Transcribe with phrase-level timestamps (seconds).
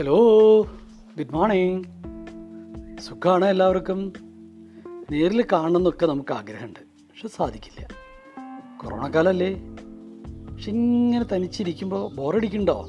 [0.00, 0.62] Hello
[1.18, 1.84] good morning
[3.00, 4.12] സുഖമാണ് എല്ലാവർക്കും.
[5.10, 6.78] നേരിൽ കാണണമെന്നൊക്കെ നമുക്ക് ആഗ്രഹമുണ്ട്.
[6.80, 7.88] പക്ഷെ സാധിക്കില്ല.
[8.80, 9.54] കൊറോണ കാലമല്ലേ
[10.50, 12.88] പക്ഷെ ഇങ്ങനെ തനിച്ചിരിക്കുമ്പോൾ ബോറടിക്കുന്നുണ്ടോ?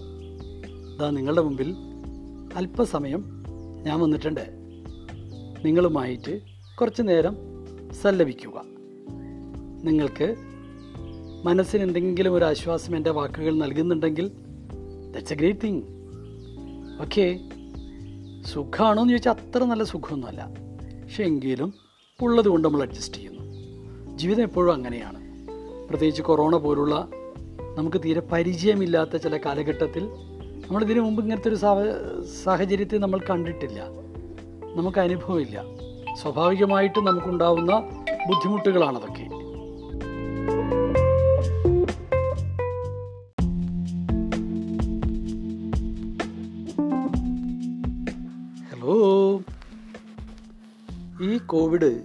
[0.96, 1.76] ഇതാ നിങ്ങളുടെ മുമ്പിൽ
[2.56, 3.44] അല്പസമയം
[3.84, 4.50] ഞാൻ വന്നിട്ടുണ്ട്.
[5.66, 6.42] നിങ്ങളുമായിട്ട്
[6.82, 7.38] കുറച്ച് നേരം
[7.94, 8.64] സല്ലപിക്കുക.
[9.84, 10.36] നിങ്ങൾക്ക്
[11.44, 14.32] മനസ്സിന് എന്തെങ്കിലും ഒരു ആശ്വാസം എന്റെ വാക്കുകൾ നൽകുന്നുണ്ടെങ്കിൽ
[15.16, 16.01] that's a great thing
[17.02, 17.40] okay
[18.46, 20.50] സുഖമാണോ എന്ന് ചോദിച്ചാൽ അത്ര നല്ല സുഖമൊന്നുമല്ല.
[21.04, 21.74] പക്ഷെ എങ്കിലും
[22.22, 23.42] ഉള്ളത് കൊണ്ട് നമ്മൾ അഡ്ജസ്റ്റ് ചെയ്യുന്നു.
[24.18, 25.18] ജീവിതം എപ്പോഴും അങ്ങനെയാണ്.
[25.90, 27.08] പ്രത്യേകിച്ച് കൊറോണ പോലുള്ള
[27.78, 30.04] നമുക്ക് തീരെ പരിചയമില്ലാത്ത ചില കാലഘട്ടത്തിൽ
[30.68, 33.84] നമ്മൾ ഇതിനു മുമ്പ് ഇങ്ങനത്തെ ഒരു സാഹ- സാഹചര്യത്തെ നമ്മൾ കണ്ടിട്ടില്ല.
[34.76, 35.64] നമുക്ക് അനുഭവമില്ല.
[36.22, 37.80] സ്വാഭാവികമായിട്ട് നമുക്കുണ്ടാവുന്ന
[38.28, 39.31] ബുദ്ധിമുട്ടുകളാണതൊക്കെ.
[51.52, 52.02] കോവിഡ്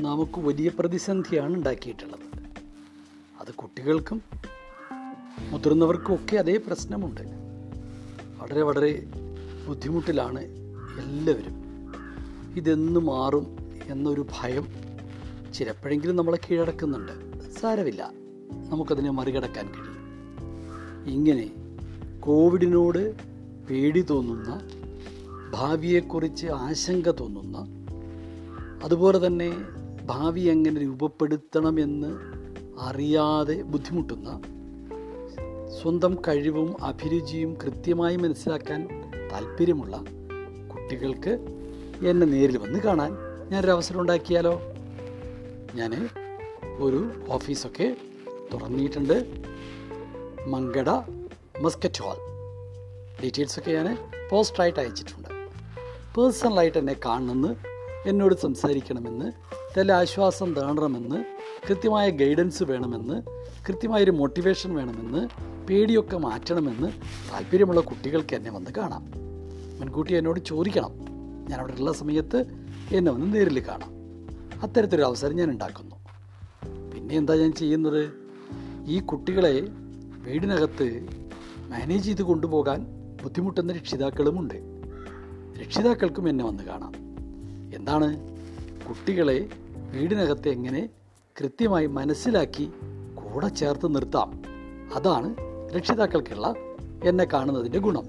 [0.00, 2.42] നമുക്ക് വലിയ പ്രതിസന്ധിയാണ് ഉണ്ടാക്കിയിട്ടുള്ളത്.
[3.40, 4.22] അത് കുട്ടികൾക്കും
[5.50, 7.20] മുതിർന്നവർക്കും ഒക്കെ അതേ പ്രശ്നമുണ്ട്.
[8.38, 9.06] വളരെ വളരെ
[9.68, 10.40] ബുദ്ധിമുട്ടിലാണ്
[11.04, 11.64] എല്ലാവരും.
[12.56, 13.56] ഇതെന്ന് മാറും
[13.86, 14.66] എന്നൊരു ഭയം
[15.54, 17.48] ചിലപ്പോഴെങ്കിലും നമ്മളെ കീഴടക്കുന്നുണ്ട്.
[17.52, 18.12] സാരമില്ല.
[18.68, 19.96] നമുക്കതിനെ മറികടക്കാൻ കഴിയും.
[21.12, 21.50] ഇങ്ങനെ
[22.20, 23.14] കോവിഡിനോട്
[23.66, 24.60] പേടി തോന്നുന്ന
[25.50, 27.79] ഭാവിയെക്കുറിച്ച് ആശങ്ക തോന്നുന്ന
[28.84, 29.52] അതുപോലെ തന്നെ
[30.06, 32.18] ഭാവി എങ്ങനെ രൂപപ്പെടുത്തണമെന്ന്
[32.80, 34.42] അറിയാതെ ബുദ്ധിമുട്ടുന്ന
[35.82, 38.88] സ്വന്തം കഴിവും അഭിരുചിയും കൃത്യമായി മനസ്സിലാക്കാൻ
[39.32, 39.96] താല്പര്യമുള്ള
[40.72, 41.30] കുട്ടികൾക്ക്
[42.06, 43.16] എന്നെ നേരിൽ വന്ന് കാണാൻ
[43.48, 44.60] ഞാനൊരു അവസരം ഉണ്ടാക്കിയാലോ?
[45.74, 46.08] ഞാൻ
[46.78, 47.96] ഒരു ഓഫീസൊക്കെ
[48.52, 49.44] തുറന്നിട്ടുണ്ട്.
[50.46, 50.88] Mankada
[51.60, 52.16] Muscat hall.
[53.22, 53.98] ഡീറ്റെയിൽസൊക്കെ ഞാൻ
[54.30, 55.28] പോസ്റ്റായിട്ട് അയച്ചിട്ടുണ്ട്.
[56.16, 57.69] പേഴ്സണലായിട്ട് എന്നെ കാണണമെന്ന്
[58.06, 59.32] എന്നോട് സംസാരിക്കണമെന്ന്
[59.78, 61.24] തല ആശ്വാസം തേടണമെന്ന്
[61.68, 63.22] കൃത്യമായ ഗൈഡൻസ് വേണമെന്ന്
[63.68, 65.28] കൃത്യമായൊരു മോട്ടിവേഷൻ വേണമെന്ന്
[65.66, 66.88] പേടിയൊക്കെ മാറ്റണമെന്ന്
[67.32, 69.10] താല്പര്യമുള്ള കുട്ടികൾക്ക് എന്നെ വന്ന് കാണാം.
[69.80, 70.92] മുൻകൂട്ടി എന്നോട് ചോദിക്കണം.
[71.48, 72.44] ഞാൻ അവിടെ ഉള്ള സമയത്ത്
[72.92, 73.92] എന്നെ വന്ന് നേരിൽ കാണാം.
[74.62, 75.96] അത്തരത്തിലൊരു അവസരം ഞാൻ ഉണ്ടാക്കുന്നു.
[76.94, 78.10] പിന്നെ എന്താ ഞാൻ ചെയ്യുന്നത്?
[78.86, 79.62] ഈ കുട്ടികളെ
[80.22, 81.06] വീടിനകത്ത്
[81.68, 82.86] മാനേജ് ചെയ്ത് കൊണ്ടുപോകാൻ
[83.22, 84.54] ബുദ്ധിമുട്ടുന്ന രക്ഷിതാക്കളുമുണ്ട്.
[85.60, 87.09] രക്ഷിതാക്കൾക്കും എന്നെ വന്ന് കാണാം.
[87.80, 88.20] എന്താണ്?
[88.88, 89.48] കുട്ടികളെ
[89.92, 90.88] വീടിനകത്ത് എങ്ങനെ
[91.40, 92.70] കൃത്യമായി മനസ്സിലാക്കി
[93.14, 94.42] കൂടെ ചേർത്ത് നിർത്താം?
[94.94, 95.34] അതാണ്
[95.76, 96.54] രക്ഷിതാക്കൾക്കുള്ള
[97.04, 98.04] എന്നെ കാണുന്നതിന്റെ ഗുണം.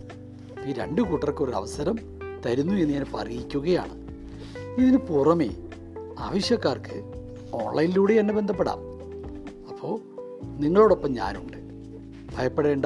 [0.66, 1.96] ഈ രണ്ട് കൂട്ടർക്കും ഒരു അവസരം
[2.46, 3.94] തരുന്നു എന്ന് ഞാൻ അറിയിക്കുകയാണ്
[4.82, 5.50] ഇതിന് പുറമേ
[6.20, 7.04] ആവശ്യക്കാർക്ക്
[7.54, 8.80] ഓൺലൈനിലൂടെ എന്നെ ബന്ധപ്പെടാം.
[9.70, 10.00] അപ്പോൾ
[10.60, 11.58] നിങ്ങളോടൊപ്പം ഞാനുണ്ട്.
[12.38, 12.86] ഭയപ്പെടേണ്ട.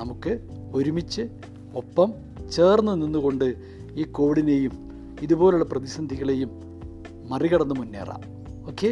[0.00, 0.38] നമുക്ക്
[0.74, 1.28] ഒരുമിച്ച്
[1.74, 2.12] ഒപ്പം
[2.52, 3.54] ചേർന്ന് നിന്നുകൊണ്ട്
[3.94, 4.93] ഈ കോവിഡിനെയും
[5.24, 6.50] ഇതുപോലുള്ള പ്രതിസന്ധികളെയും
[7.30, 8.22] മറികടന്ന് മുന്നേറാം.
[8.70, 8.90] Okay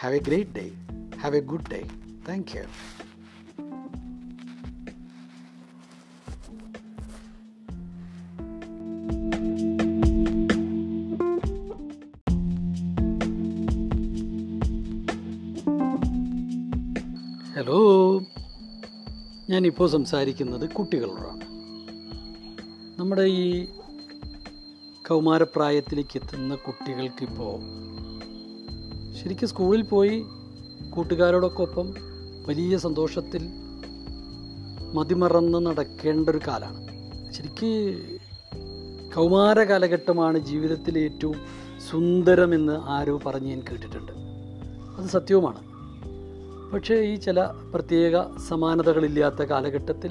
[0.00, 0.66] have a great day
[1.22, 1.80] have a good day
[2.28, 2.64] thank you
[17.58, 17.80] hello
[19.50, 21.44] ഞാനിപ്പോൾ സംസാരിക്കുന്നത് കുട്ടികളോടാണ്.
[22.98, 23.46] നമ്മുടെ ഈ
[25.08, 27.60] കൗമാരപ്രായത്തിലേക്ക് എത്തുന്ന കുട്ടികൾക്കിപ്പോൾ
[29.14, 30.24] ശരിക്കും സ്കൂളിൽ പോയി
[30.90, 31.94] കൂട്ടുകാരോടൊക്കൊപ്പം
[32.48, 33.48] വലിയ സന്തോഷത്തിൽ
[34.94, 36.86] മതിമറന്ന് നടക്കേണ്ട ഒരു കാലമാണ്
[37.32, 37.94] ശരിക്ക്
[39.16, 41.36] കൗമാര കാലഘട്ടമാണ് ജീവിതത്തിലെ ഏറ്റവും
[41.90, 44.12] സുന്ദരമെന്ന് ആരോ പറഞ്ഞ് ഞാൻ കേട്ടിട്ടുണ്ട്.
[44.96, 45.60] അത് സത്യവുമാണ്.
[46.72, 50.10] പക്ഷേ ഈ ചില പ്രത്യേക സമാനതകളില്ലാത്ത കാലഘട്ടത്തിൽ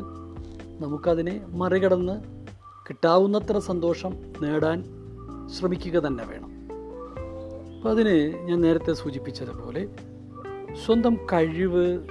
[0.80, 2.35] നമുക്കതിനെ മറികടന്ന്
[2.90, 4.84] കിട്ടാവുന്നത്ര സന്തോഷം നേടാൻ
[5.48, 6.52] ശ്രമിക്കുക തന്നെ വേണം.
[7.78, 9.88] അപ്പോൾ അതിന് ഞാൻ നേരത്തെ സൂചിപ്പിച്ചതുപോലെ
[10.86, 12.08] സ്വന്തം കഴിവ്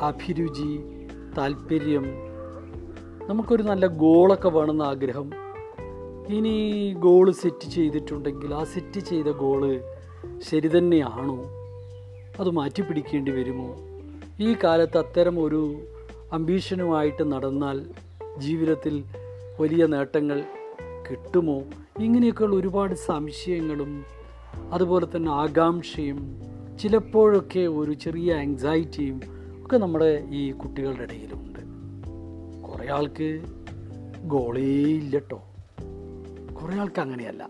[0.00, 0.80] അഭിരുചി
[1.38, 2.04] താല്പര്യം
[3.26, 5.30] നമുക്കൊരു നല്ല ഗോളൊക്കെ വേണമെന്ന ആഗ്രഹം.
[6.28, 9.80] ഇനി ഗോൾ സെറ്റ് ചെയ്തിട്ടുണ്ടെങ്കിൽ ആ സെറ്റ് ചെയ്ത ഗോൾ
[10.38, 11.44] ശരി തന്നെയാണോ?
[12.40, 13.76] അത് മാറ്റി പിടിക്കേണ്ടി വരുമോ?
[14.40, 15.80] ഈ കാലത്ത് അത്തരം ഒരു
[16.32, 17.86] അംബീഷനുമായിട്ട് നടന്നാൽ
[18.38, 19.04] ജീവിതത്തിൽ
[19.60, 20.44] വലിയ നേട്ടങ്ങൾ
[21.10, 21.62] കിട്ടുമോ?
[22.00, 24.04] ഇങ്ങനെയൊക്കെയുള്ള ഒരുപാട് സംശയങ്ങളും
[24.72, 26.42] അതുപോലെ തന്നെ ആകാംക്ഷയും
[26.78, 29.20] ചിലപ്പോഴൊക്കെ ഒരു ചെറിയ ആങ്സൈറ്റിയും
[29.64, 31.60] ഒക്കെ നമ്മുടെ ഈ കുട്ടികളുടെ ഇടയിലുണ്ട്.
[32.62, 33.40] കുറേ ആൾക്ക്
[34.24, 35.42] ഗോളേ ഇല്ല കേട്ടോ
[36.62, 37.48] കുറേ ആൾക്ക് അങ്ങനെയല്ല.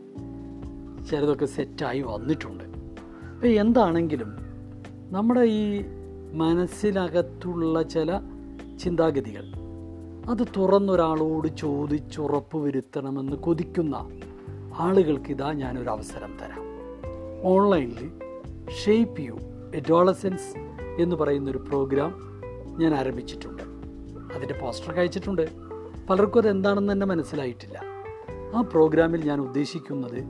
[1.11, 2.65] ചിലതൊക്കെ സെറ്റായി വന്നിട്ടുണ്ട്.
[2.65, 4.37] അപ്പോൾ എന്താണെങ്കിലും
[5.13, 5.85] നമ്മുടെ ഈ
[6.35, 8.21] മനസ്സിനകത്തുള്ള ചില
[8.83, 9.62] ചിന്താഗതികൾ
[10.29, 14.09] അത് തുറന്നൊരാളോട് ചോദിച്ചുറപ്പ് വരുത്തണമെന്ന് കൊതിക്കുന്ന
[14.79, 16.63] ആളുകൾക്ക് ഇതാ ഞാനൊരു അവസരം തരാം.
[17.45, 18.11] ഓൺലൈനിൽ
[18.85, 19.39] ഷേപ്പ് യു
[19.75, 20.59] എഡോളസെൻസ്
[21.03, 22.15] എന്ന് പറയുന്നൊരു പ്രോഗ്രാം
[22.79, 23.63] ഞാൻ ആരംഭിച്ചിട്ടുണ്ട്
[24.35, 25.49] അതിന്റെ പോസ്റ്റർ അയച്ചിട്ടുണ്ട്.
[26.11, 27.81] പലർക്കും അത് എന്താണെന്ന് തന്നെ മനസ്സിലായിട്ടില്ല.
[28.55, 30.25] ആ പ്രോഗ്രാമിൽ ഞാൻ ഉദ്ദേശിക്കുന്നത്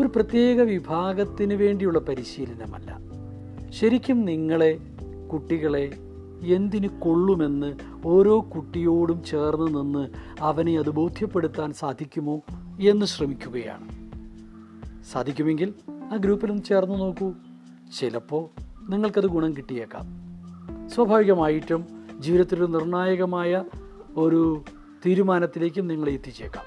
[0.00, 2.98] ഒരു പ്രത്യേക വിഭാഗത്തിന് വേണ്ടിയുള്ള പരിശീലനമല്ല.
[3.70, 4.78] ശരിക്കും നിങ്ങളെ
[5.32, 5.90] കുട്ടികളെ
[6.42, 7.74] എന്തിന് കൊള്ളുമെന്ന്
[8.06, 10.08] ഓരോ കുട്ടിയോടും ചേർന്ന് നിന്ന്
[10.40, 12.40] അവനെ അത് ബോധ്യപ്പെടുത്താൻ സാധിക്കുമോ
[12.80, 13.88] എന്ന് ശ്രമിക്കുകയാണ്.
[15.12, 15.74] സാധിക്കുമെങ്കിൽ
[16.12, 17.32] ആ ഗ്രൂപ്പിലൊന്ന് ചേർന്ന് നോക്കൂ.
[17.98, 18.48] ചിലപ്പോൾ
[18.88, 20.06] നിങ്ങൾക്കത് ഗുണം കിട്ടിയേക്കാം.
[20.88, 21.86] സ്വാഭാവികമായിട്ടും
[22.18, 23.64] ജീവിതത്തിലൊരു നിർണായകമായ
[24.16, 24.64] ഒരു
[25.06, 26.64] തീരുമാനത്തിലേക്കും നിങ്ങളെ എത്തിച്ചേക്കാം.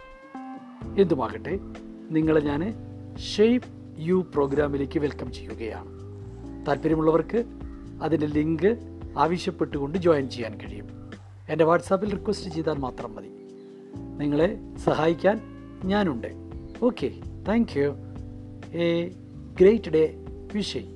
[1.02, 1.60] എന്തുമാകട്ടെ
[2.10, 2.74] നിങ്ങളെ ഞാൻ
[3.18, 3.68] ഷേപ്പ്
[4.00, 5.96] യു പ്രോഗ്രാമിലേക്ക് വെൽക്കം ചെയ്യുകയാണ്.
[6.68, 7.44] താല്പര്യമുള്ളവർക്ക്
[8.02, 11.12] അതിന്റെ ലിങ്ക് ആവശ്യപ്പെട്ടുകൊണ്ട് ജോയിൻ ചെയ്യാൻ കഴിയും.
[11.50, 13.30] എന്റെ വാട്സാപ്പിൽ റിക്വസ്റ്റ് ചെയ്താൽ മാത്രം മതി.
[14.18, 15.42] നിങ്ങളെ സഹായിക്കാൻ
[15.84, 16.28] ഞാനുണ്ട്.
[16.84, 17.12] Okay
[17.48, 17.96] thank you.
[18.74, 19.12] A
[19.60, 20.96] great day വിഷയ്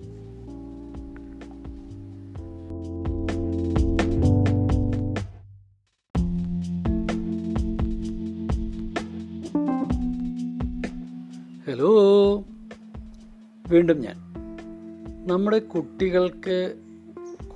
[11.68, 11.92] hello
[13.68, 14.16] വീണ്ടും ഞാൻ.
[15.28, 16.74] നമ്മുടെ കുട്ടികൾക്ക്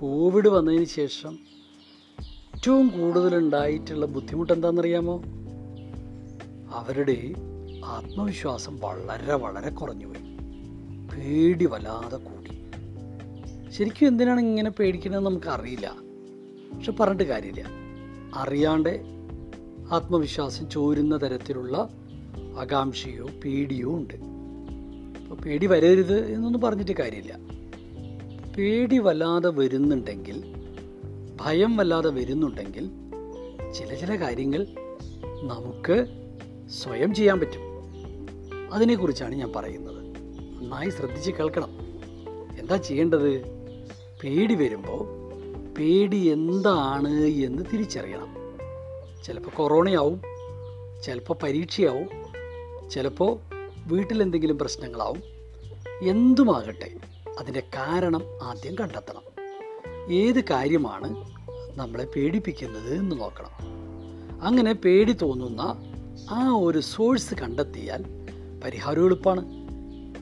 [0.03, 1.39] കോവിഡ് വന്നതിന് ശേഷം
[2.55, 5.23] ഏറ്റവും കൂടുതലുണ്ടായിട്ടുള്ള ബുദ്ധിമുട്ട് എന്താണെന്നറിയാമോ
[6.73, 7.33] അവരുടെ
[7.85, 10.37] ആത്മവിശ്വാസം വളരെ വളരെ കുറഞ്ഞുപോയി.
[11.15, 12.49] പേടി വല്ലാതെ കൂടി.
[13.71, 15.95] ശരിക്കും എന്തിനാണ് ഇങ്ങനെ പേടിക്കണമെന്ന് നമുക്കറിയില്ല.
[16.75, 17.65] പക്ഷെ പറഞ്ഞിട്ട് കാര്യമില്ല.
[18.35, 19.01] അറിയാണ്ട്
[19.91, 21.89] ആത്മവിശ്വാസം ചോരുന്ന തരത്തിലുള്ള
[22.59, 24.13] ആകാംക്ഷയോ പേടിയോ ഉണ്ട്.
[25.23, 27.52] അപ്പോൾ പേടി വരരുത് എന്നൊന്നും പറഞ്ഞിട്ട് കാര്യമില്ല.
[28.57, 30.43] പേടി വല്ലാതെ വരുന്നുണ്ടെങ്കിൽ
[31.41, 32.89] ഭയം വല്ലാതെ വരുന്നുണ്ടെങ്കിൽ
[33.73, 34.67] ചില ചില കാര്യങ്ങൾ
[35.43, 36.05] നമുക്ക്
[36.69, 37.61] സ്വയം ചെയ്യാൻ പറ്റും.
[38.73, 40.03] അതിനെക്കുറിച്ചാണ് ഞാൻ പറയുന്നത്.
[40.57, 41.69] നന്നായി ശ്രദ്ധിച്ച് കേൾക്കണം.
[42.59, 43.41] എന്താ ചെയ്യേണ്ടത്?
[44.23, 45.07] പേടി വരുമ്പോൾ
[45.77, 48.35] പേടി എന്താണ് എന്ന് തിരിച്ചറിയണം.
[49.23, 50.21] ചിലപ്പോൾ കൊറോണയാവും
[51.03, 52.09] ചിലപ്പോൾ പരീക്ഷയാവും
[52.89, 53.39] ചിലപ്പോൾ
[53.87, 55.23] വീട്ടിലെന്തെങ്കിലും പ്രശ്നങ്ങളാവും.
[56.01, 59.33] എന്തുമാകട്ടെ അതിന്റെ കാരണം ആദ്യം കണ്ടെത്തണം.
[60.13, 61.33] ഏത് കാര്യമാണ്
[61.75, 63.49] നമ്മളെ പേടിപ്പിക്കുന്നത് എന്ന് നോക്കണം.
[64.41, 65.61] അങ്ങനെ പേടി തോന്നുന്ന
[66.29, 68.05] ആ ഒരു സോഴ്സ് കണ്ടെത്തിയാൽ
[68.63, 69.45] പരിഹാരം എളുപ്പമാണ്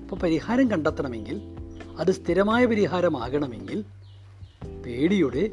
[0.04, 1.42] അപ്പോൾ പരിഹാരം കണ്ടെത്തണമെങ്കിൽ
[2.00, 3.86] അത് സ്ഥിരമായ പരിഹാരമാകണമെങ്കിൽ
[4.86, 5.50] പേടിയുടെ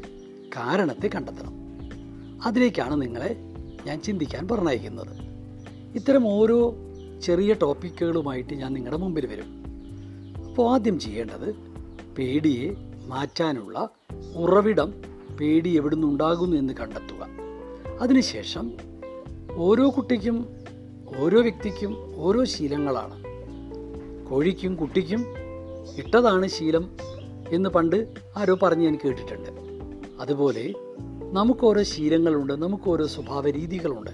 [0.55, 1.53] കാരണത്തെ കണ്ടെത്തണം.
[2.45, 3.35] അതിലേക്കാണ് നിങ്ങളെ
[3.85, 5.17] ഞാൻ ചിന്തിക്കാൻ പറഞ്ഞയക്കുന്നത്.
[5.95, 6.75] ഇത്തരം ഓരോ
[7.23, 9.58] ചെറിയ ടോപ്പിക്കുകളുമായിട്ട് ഞാൻ നിങ്ങളുടെ മുമ്പിൽ വരും.
[10.59, 11.55] അപ്പോൾ ആദ്യം ചെയ്യേണ്ടത്
[12.17, 12.75] പേടിയെ
[13.07, 13.89] മാറ്റാനുള്ള
[14.35, 14.93] ഉറവിടം
[15.39, 17.27] പേടി എവിടുന്ന് ഉണ്ടാകുന്നു എന്ന് കണ്ടെത്തുക.
[18.01, 18.71] അതിനുശേഷം
[19.55, 20.47] ഓരോ കുട്ടിക്കും
[21.19, 23.23] ഓരോ വ്യക്തിക്കും ഓരോ ശീലങ്ങളാണ്.
[24.29, 25.25] കോഴിക്കും കുട്ടിക്കും
[25.97, 26.89] ഇട്ടതാണ് ശീലം
[27.49, 28.07] എന്ന് പണ്ട്
[28.37, 29.49] ആരോ പറഞ്ഞ് ഞാൻ കേട്ടിട്ടുണ്ട്.
[30.21, 30.73] അതുപോലെ
[31.33, 34.11] നമുക്കോരോ ശീലങ്ങളുണ്ട് നമുക്കോരോ സ്വഭാവ രീതികളുണ്ട്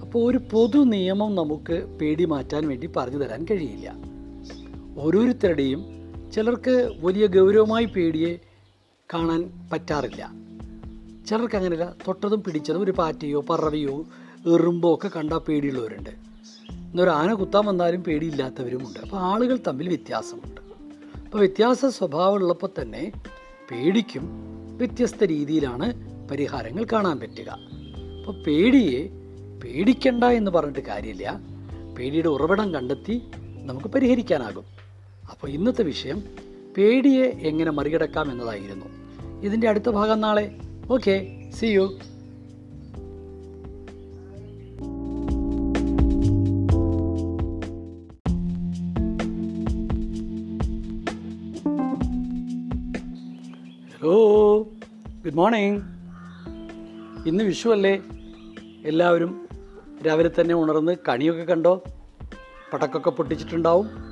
[0.00, 4.17] അപ്പോൾ ഒരു പൊതു നിയമം നമുക്ക് പേടി മാറ്റാൻ വേണ്ടി പറഞ്ഞു തരാൻ കഴിയില്ല.
[4.98, 5.84] ഓരോരുത്തരുടെയും
[6.32, 8.38] ചിലർക്ക് വലിയ ഗൗരവമായി പേടിയെ
[9.14, 10.32] കാണാൻ പറ്റാറില്ല.
[11.28, 14.06] ചിലർക്ക് അങ്ങനെയല്ല തൊട്ടതും പിടിച്ചതും ഒരു പാറ്റയോ പറവയോ
[14.54, 16.10] എറുമ്പോ ഒക്കെ കണ്ടാൽ പേടിയുള്ളവരുണ്ട്.
[16.72, 18.98] എന്നൊരു ആന കുത്താൻ വന്നാലും പേടിയില്ലാത്തവരുമുണ്ട്.
[18.98, 20.60] അപ്പോൾ ആളുകൾ തമ്മിൽ വ്യത്യാസമുണ്ട്.
[21.24, 23.12] അപ്പോൾ വ്യത്യാസ സ്വഭാവമുള്ളപ്പോൾ തന്നെ
[23.70, 24.28] പേടിക്കും
[24.76, 25.92] വ്യത്യസ്ത രീതിയിലാണ്
[26.28, 27.58] പരിഹാരങ്ങൾ കാണാൻ പറ്റുക.
[28.18, 29.08] അപ്പോൾ പേടിയെ
[29.64, 31.40] പേടിക്കണ്ട എന്ന് പറഞ്ഞിട്ട് കാര്യമില്ല.
[31.98, 33.22] പേടിയുടെ ഉറവിടം കണ്ടെത്തി
[33.62, 34.77] നമുക്ക് പരിഹരിക്കാനാകും.
[35.30, 36.22] അപ്പോൾ ഇന്നത്തെ വിഷയം
[36.76, 38.86] പേടിയെ എങ്ങനെ മറികടക്കാം എന്നതായിരുന്നു.
[39.42, 40.56] ഇതിന്റെ അടുത്ത ഭാഗം നാളെ.
[40.90, 41.14] Okay
[41.50, 41.98] see you
[54.02, 54.16] hello
[55.24, 55.82] good morning
[57.28, 58.02] ഇന്ന് വിഷുവല്ലേ
[58.84, 59.48] എല്ലാവരും
[60.06, 61.84] രാവിലെ തന്നെ ഉണർന്ന് കണിയൊക്കെ കണ്ടോ?
[62.72, 64.07] പടക്കൊക്കെ പൊട്ടിച്ചിട്ടുണ്ടാവും.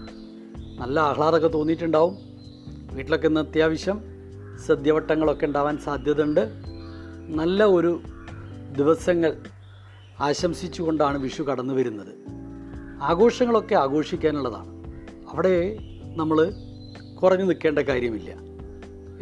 [0.76, 2.18] നല്ല ആഹ്ലാദമൊക്കെ തോന്നിയിട്ടുണ്ടാവും.
[2.92, 4.00] വീട്ടിലൊക്കെ ഇന്ന് അത്യാവശ്യം
[4.66, 6.52] സദ്യവട്ടങ്ങളൊക്കെ ഉണ്ടാവാൻ സാധ്യതയുണ്ട്.
[7.28, 8.00] നല്ല ഒരു
[8.76, 9.36] ദിവസങ്ങൾ
[10.20, 12.14] ആശംസിച്ചുകൊണ്ടാണ് വിഷു കടന്നു വരുന്നത്.
[13.02, 14.68] ആഘോഷങ്ങളൊക്കെ ആഘോഷിക്കാനുള്ളതാണ്.
[15.32, 15.78] അവിടെ
[16.16, 16.52] നമ്മൾ
[17.22, 18.30] കുറഞ്ഞു നിൽക്കേണ്ട കാര്യമില്ല.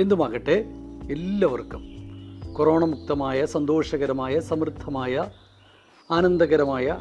[0.02, 0.64] എന്തുമാകട്ടെ
[1.10, 1.94] എല്ലാവർക്കും
[2.52, 5.24] കൊറോണ മുക്തമായ സന്തോഷകരമായ സമൃദ്ധമായ
[6.10, 7.00] ആനന്ദകരമായ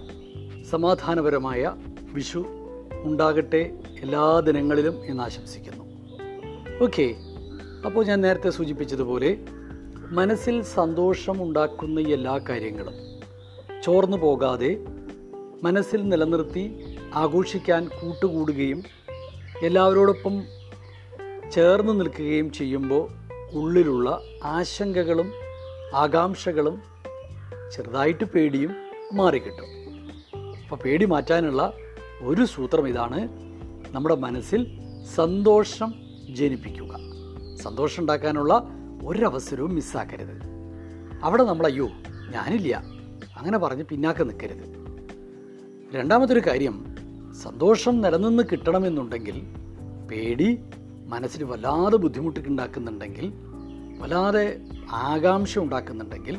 [0.70, 1.76] സമാധാനപരമായ
[2.14, 2.46] വിഷു
[3.04, 3.62] ഉണ്ടാകട്ടെ
[4.02, 5.84] എല്ലാ ദിനങ്ങളിലും എന്ന് ആശംസിക്കുന്നു.
[6.82, 7.16] ഓക്കെ
[7.86, 9.38] അപ്പോൾ ഞാൻ നേരത്തെ സൂചിപ്പിച്ചതുപോലെ
[10.12, 12.94] മനസ്സിൽ സന്തോഷം ഉണ്ടാക്കുന്ന എല്ലാ കാര്യങ്ങളും
[13.84, 14.72] ചോർന്നു പോകാതെ
[15.64, 16.64] മനസ്സിൽ നിലനിർത്തി
[17.14, 18.84] ആഘോഷിക്കാൻ കൂട്ടുകൂടുകയും
[19.62, 20.44] എല്ലാവരോടൊപ്പം
[21.52, 23.08] ചേർന്ന് നിൽക്കുകയും ചെയ്യുമ്പോൾ
[23.54, 25.32] ഉള്ളിലുള്ള ആശങ്കകളും
[25.96, 26.82] ആകാംക്ഷകളും
[27.74, 28.72] ചെറുതായിട്ട് പേടിയും
[29.14, 29.70] മാറിക്കിട്ടും.
[30.64, 31.74] അപ്പോൾ പേടി മാറ്റാനുള്ള
[32.24, 33.30] ഒരു സൂത്രം ഇതാണ്.
[33.92, 34.80] നമ്മുടെ മനസ്സിൽ
[35.16, 35.94] സന്തോഷം
[36.36, 37.00] ജനിപ്പിക്കുക.
[37.56, 38.68] സന്തോഷം ഉണ്ടാക്കാനുള്ള
[39.06, 40.42] ഒരവസരവും മിസ്സാക്കരുത്.
[41.24, 41.90] അവിടെ നമ്മൾ അയ്യോ
[42.30, 42.84] ഞാനില്ല.
[43.38, 44.74] അങ്ങനെ പറഞ്ഞ് പിന്നാക്കം നിൽക്കരുത്.
[45.96, 46.86] രണ്ടാമതൊരു കാര്യം
[47.44, 49.42] സന്തോഷം നിലനിന്ന് കിട്ടണമെന്നുണ്ടെങ്കിൽ
[50.12, 50.60] പേടി
[51.08, 53.34] മനസ്സിന് വല്ലാതെ ബുദ്ധിമുട്ടുണ്ടാക്കുന്നുണ്ടെങ്കിൽ
[54.00, 54.60] വല്ലാതെ
[54.92, 56.38] ആകാംക്ഷ ഉണ്ടാക്കുന്നുണ്ടെങ്കിൽ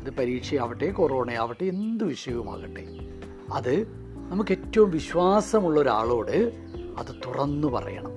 [0.00, 2.86] അത് പരീക്ഷയാവട്ടെ കൊറോണയാവട്ടെ എന്ത് വിഷയവുമാകട്ടെ
[3.52, 6.52] അത് നമുക്ക് ഏറ്റവും വിശ്വാസമുള്ള ഒരാളോട്
[6.98, 8.10] അത് തുറന്നു പറയണം.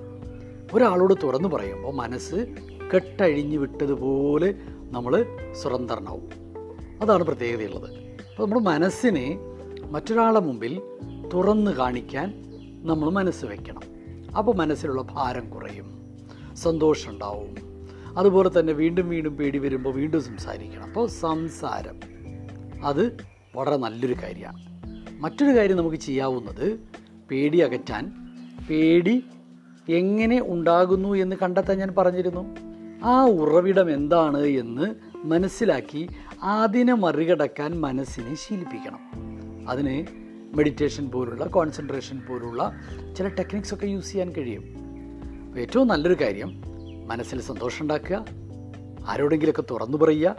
[0.74, 2.46] ഒരാളോട് തുറന്നു പറയുമ്പോൾ മനസ്സ്
[2.94, 4.54] കെട്ടഴിഞ്ഞു വിട്ടതുപോലെ
[4.90, 6.30] നമ്മൾ സ്വതന്ത്രനാവും.
[7.02, 7.90] അതാണ് പ്രത്യേകതയുള്ളത്.
[7.90, 9.38] അപ്പോൾ നമ്മുടെ മനസ്സിനെ
[9.90, 10.82] മറ്റൊരാളെ മുമ്പിൽ
[11.34, 12.34] തുറന്നു കാണിക്കാൻ
[12.82, 13.80] നമ്മൾ മനസ്സ് വയ്ക്കണം
[14.38, 16.16] അപ്പോൾ മനസ്സിലുള്ള ഭാരം കുറയും
[16.54, 17.54] സന്തോഷം ഉണ്ടാവും
[18.18, 20.82] അതുപോലെ തന്നെ വീണ്ടും വീണ്ടും പേടി വരുമ്പോൾ വീണ്ടും സംസാരിക്കണം.
[20.82, 22.00] അപ്പോൾ സംസാരം
[22.84, 23.16] അത്
[23.56, 24.69] വളരെ നല്ലൊരു കാര്യമാണ്.
[25.20, 26.80] മറ്റൊരു കാര്യം നമുക്ക് ചെയ്യാവുന്നത്
[27.30, 28.12] പേടി അകറ്റാൻ.
[28.70, 29.24] പേടി
[29.88, 32.56] എങ്ങനെ ഉണ്ടാകുന്നു എന്ന് കണ്ടെത്താൻ ഞാൻ പറഞ്ഞിരുന്നു.
[33.04, 36.08] ആ ഉറവിടം എന്താണ് എന്ന് മനസ്സിലാക്കി
[36.42, 38.98] അതിനെ മറികടക്കാൻ മനസ്സിനെ ശീലിപ്പിക്കണം.
[39.68, 40.06] അതിന്
[40.56, 42.72] മെഡിറ്റേഷൻ പോലുള്ള കോൺസെൻട്രേഷൻ പോലുള്ള
[43.16, 44.64] ചില ടെക്നിക്സ് ഒക്കെ യൂസ് ചെയ്യാൻ കഴിയും.
[45.58, 46.62] ഏറ്റവും നല്ലൊരു കാര്യം
[47.08, 48.24] മനസ്സിൽ സന്തോഷം ഉണ്ടാക്കുക
[49.08, 50.36] ആരോടെങ്കിലൊക്കെ തുറന്നു പറയുക.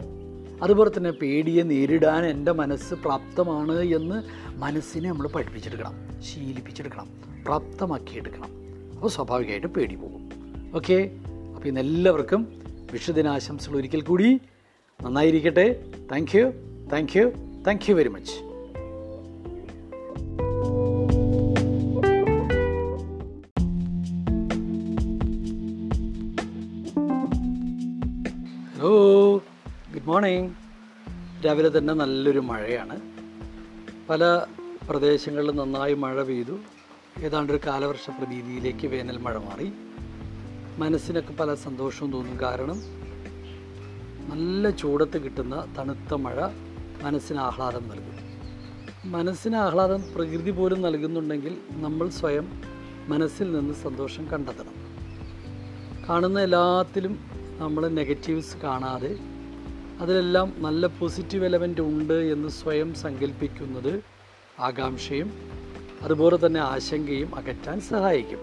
[0.62, 4.22] അതുപോലെ തന്നെ പേടിയെ നേരിടാൻ എന്റെ മനസ്സ് പ്രാപ്തമാണ് എന്ന്
[4.62, 7.08] മനസ്സിനെ നമ്മൾ പഠിപ്പിച്ചെടുക്കണം ശീലിപ്പിച്ചെടുക്കണം
[7.44, 8.50] പ്രാപ്തമാക്കിയെടുക്കണം.
[8.94, 10.30] അപ്പോൾ സ്വാഭാവികമായിട്ടും പേടി പോകും.
[10.74, 11.10] ഓക്കെ?
[11.54, 14.40] അപ്പോൾ ഇന്ന് എല്ലാവർക്കും വിഷുദിനാശംസകൾ ഒരിക്കൽ കൂടി
[15.02, 15.84] നന്നായിരിക്കട്ടെ.
[16.12, 16.52] Thank you
[16.92, 17.32] thank you
[17.66, 18.52] thank you very much
[34.12, 34.46] പല
[34.90, 36.58] പ്രദേശങ്ങളിലും നന്നായി മഴ പെയ്തു.
[37.18, 39.72] ഏതാണ്ടൊരു കാലവർഷ പ്രതീതിയിലേക്ക് വേനൽ മഴ മാറി.
[40.78, 42.40] മനസ്സിനൊക്കെ പല സന്തോഷവും തോന്നും.
[42.40, 42.80] കാരണം
[44.28, 46.48] നല്ല ചൂടത്ത് കിട്ടുന്ന തണുത്ത മഴ
[47.02, 48.16] മനസ്സിന് ആഹ്ലാദം നൽകും.
[49.10, 52.62] മനസ്സിന് ആഹ്ലാദം പ്രകൃതി പോലും നൽകുന്നുണ്ടെങ്കിൽ നമ്മൾ സ്വയം
[53.08, 54.74] മനസ്സിൽ നിന്ന് സന്തോഷം കണ്ടെത്തണം.
[56.08, 57.18] കാണുന്ന എല്ലാത്തിലും
[57.58, 59.31] നമ്മൾ നെഗറ്റീവ്സ് കാണാതെ
[60.00, 64.02] അതിലെല്ലാം നല്ല പോസിറ്റീവ് എലമെന്റ് ഉണ്ട് എന്ന് സ്വയം സങ്കല്പിക്കുന്നത്
[64.60, 65.32] ആകാംക്ഷയും
[66.02, 68.38] അതുപോലെ തന്നെ ആശങ്കയും അകറ്റാൻ സഹായിക്കും.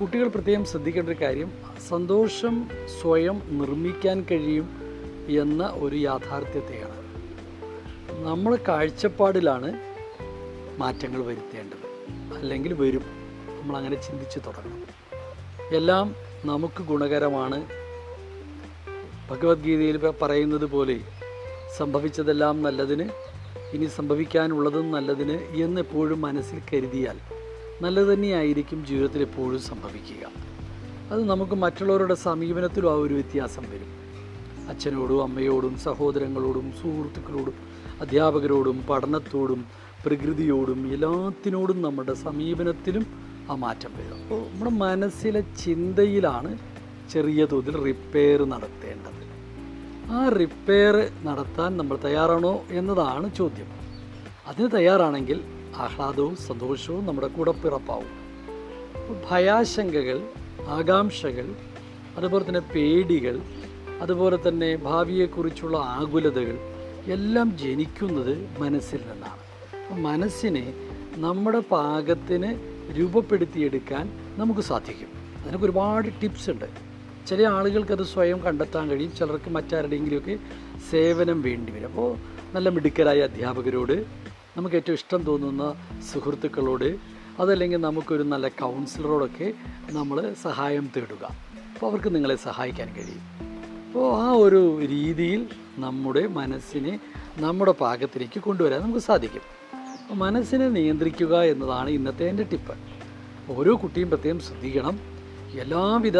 [0.00, 1.52] കുട്ടികൾ പ്രത്യേകം ശ്രദ്ധിക്കേണ്ട ഒരു കാര്യം
[1.88, 2.68] സന്തോഷം
[3.00, 4.68] സ്വയം നിർമ്മിക്കാൻ കഴിയും
[5.28, 7.00] എന്ന ഒരു യാഥാർത്ഥ്യത്തെയാണ്.
[8.24, 9.80] നമ്മൾ കാഴ്ചപ്പാടിലാണ്
[10.78, 11.90] മാറ്റങ്ങൾ വരുത്തേണ്ടത്.
[12.36, 13.02] അല്ലെങ്കിൽ വരും.
[13.62, 14.90] നമ്മളങ്ങനെ ചിന്തിച്ച് തുടങ്ങണം.
[15.76, 17.79] എല്ലാം നമുക്ക് ഗുണകരമാണ്
[19.30, 21.00] ഭഗവത്ഗീതയിൽ പറയുന്നത് പോലെ
[21.78, 23.08] സംഭവിച്ചതെല്ലാം നല്ലതിന്
[23.72, 27.18] ഇനി സംഭവിക്കാനുള്ളതും നല്ലതിന് എന്നെപ്പോഴും മനസ്സിൽ കരുതിയാൽ
[27.82, 30.24] നല്ലത് തന്നെയായിരിക്കും ജീവിതത്തിൽ എപ്പോഴും സംഭവിക്കുക.
[31.10, 33.90] അത് നമുക്ക് മറ്റുള്ളവരുടെ സമീപനത്തിലും ആ ഒരു വ്യത്യാസം വരും.
[34.68, 37.54] അച്ഛനോടും അമ്മയോടും സഹോദരങ്ങളോടും സുഹൃത്തുക്കളോടും
[38.00, 39.64] അധ്യാപകരോടും പഠനത്തോടും
[40.06, 43.06] പ്രകൃതിയോടും എല്ലാത്തിനോടും നമ്മുടെ സമീപനത്തിലും
[43.50, 44.18] ആ മാറ്റം വരും.
[44.22, 46.58] അപ്പോൾ നമ്മുടെ മനസ്സിലെ ചിന്തയിലാണ്
[47.12, 49.20] ചെറിയ തോതിൽ റിപ്പയർ നടത്തേണ്ടത്.
[50.12, 53.66] ആ റിപ്പയർ നടത്താൻ നമ്മൾ തയ്യാറാണോ എന്നതാണ് ചോദ്യം.
[54.46, 55.40] അതിന് തയ്യാറാണെങ്കിൽ
[55.76, 58.20] ആഹ്ലാദവും സന്തോഷവും നമ്മുടെ കൂടെ പിറപ്പാവും.
[59.30, 60.28] ഭയാശങ്കകൾ
[60.68, 61.54] ആകാംക്ഷകൾ
[62.16, 63.40] അതുപോലെ തന്നെ പേടികൾ
[64.00, 66.58] അതുപോലെ തന്നെ ഭാവിയെക്കുറിച്ചുള്ള ആകുലതകൾ
[67.06, 70.00] എല്ലാം ജനിക്കുന്നത് മനസ്സിൽ നിന്നാണ്.
[70.00, 70.74] മനസ്സിനെ
[71.16, 72.60] നമ്മുടെ പാകത്തിന്
[72.98, 75.08] രൂപപ്പെടുത്തിയെടുക്കാൻ നമുക്ക് സാധിക്കും.
[75.42, 76.89] അതിനൊക്കെ ഒരുപാട് ടിപ്സ് ഉണ്ട്.
[77.30, 79.16] ചില ആളുകൾക്ക് അത് സ്വയം കണ്ടെത്താൻ കഴിയും.
[79.16, 80.38] ചിലർക്ക് മറ്റാരുടെയെങ്കിലുമൊക്കെ
[80.90, 81.86] സേവനം വേണ്ടി വരും.
[81.86, 82.16] അപ്പോൾ
[82.54, 84.04] നല്ല മിടുക്കരായ അധ്യാപകരോട്
[84.56, 85.74] നമുക്ക് ഏറ്റവും ഇഷ്ടം തോന്നുന്ന
[86.12, 86.96] സുഹൃത്തുക്കളോട്
[87.40, 89.52] അതല്ലെങ്കിൽ നമുക്കൊരു നല്ല കൗൺസിലറോടൊക്കെ
[89.90, 91.24] നമ്മൾ സഹായം തേടുക.
[91.74, 93.22] അപ്പോൾ അവർക്ക് നിങ്ങളെ സഹായിക്കാൻ കഴിയും.
[93.86, 95.46] അപ്പോൾ ആ ഒരു രീതിയിൽ
[95.78, 97.00] നമ്മുടെ മനസ്സിനെ
[97.38, 99.42] നമ്മുടെ പാകത്തിലേക്ക് കൊണ്ടുവരാൻ നമുക്ക് സാധിക്കും.
[100.02, 102.74] അപ്പോൾ മനസ്സിനെ നിയന്ത്രിക്കുക എന്നതാണ് ഇന്നത്തെ എന്റെ ടിപ്പ്.
[103.50, 105.00] ഓരോ കുട്ടിയും പ്രത്യേകം ശ്രദ്ധിക്കണം.
[105.60, 106.18] എല്ലാവിധ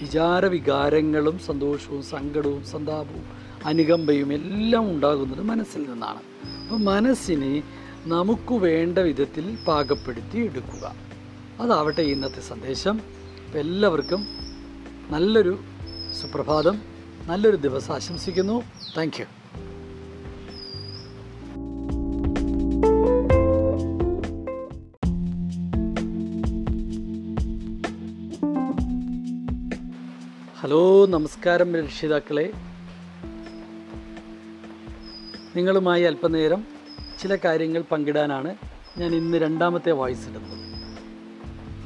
[0.00, 3.24] വിചാര വികാരങ്ങളും സന്തോഷവും സങ്കടവും സന്താപവും
[3.64, 6.20] അനുകമ്പയും എല്ലാം ഉണ്ടാകുന്നത് മനസ്സിൽ നിന്നാണ്.
[6.62, 7.62] അപ്പോൾ മനസ്സിനെ
[8.06, 10.94] നമുക്ക് വേണ്ട വിധത്തിൽ പാകപ്പെടുത്തി എടുക്കുക.
[11.60, 13.00] അതാവട്ടെ ഇന്നത്തെ സന്ദേശം.
[13.54, 14.26] എല്ലാവർക്കും
[15.10, 15.58] നല്ലൊരു
[16.22, 16.82] സുപ്രഭാതം
[17.26, 18.62] നല്ലൊരു ദിവസം ആശംസിക്കുന്നു.
[18.96, 19.39] താങ്ക്
[30.72, 32.52] നമസ്കാരം രക്ഷിതാക്കളെ.
[35.56, 36.64] നിങ്ങളുമായി അല്പനേരം
[37.20, 38.54] ചില കാര്യങ്ങൾ പങ്കിടാനാണ്
[38.98, 40.58] ഞാൻ ഇന്ന് രണ്ടാമത്തെ വോയിസ് ഇടുന്നത്.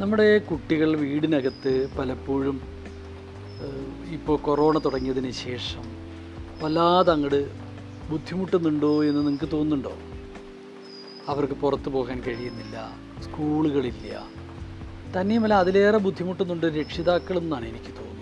[0.02, 2.60] നമ്മുടെ കുട്ടികൾ വീടിനകത്ത് പലപ്പോഴും
[4.10, 5.84] ഇപ്പോൾ കൊറോണ തുടങ്ങിയതിന് ശേഷം
[6.62, 7.42] വല്ലാതെ അങ്ങോട്ട്
[8.10, 9.94] ബുദ്ധിമുട്ടുന്നുണ്ടോ എന്ന് നിങ്ങൾക്ക് തോന്നുന്നുണ്ടോ?
[11.28, 12.76] അവർക്ക് പുറത്തു പോകാൻ കഴിയുന്നില്ല
[13.20, 14.24] സ്കൂളുകളില്ല.
[15.16, 18.13] തന്നെയുമല്ല അതിലേറെ ബുദ്ധിമുട്ടുന്നുണ്ട് രക്ഷിതാക്കളും എന്നാണ് എനിക്ക് തോന്നുന്നത്.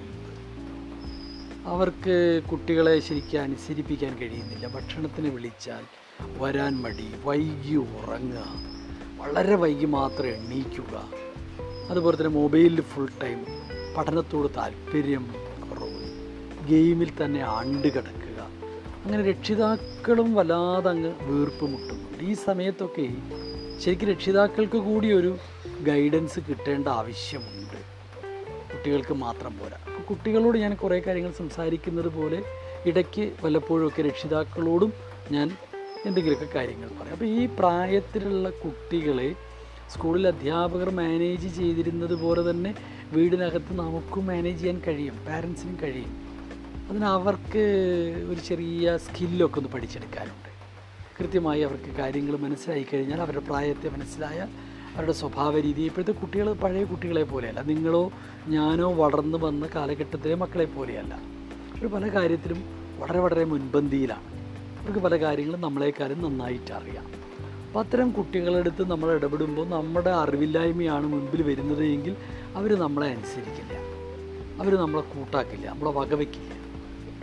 [1.67, 4.69] അവർക്ക് കുട്ടികളെ ശരിക്കും അനുസരിപ്പിക്കാൻ കഴിയുന്നില്ല.
[4.69, 5.85] ഭക്ഷണത്തിന് വിളിച്ചാൽ
[6.39, 8.45] വരാൻ മടി വൈകി ഉറങ്ങുക
[9.17, 11.09] വളരെ വൈകി മാത്രം എണ്ണീക്കുക
[11.91, 13.47] അതുപോലെ തന്നെ മൊബൈലിൽ ഫുൾ ടൈം
[13.97, 15.35] പഠനത്തോട് താല്പര്യം
[15.71, 16.03] കുറവ്
[16.69, 18.41] ഗെയിമിൽ തന്നെ ആണ്ട് കിടക്കുക.
[19.05, 22.25] അങ്ങനെ രക്ഷിതാക്കളും വല്ലാതെ അങ്ങ് വീർപ്പ് മുട്ടുന്നുണ്ട്.
[22.25, 23.09] ഈ സമയത്തൊക്കെ
[23.81, 25.37] ശരിക്കും രക്ഷിതാക്കൾക്ക് കൂടി ഒരു
[25.83, 27.81] ഗൈഡൻസ് കിട്ടേണ്ട ആവശ്യമുണ്ട്.
[28.73, 29.92] കുട്ടികൾക്ക് മാത്രം പോരാ.
[30.09, 32.43] കുട്ടികളോട് ഞാൻ കുറേ കാര്യങ്ങൾ സംസാരിക്കുന്നത് പോലെ
[32.87, 34.93] ഇടയ്ക്ക് വല്ലപ്പോഴുമൊക്കെ രക്ഷിതാക്കളോടും
[35.31, 35.49] ഞാൻ
[36.07, 37.13] എന്തെങ്കിലുമൊക്കെ കാര്യങ്ങൾ പറയും.
[37.13, 39.35] അപ്പോൾ ഈ പ്രായത്തിലുള്ള കുട്ടികളെ
[39.91, 42.75] സ്കൂളിൽ അധ്യാപകർ മാനേജ് ചെയ്തിരുന്നത് പോലെ തന്നെ
[43.13, 46.13] വീടിനകത്ത് നമുക്കും മാനേജ് ചെയ്യാൻ കഴിയും പാരൻസിനും കഴിയും.
[46.89, 47.65] അതിന് അവർക്ക്
[48.31, 50.49] ഒരു ചെറിയ സ്കില്ലൊക്കെ ഒന്ന് പഠിച്ചെടുക്കാനുണ്ട്.
[51.19, 57.23] കൃത്യമായി അവർക്ക് കാര്യങ്ങൾ മനസ്സിലായി കഴിഞ്ഞാൽ അവരുടെ പ്രായത്തെ മനസ്സിലായാൽ അവരുടെ സ്വഭാവ രീതി ഇപ്പോഴത്തെ കുട്ടികൾ പഴയ കുട്ടികളെ
[57.23, 57.63] പോലെയല്ല.
[57.63, 58.13] നിങ്ങളോ
[58.49, 61.15] ഞാനോ വളർന്നു വന്ന കാലഘട്ടത്തിലെ മക്കളെ പോലെയല്ല.
[61.15, 62.65] അവർ പല കാര്യത്തിലും
[62.99, 64.23] വളരെ വളരെ മുൻപന്തിയിലാണ്.
[64.83, 67.05] അവർക്ക് പല കാര്യങ്ങളും നമ്മളെക്കാളും നന്നായിട്ട് അറിയാം.
[67.67, 72.17] അപ്പം അത്തരം കുട്ടികളെടുത്ത് നമ്മൾ ഇടപെടുമ്പോൾ നമ്മുടെ അറിവില്ലായ്മയാണ് മുൻപിൽ വരുന്നത് എങ്കിൽ
[72.57, 73.79] അവർ നമ്മളെ അനുസരിക്കില്ല.
[74.63, 76.55] അവർ നമ്മളെ കൂട്ടാക്കില്ല നമ്മളെ വകവയ്ക്കില്ല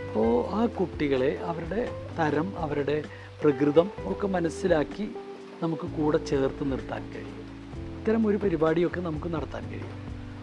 [0.06, 3.04] അപ്പോൾ ആ കുട്ടികളെ അവരുടെ തരം അവരുടെ
[3.42, 5.08] പ്രകൃതം ഒക്കെ മനസ്സിലാക്കി
[5.62, 7.39] നമുക്ക് കൂടെ ചേർത്ത് നിർത്താൻ കഴിയും.
[8.00, 10.00] ഇത്തരം ഒരു പരിപാടിയൊക്കെ നമുക്ക് നടത്താൻ കഴിയും.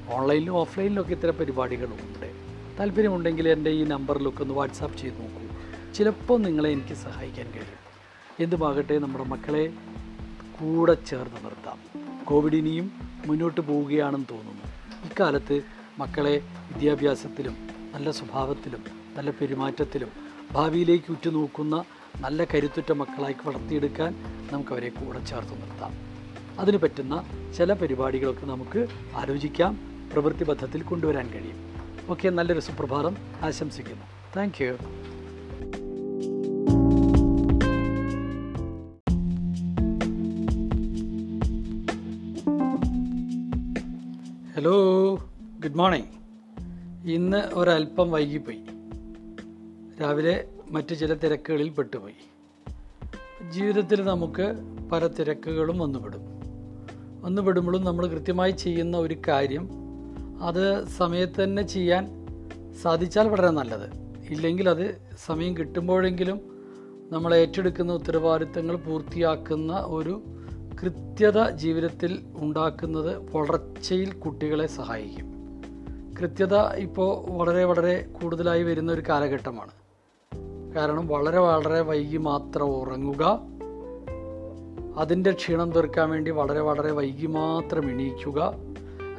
[0.09, 2.33] ഓൺലൈനിലും ഓഫ്ലൈനിലും ഒക്കെ ഇത്തരം പരിപാടികളുണ്ട്.
[2.79, 5.47] താല്പര്യമുണ്ടെങ്കിൽ എന്റെ ഈ നമ്പറിലൊക്കെ ഒന്ന് വാട്സാപ്പ് ചെയ്ത് നോക്കൂ.
[5.93, 7.79] ചിലപ്പോൾ നിങ്ങളെ എനിക്ക് സഹായിക്കാൻ കഴിയും.
[8.39, 9.73] എന്തുമാകട്ടെ നമ്മുടെ മക്കളെ
[10.59, 11.79] കൂടെ ചേർന്ന് നിർത്താം.
[12.25, 12.91] കോവിഡ് ഇനിയും
[13.25, 14.63] മുന്നോട്ട് പോവുകയാണെന്ന് തോന്നുന്നു.
[15.05, 15.61] ഇക്കാലത്ത്
[15.99, 16.41] മക്കളെ
[16.73, 17.57] വിദ്യാഭ്യാസത്തിലും
[17.93, 18.83] നല്ല സ്വഭാവത്തിലും
[19.17, 20.09] നല്ല പെരുമാറ്റത്തിലും
[20.51, 21.83] ഭാവിയിലേക്ക് ഉറ്റുനോക്കുന്ന
[22.19, 24.15] നല്ല കരുത്തുറ്റ മക്കളായി വളർത്തിയെടുക്കാൻ
[24.51, 26.06] നമുക്കവരെ കൂടെ ചേർത്ത് നിർത്താം.
[26.59, 27.23] അതിന് പറ്റുന്ന
[27.57, 29.79] ചില പരിപാടികളൊക്കെ നമുക്ക് ആലോചിക്കാം
[30.13, 31.67] പ്രവൃത്തിബദ്ധത്തിൽ കൊണ്ടുവരാൻ കഴിയും.
[32.09, 33.17] ഓക്കെ നല്ലൊരു സുപ്രഭാതം.
[33.41, 34.05] ആശംസിക്കുന്നു.
[34.37, 34.73] Thank you
[44.55, 45.15] hello
[45.63, 46.05] good morning
[47.11, 48.61] ഇന്ന് ഒരല്പം വൈകിപ്പോയി.
[50.01, 52.15] രാവിലെ മറ്റ് ചില തിരക്കുകളിൽ പെട്ടുപോയി.
[53.49, 54.55] ജീവിതത്തിൽ നമുക്ക്
[54.91, 56.36] പല തിരക്കുകളും വന്നുപെടും.
[57.27, 59.69] വന്നുപെടുമ്പോഴും നമ്മൾ കൃത്യമായി ചെയ്യുന്ന ഒരു കാര്യം
[60.41, 62.03] അത് സമയത്ത് തന്നെ ചെയ്യാൻ
[62.81, 63.87] സാധിച്ചാൽ വളരെ നല്ലത്.
[64.29, 66.41] ഇല്ലെങ്കിൽ അത് സമയം കിട്ടുമ്പോഴെങ്കിലും
[67.11, 70.23] നമ്മൾ ഏറ്റെടുക്കുന്ന ഉത്തരവാദിത്തങ്ങൾ പൂർത്തിയാക്കുന്ന ഒരു
[70.83, 75.33] കൃത്യത ജീവിതത്തിൽ ഉണ്ടാക്കുന്നത് വളർച്ചയിൽ കുട്ടികളെ സഹായിക്കും.
[76.19, 79.71] കൃത്യത ഇപ്പോൾ വളരെ വളരെ കൂടുതലായി വരുന്ന ഒരു കാലഘട്ടമാണ്.
[80.75, 83.56] കാരണം വളരെ വളരെ വൈകി മാത്രം ഉറങ്ങുക
[84.97, 88.55] അതിന്റെ ക്ഷീണം തീർക്കാൻ വേണ്ടി വളരെ വളരെ വൈകി മാത്രം എണീക്കുക.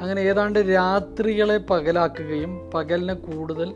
[0.01, 3.75] അങ്ങനെ ഏതാണ്ട് രാത്രികളെ പകലാക്കുകയും പകലിനെ കൂടുതൽ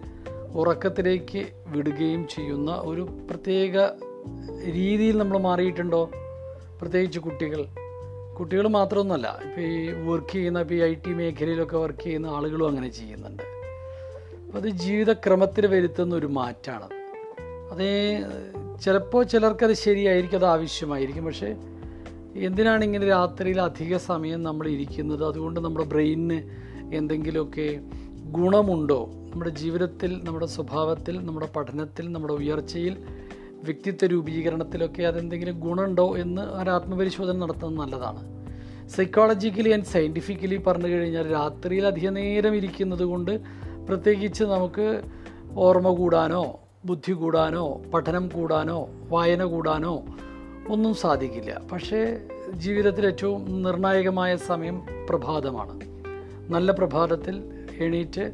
[0.54, 3.78] ഉറക്കത്തിലേക്ക് വിടുകയും ചെയ്യുന്ന ഒരു പ്രത്യേക
[4.72, 6.10] രീതിയിൽ നമ്മൾ മാറിയിട്ടുണ്ടോ?
[6.80, 7.66] പ്രത്യേകിച്ച് കുട്ടികൾ.
[8.38, 9.40] കുട്ടികൾ മാത്രമൊന്നുമല്ല.
[9.44, 13.42] ഇപ്പോൾ ഈ വർക്ക് ചെയ്യുന്ന ഇപ്പോൾ ഈ ഐ ടി മേഖലയിലൊക്കെ വർക്ക് ചെയ്യുന്ന ആളുകളും അങ്ങനെ ചെയ്യുന്നുണ്ട്.
[14.46, 16.88] അപ്പോൾ അത് ജീവിതക്രമത്തിൽ വരുത്തുന്ന ഒരു മാറ്റമാണ്
[17.72, 18.20] അതേ
[18.84, 21.24] ചിലപ്പോൾ ചിലർക്കത് ശരിയായിരിക്കും അത് ആവശ്യമായിരിക്കും.
[21.24, 21.54] പക്ഷേ
[22.36, 25.24] എന്തിനാണ് ഇങ്ങനെ രാത്രിയിൽ അധിക സമയം നമ്മൾ ഇരിക്കുന്നത്?
[25.24, 26.42] അതുകൊണ്ട് നമ്മുടെ ബ്രെയിനിന്
[26.94, 27.80] എന്തെങ്കിലുമൊക്കെ
[28.30, 29.10] ഗുണമുണ്ടോ?
[29.32, 32.96] നമ്മുടെ ജീവിതത്തിൽ നമ്മുടെ സ്വഭാവത്തിൽ നമ്മുടെ പഠനത്തിൽ നമ്മുടെ ഉയർച്ചയിൽ
[33.64, 38.42] വ്യക്തിത്വ രൂപീകരണത്തിലൊക്കെ അതെന്തെങ്കിലും ഗുണമുണ്ടോ എന്ന് ഒരു ആത്മപരിശോധന നടത്തുന്നത് നല്ലതാണ്.
[38.88, 43.40] സൈക്കോളജിക്കലി ആൻഡ് സയന്റിഫിക്കലി പറഞ്ഞു കഴിഞ്ഞാൽ രാത്രിയിൽ അധിക നേരം ഇരിക്കുന്നത് കൊണ്ട്
[43.88, 45.02] പ്രത്യേകിച്ച് നമുക്ക്
[45.56, 50.04] ഓർമ്മ കൂടാനോ ബുദ്ധി കൂടാനോ പഠനം കൂടാനോ വായന കൂടാനോ
[50.68, 51.60] ഒന്നും സാധിക്കില്ല.
[51.72, 52.18] പക്ഷേ
[52.50, 55.80] ജീവിതത്തിൽ ഏറ്റവും നിർണായകമായ സമയം പ്രഭാതമാണ്.
[56.52, 57.42] നല്ല പ്രഭാതത്തിൽ
[57.78, 58.32] എണീറ്റ്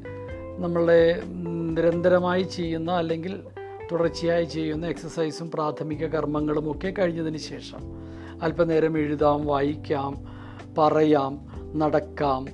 [0.58, 1.22] നമ്മളെ
[1.70, 3.40] നിരന്തരമായി ചെയ്യുന്ന അല്ലെങ്കിൽ
[3.92, 7.78] തുടർച്ചയായി ചെയ്യുന്ന എക്സസൈസും പ്രാഥമിക കർമ്മങ്ങളും ഒക്കെ കഴിഞ്ഞതിന് ശേഷം
[8.42, 10.24] അല്പനേരം എഴുതാം വായിക്കാം
[10.78, 12.48] പറയാം നടക്കാം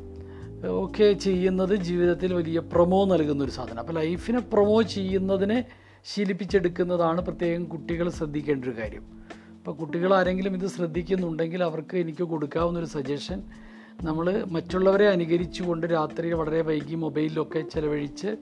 [0.82, 3.78] ഒക്കെ ചെയ്യുന്നത് ജീവിതത്തിൽ വലിയ പ്രൊമോ നൽകുന്ന ഒരു സാധനം.
[3.78, 5.64] അപ്പോൾ ലൈഫിനെ പ്രൊമോ ചെയ്യുന്നതിനെ
[6.04, 9.24] ശീലിപ്പിച്ചെടുക്കുന്നതാണ് പ്രത്യേകം കുട്ടികൾ ശ്രദ്ധിക്കേണ്ട ഒരു കാര്യം.
[9.64, 13.42] അപ്പോൾ കുട്ടികൾ ആരെങ്കിലും ഇത് ശ്രദ്ധിക്കുന്നുണ്ടെങ്കിൽ അവർക്ക് എനിക്ക് കൊടുക്കാവുന്ന ഒരു സജഷൻ
[14.02, 18.36] നമ്മൾ മറ്റുള്ളവരെ അനുകരിച്ചുകൊണ്ട് രാത്രി വളരെ വൈകി മൊബൈലിലൊക്കെ ചിലവഴിച്ച്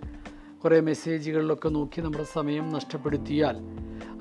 [0.65, 3.57] കുറേ മെസ്സേജുകളിലൊക്കെ നോക്കി നമ്മുടെ സമയം നഷ്ടപ്പെടുത്തിയാൽ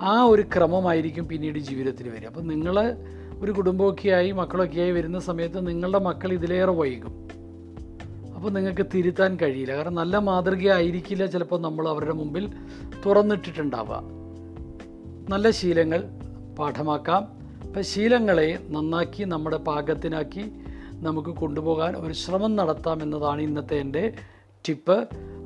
[0.01, 2.27] ആ ഒരു ക്രമമായിരിക്കും പിന്നീട് ജീവിതത്തിൽ വരിക.
[2.27, 2.97] അപ്പം നിങ്ങൾ
[3.39, 7.27] ഒരു കുടുംബമൊക്കെയായി മക്കളൊക്കെയായി വരുന്ന സമയത്ത് നിങ്ങളുടെ മക്കൾ ഇതിലേറെ വൈകും.
[8.35, 9.75] അപ്പോൾ നിങ്ങൾക്ക് തിരുത്താൻ കഴിയില്ല.
[9.75, 12.49] കാരണം നല്ല മാതൃകയായിരിക്കില്ല ചിലപ്പോൾ നമ്മൾ അവരുടെ മുമ്പിൽ
[13.05, 14.01] തുറന്നിട്ടിട്ടുണ്ടാവുക.
[15.29, 16.03] നല്ല ശീലങ്ങൾ
[16.59, 17.23] പാഠമാക്കാം.
[17.61, 20.51] അപ്പം ശീലങ്ങളെ നന്നാക്കി നമ്മുടെ പാകത്തിനാക്കി
[20.93, 24.13] നമുക്ക് കൊണ്ടുപോകാൻ ഒരു ശ്രമം നടത്താം എന്നതാണ് ഇന്നത്തെ എന്റെ
[24.67, 24.97] ടിപ്പ്.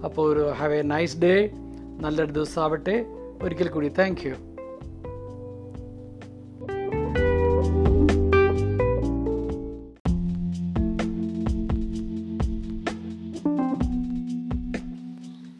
[0.05, 1.51] അപ്പോൾ ഒരു ഹാവ് എ നൈസ് ഡേ
[2.01, 3.05] നല്ലൊരു ദിവസമാവട്ടെ.
[3.41, 4.35] ഒരിക്കൽ കൂടി താങ്ക് യു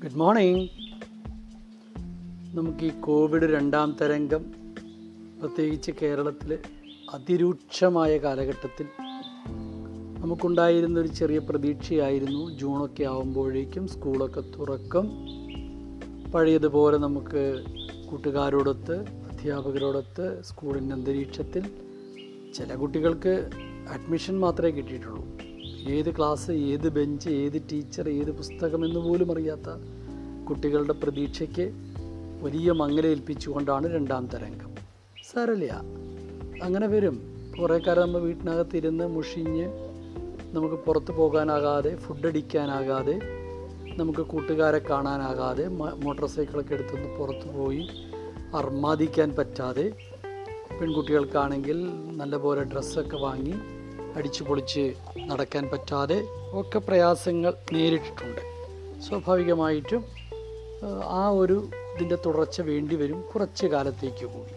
[0.03, 0.69] ഗുഡ് മോർണിംഗ്
[2.57, 4.64] നമുക്ക് ഈ കോവിഡ് രണ്ടാം തരംഗം
[5.45, 6.59] പ്രത്യേകിച്ച് കേരളത്തിൽ
[7.13, 8.85] അതിരൂക്ഷമായ കാലഘട്ടത്തിൽ
[10.19, 12.57] നമുക്കുണ്ടായിരുന്ന ഒരു ചെറിയ പ്രതീക്ഷയായിരുന്നു.
[12.57, 15.11] ജൂണൊക്കെ ആകുമ്പോഴേക്കും സ്കൂളൊക്കെ തുറക്കും.
[16.31, 17.63] പഴയതുപോലെ നമുക്ക്
[18.11, 21.69] കൂട്ടുകാരോടൊത്ത് അധ്യാപകരോടൊത്ത് സ്കൂളിന്റെ അന്തരീക്ഷത്തിൽ
[22.53, 23.49] ചില കുട്ടികൾക്ക്
[23.89, 25.25] അഡ്മിഷൻ മാത്രമേ കിട്ടിയിട്ടുള്ളൂ.
[25.89, 29.69] ഏത് ക്ലാസ് ഏത് ബെഞ്ച് ഏത് ടീച്ചർ ഏത് പുസ്തകം എന്ന് പോലും അറിയാത്ത
[30.49, 31.71] കുട്ടികളുടെ പ്രതീക്ഷയ്ക്ക്
[32.41, 34.74] വലിയ മങ്ങലേൽപ്പിച്ചുകൊണ്ടാണ് രണ്ടാം തരംഗം.
[35.35, 35.73] സാരല്ല
[36.63, 37.15] അങ്ങനെ വരും.
[37.59, 39.65] കുറേ കാലം നമ്മൾ വീട്ടിനകത്തിരുന്ന് മുഷിഞ്ഞ്
[40.55, 43.15] നമുക്ക് പുറത്ത് പോകാനാകാതെ ഫുഡ് അടിക്കാനാകാതെ
[43.99, 45.65] നമുക്ക് കൂട്ടുകാരെ കാണാനാകാതെ
[46.03, 47.83] മോട്ടോർ സൈക്കിളൊക്കെ എടുത്തൊന്ന് പുറത്ത് പോയി
[48.59, 49.85] അർമാദിക്കാൻ പറ്റാതെ
[50.79, 51.79] പെൺകുട്ടികൾക്കാണെങ്കിൽ
[52.19, 53.55] നല്ലപോലെ ഡ്രസ്സൊക്കെ വാങ്ങി
[54.17, 54.85] അടിച്ചു പൊളിച്ച്
[55.25, 56.19] നടക്കാൻ പറ്റാതെ
[56.53, 58.43] ഒക്കെ പ്രയാസങ്ങൾ നേരിട്ടിട്ടുണ്ട്.
[59.07, 60.03] സ്വാഭാവികമായിട്ടും
[61.19, 61.57] ആ ഒരു
[61.95, 64.54] ഇതിന്റെ തുടർച്ച വേണ്ടി വരും കുറച്ച് കാലത്തേക്ക് കൂടി.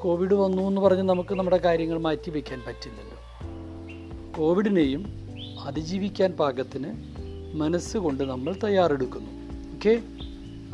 [0.00, 3.18] കോവിഡ് വന്നു എന്ന് പറഞ്ഞ് നമുക്ക് നമ്മുടെ കാര്യങ്ങൾ മാറ്റി വയ്ക്കാൻ പറ്റില്ലല്ലോ.
[4.38, 5.06] കോവിഡിനെയും
[5.64, 6.94] അതിജീവിക്കാൻ പാകത്തിന്
[7.56, 9.30] മനസ്സുകൊണ്ട് നമ്മൾ തയ്യാറെടുക്കുന്നു.
[9.74, 10.02] ഓക്കെ?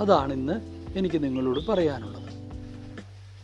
[0.02, 0.52] അതാണ് ഇന്ന്
[0.98, 2.26] എനിക്ക് നിങ്ങളോട് പറയാനുള്ളത്.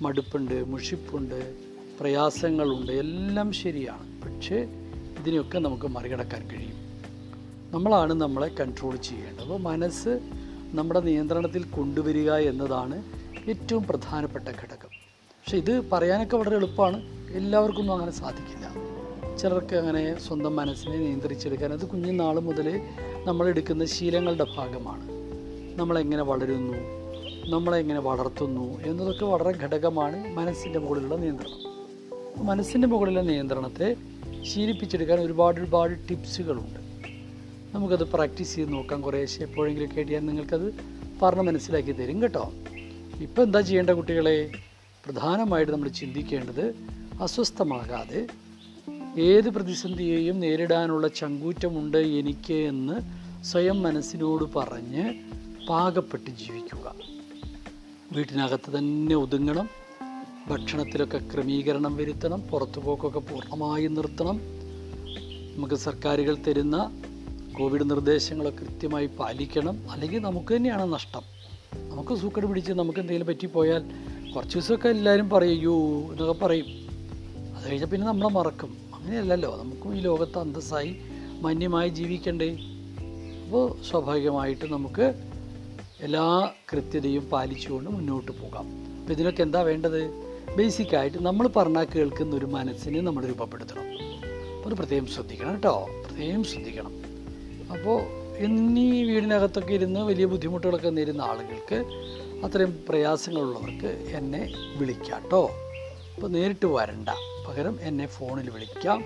[0.02, 1.56] മടുപ്പുണ്ട് മുഷിപ്പുണ്ട്
[2.00, 4.22] പ്രയാസങ്ങളുണ്ട് എല്ലാം ശരിയാണ്.
[4.22, 4.56] പക്ഷേ
[5.18, 6.76] ഇതിനെയൊക്കെ നമുക്ക് മറികടക്കാൻ കഴിയും.
[7.72, 9.42] നമ്മളാണ് നമ്മളെ കൺട്രോൾ ചെയ്യേണ്ടത്.
[9.42, 10.20] അപ്പോൾ മനസ്സ്
[10.72, 13.02] നമ്മുടെ നിയന്ത്രണത്തിൽ കൊണ്ടുവരിക എന്നതാണ്
[13.48, 14.91] ഏറ്റവും പ്രധാനപ്പെട്ട ഘടകം.
[15.42, 17.02] പക്ഷെ ഇത് പറയാനൊക്കെ വളരെ എളുപ്പമാണ്.
[17.30, 18.74] എല്ലാവർക്കൊന്നും അങ്ങനെ സാധിക്കില്ല.
[19.36, 22.88] ചിലർക്ക് അങ്ങനെ സ്വന്തം മനസ്സിനെ നിയന്ത്രിച്ചെടുക്കാൻ അത് കുഞ്ഞുനാൾ മുതലേ
[23.24, 25.08] നമ്മളെടുക്കുന്ന ശീലങ്ങളുടെ ഭാഗമാണ്.
[25.78, 26.74] നമ്മളെങ്ങനെ വളരുന്നു?
[27.50, 28.80] നമ്മളെങ്ങനെ വളർത്തുന്നു?
[28.80, 32.46] എന്നതൊക്കെ വളരെ ഘടകമാണ് മനസ്സിന്റെ മുകളിലുള്ള നിയന്ത്രണം.
[32.46, 33.96] മനസ്സിന്റെ മുകളിലെ നിയന്ത്രണത്തെ
[34.42, 36.80] ശീലിപ്പിച്ചെടുക്കാൻ ഒരുപാട് ഒരുപാട് ടിപ്സുകളുണ്ട്.
[37.74, 39.02] നമുക്കത് പ്രാക്ടീസ് ചെയ്ത് നോക്കാം.
[39.02, 40.74] കുറേശ്ശെ എപ്പോഴെങ്കിലും കേട്ടിയാൽ നിങ്ങൾക്കത്
[41.22, 42.52] പറഞ്ഞ് മനസ്സിലാക്കി തരും കേട്ടോ.
[43.20, 44.50] ഇപ്പോൾ എന്താ ചെയ്യേണ്ട കുട്ടികളെ?
[45.04, 46.74] പ്രധാനമായിട്ട് നമ്മൾ ചിന്തിക്കേണ്ടത്
[47.22, 48.26] അസ്വസ്ഥമാകാതെ
[49.18, 53.00] ഏത് പ്രതിസന്ധിയെയും നേരിടാനുള്ള ചങ്കൂറ്റമുണ്ട് എനിക്ക് എന്ന്
[53.44, 55.14] സ്വയം മനസ്സിനോട് പറഞ്ഞ്
[55.68, 56.94] പാകപ്പെട്ട് ജീവിക്കുക.
[58.12, 59.68] വീട്ടിനകത്ത് തന്നെ ഒതുങ്ങണം.
[60.48, 62.40] ഭക്ഷണത്തിലൊക്കെ ക്രമീകരണം വരുത്തണം.
[62.40, 64.40] പുറത്തു പോക്കൊക്കെ പൂർണമായി നിർത്തണം.
[65.56, 67.02] നമുക്ക് സർക്കാരുകൾ തരുന്ന
[67.58, 69.90] കോവിഡ് നിർദ്ദേശങ്ങളൊക്കെ കൃത്യമായി പാലിക്കണം.
[69.90, 71.22] അല്ലെങ്കിൽ നമുക്ക് തന്നെയാണ് നഷ്ടം.
[71.90, 73.82] നമുക്ക് സൂക്കട് പിടിച്ച് നമുക്ക് എന്തെങ്കിലും പറ്റിപ്പോയാൽ
[74.36, 75.74] കുറച്ച് ദിവസമൊക്കെ എല്ലാവരും പറയൂ
[76.12, 76.66] എന്നൊക്കെ പറയും.
[77.56, 78.76] അത് കഴിഞ്ഞാൽ പിന്നെ നമ്മളെ മറക്കും.
[78.94, 79.58] അങ്ങനെയല്ലല്ലോ.
[79.62, 80.96] നമുക്കും ഈ ലോകത്ത് അന്തസ്സായി
[81.40, 82.56] മാന്യമായി ജീവിക്കണ്ടേ?
[83.44, 85.14] അപ്പോൾ സ്വാഭാവികമായിട്ട് നമുക്ക്
[86.00, 88.64] എല്ലാ കൃത്യതയും പാലിച്ചുകൊണ്ട് മുന്നോട്ട് പോകാം.
[89.00, 90.10] അപ്പോൾ ഇതിനൊക്കെ എന്താ വേണ്ടത്?
[90.56, 93.98] ബേസിക്കായിട്ട് നമ്മൾ പറഞ്ഞാൽ കേൾക്കുന്ന ഒരു മനസ്സിനെ നമ്മൾ രൂപപ്പെടുത്തണം.
[94.56, 95.88] അപ്പോൾ പ്രത്യേകം ശ്രദ്ധിക്കണം കേട്ടോ.
[96.06, 96.92] പ്രത്യേകം ശ്രദ്ധിക്കണം.
[97.72, 98.02] അപ്പോൾ
[98.36, 101.84] എന്നീ വീടിനകത്തൊക്കെ ഇരുന്ന് വലിയ ബുദ്ധിമുട്ടുകളൊക്കെ നേരുന്ന ആളുകൾക്ക്
[102.44, 105.50] അത്രയും പ്രയാസങ്ങളുള്ളവർക്ക് എന്നെ വിളിക്കാം കേട്ടോ
[106.14, 107.08] അപ്പോൾ നേരിട്ട് വരണ്ട.
[107.48, 109.04] പകരം എന്നെ ഫോണിൽ വിളിക്കാം.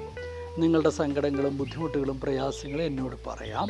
[0.58, 3.68] നിങ്ങളുടെ സങ്കടങ്ങളും ബുദ്ധിമുട്ടുകളും പ്രയാസങ്ങളും എന്നോട് പറയാം.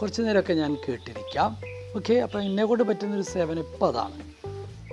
[0.00, 1.56] കുറച്ച് നേരമൊക്കെ ഞാൻ കേട്ടിരിക്കാം.
[1.96, 4.46] ഓക്കെ അപ്പോൾ എന്നെ കൊണ്ട് പറ്റുന്നൊരു സേവനം ഇപ്പോൾ അതാണ്.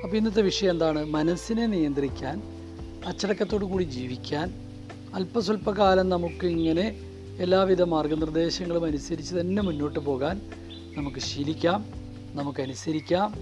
[0.04, 1.06] അപ്പോൾ ഇന്നത്തെ വിഷയം എന്താണ്?
[1.06, 2.42] മനസ്സിനെ നിയന്ത്രിക്കാൻ
[3.06, 4.54] അച്ചടക്കത്തോടു കൂടി ജീവിക്കാൻ
[5.14, 7.02] അല്പസ്വല്പകാലം നമുക്ക് ഇങ്ങനെ
[7.40, 10.42] എല്ലാവിധ മാർഗനിർദ്ദേശങ്ങളും അനുസരിച്ച് തന്നെ മുന്നോട്ട് പോകാൻ
[10.98, 11.86] നമുക്ക് ശീലിക്കാം.
[12.34, 13.34] നമുക്കനുസരിക്കാം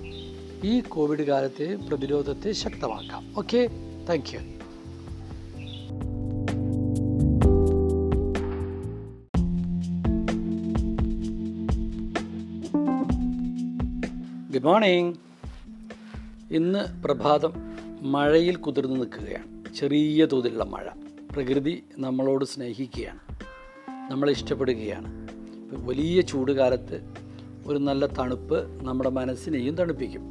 [0.63, 3.33] ഈ കോവിഡ് കാലത്തെ പ്രതിരോധത്തെ ശക്തമാക്കാം.
[3.37, 3.69] Okay
[4.09, 4.39] thank you
[14.53, 15.15] good morning
[16.51, 17.53] ഇന്ന് പ്രഭാതം
[18.01, 19.75] മഴയിൽ കുതിർന്ന് നിൽക്കുകയാണ്.
[19.75, 20.85] ചെറിയ തോതിലുള്ള മഴ.
[21.31, 23.19] പ്രകൃതി നമ്മളോട് സ്നേഹിക്കുകയാണ്.
[24.11, 25.27] നമ്മളെ ഇഷ്ടപ്പെടുകയാണ്.
[25.85, 27.13] വലിയ ചൂട് കാലത്ത്
[27.65, 30.30] ഒരു നല്ല തണുപ്പ് നമ്മുടെ മനസ്സിനെയും തണുപ്പിക്കും.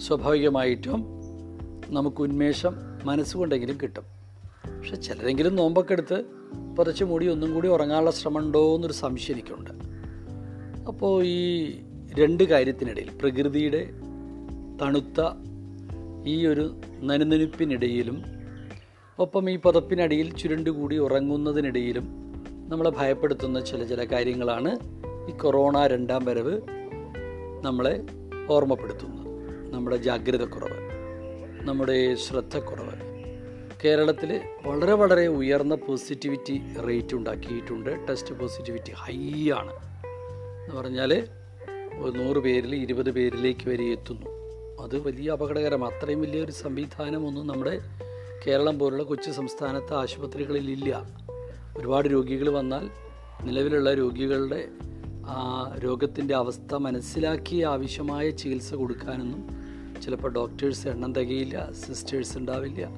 [0.00, 1.06] സ്വാഭാവികമായിട്ടും
[1.88, 4.04] നമുക്ക് ഉന്മേഷം മനസ്സുകൊണ്ടെങ്കിലും കിട്ടും.
[4.78, 6.24] പക്ഷെ ചിലരെങ്കിലും നോമ്പൊക്കെ എടുത്ത്
[6.78, 9.70] പുതച്ച് മൂടി ഒന്നും കൂടി ഉറങ്ങാനുള്ള ശ്രമമുണ്ടോ എന്നൊരു സംശയം എനിക്കുണ്ട്.
[10.86, 11.72] അപ്പോൾ ഈ
[12.18, 13.90] രണ്ട് കാര്യത്തിനിടയിൽ പ്രകൃതിയുടെ
[14.82, 15.20] തണുത്ത
[16.26, 18.24] ഈ ഒരു നനുനനുപ്പിനിടയിലും
[19.18, 22.04] ഒപ്പം ഈ പുതപ്പിനടിയിൽ ചുരുണ്ടുകൂടി ഉറങ്ങുന്നതിനിടയിലും
[22.68, 24.78] നമ്മളെ ഭയപ്പെടുത്തുന്ന ചില ചില കാര്യങ്ങളാണ്
[25.30, 26.60] ഈ കൊറോണ രണ്ടാം വരവ്
[27.62, 28.02] നമ്മളെ
[28.50, 29.15] ഓർമ്മപ്പെടുത്തുന്നത്.
[29.76, 30.78] നമ്മുടെ ജാഗ്രതക്കുറവ്
[31.68, 32.92] നമ്മുടെ ശ്രദ്ധക്കുറവ്.
[33.84, 38.06] കേരളത്തിൽ വളരെ വളരെ ഉയർന്ന പോസിറ്റിവിറ്റി റേറ്റ് ഉണ്ടാക്കിയിട്ടുണ്ട്.
[38.10, 39.72] ടെസ്റ്റ് പോസിറ്റിവിറ്റി ഹൈ ആണ്
[40.64, 41.26] എന്ന് പറഞ്ഞാൽ
[42.16, 44.26] നൂറ് പേരിൽ ഇരുപത് പേരിലേക്ക് വരെ എത്തുന്നു.
[44.82, 45.84] അത് വലിയ അപകടകരം.
[45.84, 47.80] അത്രയും വലിയൊരു സംവിധാനമൊന്നും നമ്മുടെ
[48.46, 51.02] കേരളം പോലുള്ള കൊച്ചു സംസ്ഥാനത്തെ ആശുപത്രികളിലില്ല
[51.78, 52.90] ഒരുപാട് രോഗികൾ വന്നാൽ
[53.44, 54.68] നിലവിലുള്ള രോഗികളുടെ
[55.84, 59.65] രോഗത്തിന്റെ അവസ്ഥ മനസ്സിലാക്കി ആവശ്യമായ ചികിത്സ കൊടുക്കാനൊന്നും
[60.02, 62.90] ചിലപ്പോൾ ഡോക്ടേഴ്സ് എണ്ണം തികയില്ല സിസ്റ്റേഴ്സ് ഉണ്ടാവില്ല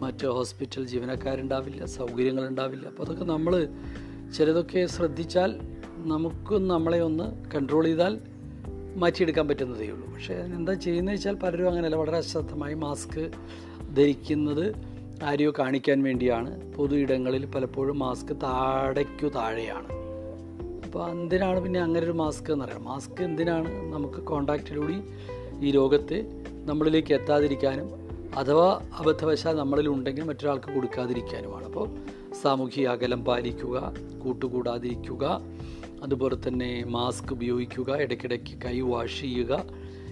[0.00, 2.86] മറ്റ് ഹോസ്പിറ്റൽ ജീവനക്കാരുണ്ടാവില്ല സൗകര്യങ്ങളുണ്ടാവില്ല.
[2.86, 3.68] അപ്പോൾ അതൊക്കെ നമ്മൾ
[4.36, 5.60] ചിലതൊക്കെ ശ്രദ്ധിച്ചാൽ
[5.96, 8.20] നമുക്ക് നമ്മളെ ഒന്ന് കൺട്രോൾ ചെയ്താൽ
[8.96, 10.14] മാറ്റിയെടുക്കാൻ പറ്റുന്നതേ ഉള്ളൂ.
[10.14, 13.30] പക്ഷേ എന്താ ചെയ്യുന്നത് വെച്ചാൽ പലരും അങ്ങനെയല്ല വളരെ അശ്രദ്ധമായി മാസ്ക്
[13.96, 14.74] ധരിക്കുന്നത്
[15.24, 16.72] ആരെയോ കാണിക്കാൻ വേണ്ടിയാണ്.
[16.72, 19.88] പൊതു ഇടങ്ങളിൽ പലപ്പോഴും മാസ്ക് താഴേക്കു താഴെയാണ്.
[20.84, 22.84] അപ്പോൾ എന്തിനാണ് പിന്നെ അങ്ങനെ ഒരു മാസ്ക് എന്നറിയാം?
[22.84, 25.02] മാസ്ക് എന്തിനാണ് നമുക്ക് കോണ്ടാക്റ്റിലൂടെ
[25.60, 26.35] ഈ രോഗത്തെ
[26.66, 27.88] നമ്മളിലേക്ക് എത്താതിരിക്കാനും
[28.38, 31.64] അഥവാ അബദ്ധവശാൽ നമ്മളിൽ ഉണ്ടെങ്കിൽ മറ്റൊരാൾക്ക് കൊടുക്കാതിരിക്കാനുമാണ്.
[31.64, 31.86] അപ്പോൾ
[32.42, 35.42] സാമൂഹിക അകലം പാലിക്കുക കൂട്ടുകൂടാതിരിക്കുക
[36.02, 39.64] അതുപോലെ തന്നെ മാസ്ക് ഉപയോഗിക്കുക ഇടയ്ക്കിടയ്ക്ക് കൈ വാഷ് ചെയ്യുക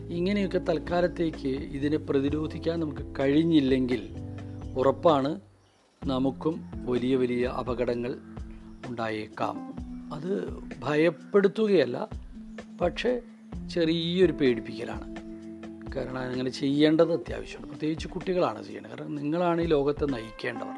[0.08, 4.02] ഇങ്ങനെയൊക്കെ തൽക്കാലത്തേക്ക് ഇതിനെ പ്രതിരോധിക്കാൻ നമുക്ക് കഴിഞ്ഞില്ലെങ്കിൽ
[4.76, 5.40] ഉറപ്പാണ്
[6.06, 8.18] നമുക്കും വലിയ വലിയ അപകടങ്ങൾ
[8.86, 9.56] ഉണ്ടായേക്കാം.
[10.12, 10.32] അത്
[10.82, 12.08] ഭയപ്പെടുത്തുകയല്ല
[12.80, 13.20] പക്ഷേ
[13.74, 15.23] ചെറിയൊരു പേടിപ്പിക്കലാണ്.
[15.96, 17.70] കാരണം അങ്ങനെ ചെയ്യേണ്ടത് അത്യാവശ്യമാണ്.
[17.70, 18.90] പ്രത്യേകിച്ച് കുട്ടികളാണ് ചെയ്യേണ്ടത്.
[18.90, 20.76] കാരണം നിങ്ങളാണ് ഈ ലോകത്തെ നയിക്കേണ്ടവർ.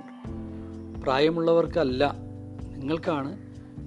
[1.03, 2.17] പ്രായമുള്ളവർക്കല്ല
[2.77, 3.39] നിങ്ങൾക്കാണ്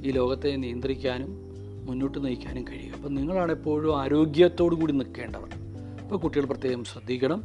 [0.03, 1.49] ഈ ലോകത്തെ നിയന്ത്രിക്കാനും
[1.85, 2.95] മുന്നോട്ട് നയിക്കാനും കഴിയുക.
[2.95, 5.49] അപ്പം നിങ്ങളാണ് എപ്പോഴും ആരോഗ്യത്തോടു കൂടി നിൽക്കേണ്ടവർ.
[6.01, 7.43] അപ്പോൾ കുട്ടികൾ പ്രത്യേകം ശ്രദ്ധിക്കണം.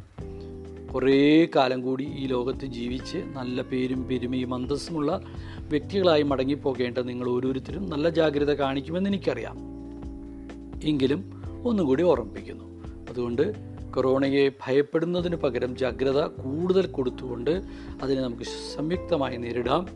[0.93, 5.21] കുറേ കാലം കൂടി ഈ ലോകത്ത് ജീവിച്ച് നല്ല പേരും പെരുമയും അന്തസ്സുമുള്ള
[5.59, 9.57] വ്യക്തികളായി മടങ്ങിപ്പോകേണ്ട നിങ്ങൾ ഓരോരുത്തരും നല്ല ജാഗ്രത കാണിക്കുമെന്ന് എനിക്കറിയാം.
[10.83, 12.75] എങ്കിലും ഒന്നുകൂടി ഓർമ്മിപ്പിക്കുന്നു.
[13.09, 17.61] അതുകൊണ്ട് കൊറോണയെ ഭയപ്പെടുന്നതിന് പകരം ജാഗ്രത കൂടുതൽ കൊടുത്തുകൊണ്ട്
[18.01, 18.43] അതിനെ നമുക്ക്
[18.75, 19.87] സംയുക്തമായി നേരിടാം.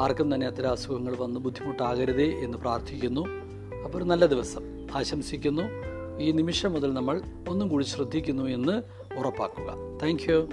[0.00, 3.26] ആർക്കും തന്നെ അത്തരം അസുഖങ്ങൾ വന്ന് ബുദ്ധിമുട്ടാകരുതേ എന്ന് പ്രാർത്ഥിക്കുന്നു.
[3.84, 4.62] അപ്പോൾ ഒരു നല്ല ദിവസം
[4.94, 5.62] ആശംസിക്കുന്നു.
[6.20, 8.82] ഈ നിമിഷം മുതൽ നമ്മൾ ഒന്നും കൂടി ശ്രദ്ധിക്കുന്നു എന്ന്
[9.18, 9.98] ഉറപ്പാക്കുക.
[10.02, 10.48] താങ്ക്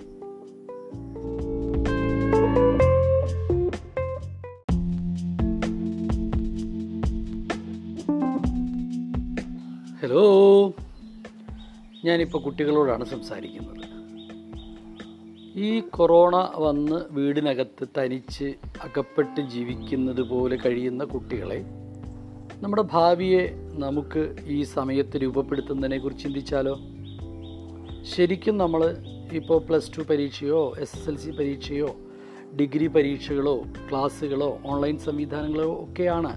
[10.02, 10.74] ഹലോ
[12.06, 14.02] ഞാനിപ്പോൾ കുട്ടികളോടാണ് സംസാരിക്കുന്നത്.
[15.60, 18.46] ഈ കൊറോണ വന്ന് വീടിനകത്ത് തനിച്ച്
[18.84, 21.66] അകപ്പെട്ട് ജീവിക്കുന്നത് പോലെ കഴിയുന്ന കുട്ടികളെ
[22.62, 26.80] നമ്മുടെ ഭാവിയെ നമുക്ക് ഈ സമയത്ത് രൂപപ്പെടുത്തുന്നതിനെ കുറിച്ച് ചിന്തിച്ചാലോ?
[28.04, 28.98] ശരിക്കും നമ്മൾ
[29.32, 31.96] ഇപ്പോൾ പ്ലസ് ടു പരീക്ഷയോ എസ് എസ് എൽ സി പരീക്ഷയോ
[32.60, 36.34] ഡിഗ്രി പരീക്ഷകളോ ക്ലാസ്സുകളോ ഓൺലൈൻ സംവിധാനങ്ങളോ ഒക്കെയാണ്.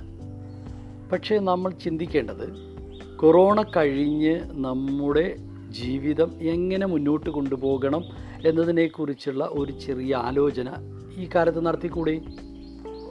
[1.11, 2.74] പക്ഷേ നമ്മൾ ചിന്തിക്കേണ്ടത്
[3.16, 5.37] കൊറോണ കഴിഞ്ഞ് നമ്മുടെ
[5.75, 8.05] ജീവിതം എങ്ങനെ മുന്നോട്ട് കൊണ്ടുപോകണം
[8.47, 10.69] എന്നതിനെക്കുറിച്ചുള്ള ഒരു ചെറിയ ആലോചന
[11.19, 12.21] ഈ കാലത്ത് നടത്തിക്കൂടെ?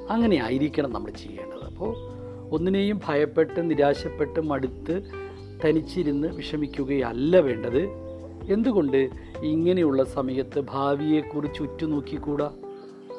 [0.10, 1.64] അങ്ങനെ ആയിരിക്കണം നമ്മൾ ചെയ്യേണ്ടത്.
[1.66, 1.96] അപ്പോൾ
[2.52, 4.96] ഒന്നിനെയും ഭയപ്പെട്ട് നിരാശപ്പെട്ട് മടുത്ത്
[5.66, 7.82] തനിച്ചിരുന്ന് വിഷമിക്കുകയല്ല വേണ്ടത്.
[8.52, 9.10] എന്തുകൊണ്ട്
[9.44, 12.46] ഇങ്ങനെയുള്ള സമയത്ത് ഭാവിയെക്കുറിച്ച് ഉറ്റുനോക്കിക്കൂടാ?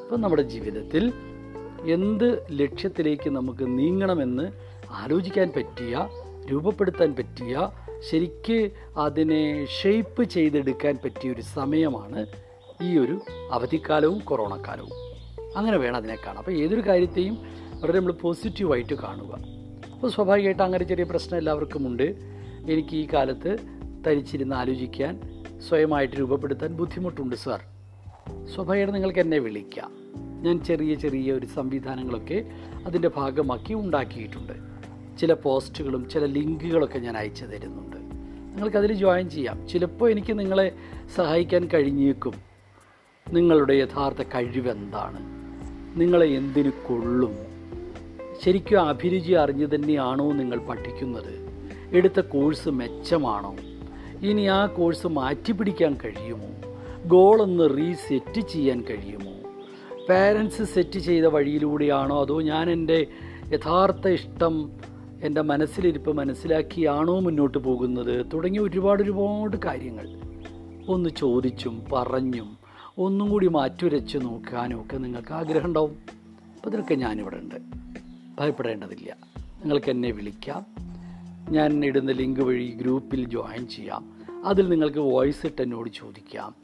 [0.04, 1.12] അപ്പം നമ്മുടെ ജീവിതത്തിൽ
[1.84, 4.52] എന്ത് ലക്ഷ്യത്തിലേക്ക് നമുക്ക് നീങ്ങണമെന്ന്
[4.90, 6.08] ആലോചിക്കാൻ പറ്റിയ
[6.52, 7.68] രൂപപ്പെടുത്താൻ പറ്റിയ
[8.10, 12.26] ശരിക്ക് അതിനെ ഷേപ്പ് ചെയ്തെടുക്കാൻ പറ്റിയ ഒരു സമയമാണ്
[12.82, 14.90] ഈ ഒരു അവധിക്കാലവും കൊറോണ കാലവും
[15.56, 17.34] അങ്ങനെ വേണം അതിനെ കാണാം അപ്പോൾ ഏതൊരു കാര്യത്തെയും
[17.80, 19.34] വളരെ നമ്മൾ പോസിറ്റീവായിട്ട് കാണുക.
[19.92, 22.02] അപ്പോൾ സ്വാഭാവികമായിട്ട് അങ്ങനെ ചെറിയ പ്രശ്നം എല്ലാവർക്കും ഉണ്ട്.
[22.70, 23.56] എനിക്ക് ഈ കാലത്ത്
[24.06, 25.20] തരിച്ചിരുന്ന് ആലോചിക്കാൻ
[25.68, 27.60] സ്വയമായിട്ട് രൂപപ്പെടുത്താൻ ബുദ്ധിമുട്ടുണ്ട് സാർ.
[28.46, 29.92] സ്വാഭാവികമായിട്ട് നിങ്ങൾക്ക് എന്നെ വിളിക്കാം.
[30.42, 32.44] ഞാൻ ചെറിയ ചെറിയ ഒരു സംവിധാനങ്ങളൊക്കെ
[32.86, 34.74] അതിന്റെ ഭാഗമാക്കി ഉണ്ടാക്കിയിട്ടുണ്ട്.
[35.20, 37.83] ചില പോസ്റ്റുകളും ചില ലിങ്കുകളൊക്കെ ഞാൻ അയച്ചു തരുന്നുണ്ട്
[38.54, 39.68] നിങ്ങൾക്കതിൽ ജോയിൻ ചെയ്യാം.
[39.68, 40.72] ചിലപ്പോൾ എനിക്ക് നിങ്ങളെ
[41.16, 42.32] സഹായിക്കാൻ കഴിഞ്ഞേക്കും.
[43.32, 45.18] നിങ്ങളുടെ യഥാർത്ഥ കഴിവെന്താണ്?
[46.00, 47.36] നിങ്ങളെ എന്തിനു കൊള്ളും?
[48.44, 51.48] ശരിക്കും അഭിരുചി അറിഞ്ഞു തന്നെയാണോ നിങ്ങൾ പഠിക്കുന്നത്?
[51.92, 53.56] എടുത്ത കോഴ്സ് മെച്ചമാണോ?
[54.22, 56.48] ഇനി ആ കോഴ്സ് മാറ്റി മാറ്റിപ്പിടിക്കാൻ കഴിയുമോ?
[57.06, 59.50] ഗോളൊന്ന് റീസെറ്റ് ചെയ്യാൻ കഴിയുമോ?
[60.08, 63.06] പാരൻസ് സെറ്റ് ചെയ്ത വഴിയിലൂടെയാണോ അതോ ഞാൻ എന്റെ
[63.52, 64.70] യഥാർത്ഥ ഇഷ്ടം
[65.24, 68.26] എന്റെ മനസ്സിലിരിപ്പ് മനസ്സിലാക്കിയാണോ മുന്നോട്ട് പോകുന്നത്?
[68.34, 70.08] തുടങ്ങിയ ഒരുപാട് ഒരുപാട് കാര്യങ്ങൾ.
[70.88, 72.58] ഒന്ന് ചോദിച്ചും പറഞ്ഞും
[72.98, 75.98] ഒന്നും കൂടി മാറ്റുരച്ച് നോക്കാനും ഒക്കെ നിങ്ങൾക്ക് ആഗ്രഹം ഉണ്ടാവും
[76.56, 77.54] അപ്പോൾ ഇതിനൊക്കെ ഞാനിവിടെ ഉണ്ട്.
[78.40, 79.16] ഭയപ്പെടേണ്ടതില്ല.
[79.38, 80.66] നിങ്ങൾക്ക് എന്നെ വിളിക്കാം.
[81.50, 84.12] ഞാൻ ഇടുന്ന ലിങ്ക് വഴി ഗ്രൂപ്പിൽ ജോയിൻ ചെയ്യാം.
[84.44, 86.54] അതിൽ നിങ്ങൾക്ക് വോയിസ് ഇട്ട് എന്നോട് ചോദിക്കാം.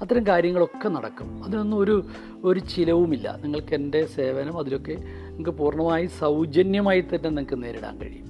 [0.00, 1.44] അത്തരം കാര്യങ്ങളൊക്കെ നടക്കും.
[1.44, 2.06] അതിനൊന്നും ഒരു
[2.44, 3.38] ഒരു ചിലവുമില്ല.
[3.42, 4.98] നിങ്ങൾക്ക് എന്റെ സേവനം അതിലൊക്കെ
[5.38, 8.26] നിങ്ങൾക്ക് പൂർണമായി സൗജന്യമായി തന്നെ നിങ്ങൾക്ക് നേരിടാൻ കഴിയും.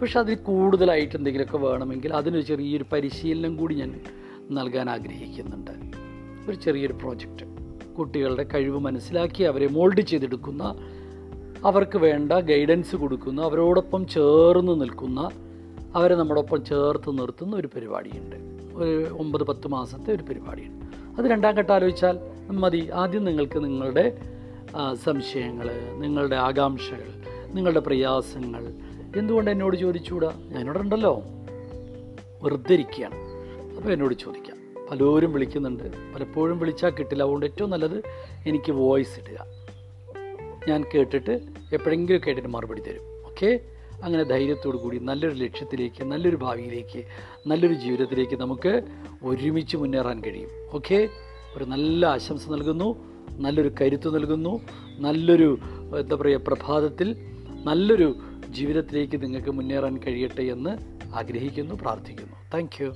[0.00, 4.00] പക്ഷെ അതിൽ കൂടുതലായിട്ട് എന്തെങ്കിലുമൊക്കെ വേണമെങ്കിൽ അതിനൊരു ചെറിയൊരു പരിശീലനം കൂടി ഞാൻ
[4.50, 5.70] നൽകാൻ ആഗ്രഹിക്കുന്നുണ്ട്.
[6.50, 7.46] ഒരു ചെറിയൊരു പ്രോജക്റ്റ്
[7.94, 10.76] കുട്ടികളുടെ കഴിവ് മനസ്സിലാക്കി അവരെ മോൾഡ് ചെയ്തെടുക്കുന്ന
[11.64, 15.30] അവർക്ക് വേണ്ട ഗൈഡൻസ് കൊടുക്കുന്ന അവരോടൊപ്പം ചേർന്ന് നിൽക്കുന്ന
[15.94, 18.36] അവരെ നമ്മളൊപ്പം ചേർത്ത് നിർത്തുന്ന ഒരു പരിപാടിയുണ്ട്.
[18.74, 20.84] ഒരു ഒമ്പത് പത്ത് മാസത്തെ ഒരു പരിപാടിയുണ്ട്.
[21.18, 22.18] അത് രണ്ടാം ഘട്ടം ആലോചിച്ചാൽ
[22.50, 22.90] മതി.
[22.94, 24.33] ആദ്യം നിങ്ങൾക്ക് നിങ്ങളുടെ
[25.04, 27.22] സംശയങ്ങൾ നിങ്ങളുടെ ആകാംക്ഷകൾ
[27.54, 28.72] നിങ്ങളുടെ പ്രയാസങ്ങൾ.
[29.16, 30.80] എന്തുകൊണ്ട് എന്നോട് ചോദിച്ചുകൂടാ ഞാനിവിടെ
[32.42, 33.14] വെറുതെ ഇരിക്കുകയാണ്.
[33.76, 34.56] അപ്പോൾ എന്നോട് ചോദിക്കാം.
[34.90, 36.14] പലരും വിളിക്കുന്നുണ്ട്.
[36.14, 37.22] പലപ്പോഴും വിളിച്ചാൽ കിട്ടില്ല.
[37.22, 38.02] അതുകൊണ്ട് ഏറ്റവും നല്ലത്
[38.46, 39.46] എനിക്ക് വോയിസ് ഇടുക.
[40.68, 43.26] ഞാൻ കേട്ടിട്ട് എപ്പോഴെങ്കിലും കേട്ടിട്ട് മറുപടി തരും.
[43.26, 43.60] ഓക്കെ?
[44.04, 47.04] അങ്ങനെ ധൈര്യത്തോടു കൂടി നല്ലൊരു ലക്ഷ്യത്തിലേക്ക് നല്ലൊരു ഭാവിയിലേക്ക്
[47.46, 48.82] നല്ലൊരു ജീവിതത്തിലേക്ക് നമുക്ക്
[49.24, 50.50] ഒരുമിച്ച് മുന്നേറാൻ കഴിയും.
[50.72, 51.08] ഓക്കെ?
[51.56, 53.13] ഒരു നല്ല ആശംസ നൽകുന്നു.
[53.30, 54.60] നല്ലൊരു കരുത്ത് നൽകുന്നു.
[54.98, 55.58] നല്ലൊരു
[55.98, 57.16] എന്താ പറയുക പ്രഭാതത്തിൽ
[57.64, 58.16] നല്ലൊരു
[58.50, 62.34] ജീവിതത്തിലേക്ക് നിങ്ങൾക്ക് മുന്നേറാൻ കഴിയട്ടെ എന്ന് ആഗ്രഹിക്കുന്നു പ്രാർത്ഥിക്കുന്നു.
[62.54, 62.92] താങ്ക്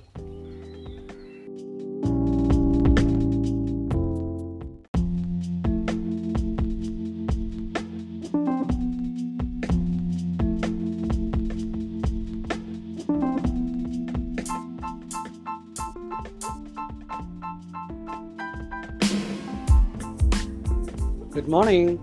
[21.69, 21.99] മോർണിംഗ്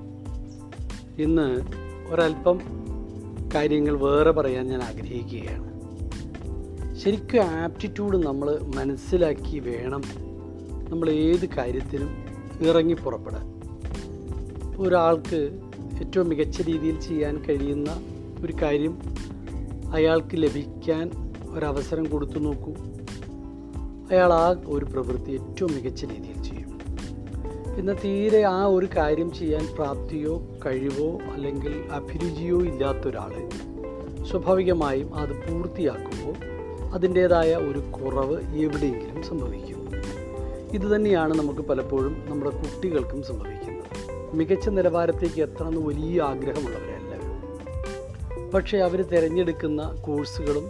[1.21, 1.61] ഇന്ന്
[2.09, 2.59] ഒരല്പം
[3.55, 5.69] കാര്യങ്ങൾ വേറെ പറയാൻ ഞാൻ ആഗ്രഹിക്കുകയാണ്.
[6.95, 10.01] ശരിക്കും ആപ്റ്റിറ്റ്യൂഡ് നമ്മൾ മനസ്സിലാക്കി വേണം
[10.89, 12.09] നമ്മൾ ഏത് കാര്യത്തിനും
[12.61, 13.45] ഇറങ്ങി പുറപ്പെടാൻ.
[14.77, 15.59] ഒരാൾക്ക്
[16.01, 17.89] ഏറ്റവും മികച്ച രീതിയിൽ ചെയ്യാൻ കഴിയുന്ന
[18.45, 18.97] ഒരു കാര്യം
[19.93, 22.73] അയാൾക്ക് ലഭിക്കാൻ ഒരവസരം കൊടുത്തു നോക്കൂ.
[24.11, 26.34] അയാൾ ആ ഒരു പ്രവൃത്തി ഏറ്റവും മികച്ച രീതിയിൽ
[27.77, 33.49] ഇന്ന് തീരെ ആ ഒരു കാര്യം ചെയ്യാൻ പ്രാപ്തിയോ കഴിവോ അല്ലെങ്കിൽ അഭിരുചിയോ ഇല്ലാത്ത ഒരാൾ
[34.23, 36.35] സ്വാഭാവികമായും അത് പൂർത്തിയാക്കുമ്പോൾ
[36.93, 39.91] അതിന്റേതായ ഒരു കുറവ് എവിടെയെങ്കിലും സംഭവിക്കും.
[40.73, 44.35] ഇതുതന്നെയാണ് നമുക്ക് പലപ്പോഴും നമ്മുടെ കുട്ടികൾക്കും സംഭവിക്കുന്നത്.
[44.35, 47.15] മികച്ച നിലവാരത്തേക്ക് എത്തണമെന്ന് വലിയ ആഗ്രഹമുള്ളവരല്ല.
[48.51, 50.67] പക്ഷേ അവർ തിരഞ്ഞെടുക്കുന്ന കോഴ്സുകളും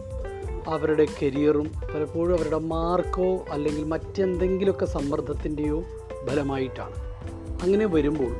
[0.68, 5.84] അവരുടെ കരിയറും പലപ്പോഴും അവരുടെ മാർക്കോ അല്ലെങ്കിൽ മറ്റെന്തെങ്കിലുമൊക്കെ സമ്മർദ്ദത്തിന്റെയോ
[6.28, 6.96] ഫലമായിട്ടാണ്.
[7.64, 8.34] അങ്ങനെ വരുമ്പോൾ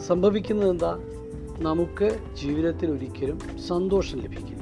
[0.00, 0.98] സംഭവിക്കുന്നത് എന്താ?
[1.58, 4.54] നമുക്ക് ജീവിതത്തിൽ ഒരിക്കലും സന്തോഷം ലഭിക്കില്ല.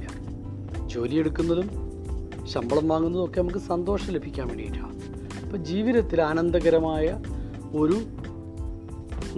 [0.87, 1.93] ജോലിയെടുക്കുന്നതും
[2.47, 4.93] ശമ്പളം വാങ്ങുന്നതും ഒക്കെ നമുക്ക് സന്തോഷം ലഭിക്കാൻ വേണ്ടിയിട്ടാണ്
[5.45, 7.19] അപ്പോൾ ജീവിതത്തിൽ ആനന്ദകരമായ
[7.77, 7.97] ഒരു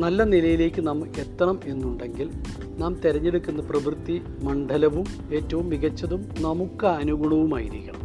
[0.00, 2.30] നല്ല നിലയിലേക്ക് നാം എത്തണം എന്നുണ്ടെങ്കിൽ
[2.78, 8.00] നാം തിരഞ്ഞെടുക്കുന്ന പ്രവൃത്തി മണ്ഡലവും ഏറ്റവും മികച്ചതും നമുക്ക് അനുകൂലവുമായിരിക്കണം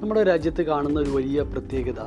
[0.00, 2.00] നമ്മുടെ രാജ്യത്ത് കാണുന്ന ഒരു വലിയ പ്രത്യേകത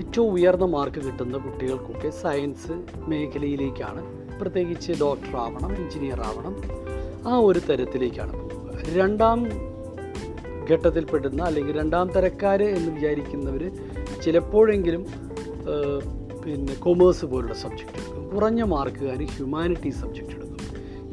[0.00, 2.74] ഏറ്റവും ഉയർന്ന മാർക്ക് കിട്ടുന്ന കുട്ടികൾക്കൊക്കെ സയൻസ്
[3.10, 4.02] മേഖലയിലേക്കാണ്.
[4.40, 6.54] പ്രത്യേകിച്ച് ഡോക്ടർ ആവണം എഞ്ചിനീയർ ആവണം
[7.28, 8.34] ആ ഒരു തരത്തിലേക്കാണ്
[8.98, 9.38] രണ്ടാം
[10.70, 13.62] ഘട്ടത്തിൽപ്പെടുന്ന അല്ലെങ്കിൽ രണ്ടാം തരക്കാർ എന്ന് വിചാരിക്കുന്നവർ
[14.24, 15.02] ചിലപ്പോഴെങ്കിലും
[16.44, 18.24] പിന്നെ കൊമേഴ്സ് പോലുള്ള സബ്ജക്റ്റ് എടുക്കും.
[18.34, 20.64] കുറഞ്ഞ മാർക്കുകാർ ഹ്യൂമാനിറ്റി സബ്ജക്റ്റ് എടുക്കും.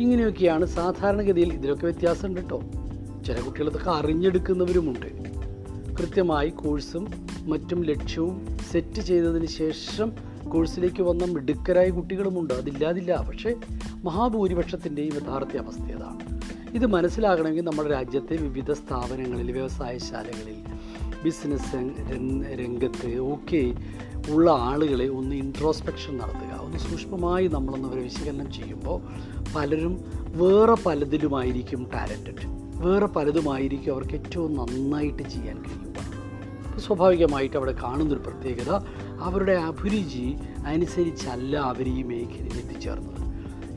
[0.04, 2.60] ഇങ്ങനെയൊക്കെയാണ് സാധാരണഗതിയിൽ ഇതിലൊക്കെ വ്യത്യാസമുണ്ട് കേട്ടോ
[3.28, 5.10] ചില കുട്ടികളൊക്കെ അറിഞ്ഞെടുക്കുന്നവരുമുണ്ട്.
[6.00, 10.12] കൃത്യമായി കോഴ്സും മറ്റും ലക്ഷ്യവും സെറ്റ് ചെയ്തതിന് ശേഷം
[10.50, 12.54] കോഴ്സിലേക്ക് വന്ന മിടുക്കരായ കുട്ടികളുമുണ്ട്.
[12.54, 13.26] അതില്ലാതില്ല.
[13.28, 13.56] പക്ഷേ
[14.04, 16.42] മഹാഭൂരിപക്ഷത്തിന്റെയും യഥാർത്ഥ അവസ്ഥ അതാണ്.
[16.76, 20.56] ഇത് മനസ്സിലാകണമെങ്കിൽ നമ്മുടെ രാജ്യത്തെ വിവിധ സ്ഥാപനങ്ങളിൽ വ്യവസായശാലകളിൽ
[21.24, 21.76] ബിസിനസ്
[22.54, 23.74] രംഗത്ത് ഒക്കെ
[24.30, 26.62] ഉള്ള ആളുകളെ ഒന്ന് ഇൻട്രോസ്പെക്ഷൻ നടത്തുക.
[26.62, 29.02] ഒന്ന് സൂക്ഷ്മമായി നമ്മളൊന്ന് അവരെ വിശകലനം ചെയ്യുമ്പോൾ
[29.56, 30.04] പലരും
[30.36, 35.85] വേറെ പലതിലുമായിരിക്കും ടാലന്റഡ് വേറെ പലതുമായിരിക്കും അവർക്ക് ഏറ്റവും നന്നായിട്ട് ചെയ്യാൻ കഴിയുക
[36.80, 38.72] സ്വാഭാവികമായിട്ട് അവിടെ കാണുന്നൊരു പ്രത്യേകത
[39.20, 43.16] അവരുടെ അഭിരുചി അനുസരിച്ചല്ല അവർ ഈ മേഖലയിൽ എത്തിച്ചേർന്നത്.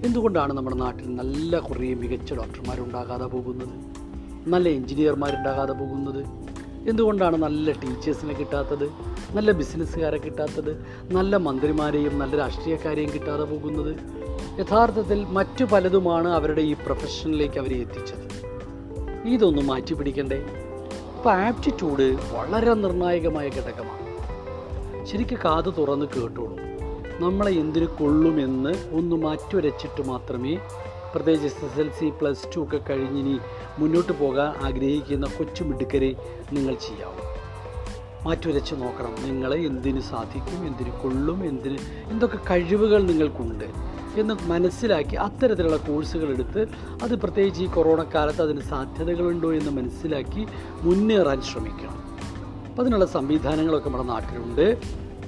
[0.06, 3.98] എന്തുകൊണ്ടാണ് നമ്മുടെ നാട്ടിൽ നല്ല കുറേ മികച്ച ഡോക്ടർമാരുണ്ടാകാതെ പോകുന്നത്?
[4.48, 6.48] നല്ല എഞ്ചിനീയർമാരുണ്ടാകാതെ പോകുന്നത്?
[6.88, 8.90] എന്തുകൊണ്ടാണ് നല്ല ടീച്ചേഴ്സിനെ കിട്ടാത്തത്?
[9.34, 10.84] നല്ല ബിസിനസ്സുകാരെ കിട്ടാത്തത്?
[11.12, 13.96] നല്ല മന്ത്രിമാരെയും നല്ല രാഷ്ട്രീയക്കാരെയും കിട്ടാതെ പോകുന്നത്?
[14.60, 18.28] യഥാർത്ഥത്തിൽ മറ്റു പലതുമാണ് അവരുടെ ഈ പ്രൊഫഷനിലേക്ക് അവരെ എത്തിച്ചത്.
[19.28, 20.67] ഇതൊന്നും മാറ്റി പിടിക്കണ്ടേ
[21.26, 24.08] ആപ്റ്റിറ്റ്യൂഡ് വളരെ നിർണായകമായ ഘടകമാണ്.
[25.06, 26.56] ശരിക്കും കാത് തുറന്ന് കേട്ടോളൂ.
[27.20, 30.58] നമ്മളെ എന്തിനു കൊള്ളുമെന്ന് ഒന്ന് മാറ്റുരച്ചിട്ട് മാത്രമേ
[31.14, 33.38] പ്രത്യേകിച്ച് S S L C plus two ഒക്കെ കഴിഞ്ഞിനി
[33.78, 36.14] മുന്നോട്ട് പോകാൻ ആഗ്രഹിക്കുന്ന കൊച്ചു മിടുക്കരെ
[36.52, 37.28] നിങ്ങൾ ചെയ്യാവൂ.
[38.24, 39.14] മാറ്റുരച്ച് നോക്കണം.
[39.22, 41.78] നിങ്ങളെ എന്തിനു സാധിക്കും എന്തിനു കൊള്ളും എന്തിന്
[42.10, 43.64] എന്തൊക്കെ കഴിവുകൾ നിങ്ങൾക്കുണ്ട്.
[44.16, 46.66] എന്ന് മനസ്സിലാക്കി അത്തരത്തിലുള്ള കോഴ്സുകൾ എടുത്ത്
[47.02, 50.46] അത് പ്രത്യേകിച്ച് ഈ കൊറോണ കാലത്ത് അതിന് സാധ്യതകളുണ്ടോ എന്ന് മനസ്സിലാക്കി
[50.82, 51.98] മുന്നേറാൻ ശ്രമിക്കണം.
[52.66, 54.78] അപ്പോൾ അതിനുള്ള സംവിധാനങ്ങളൊക്കെ നമ്മുടെ നാട്ടിലുണ്ട്.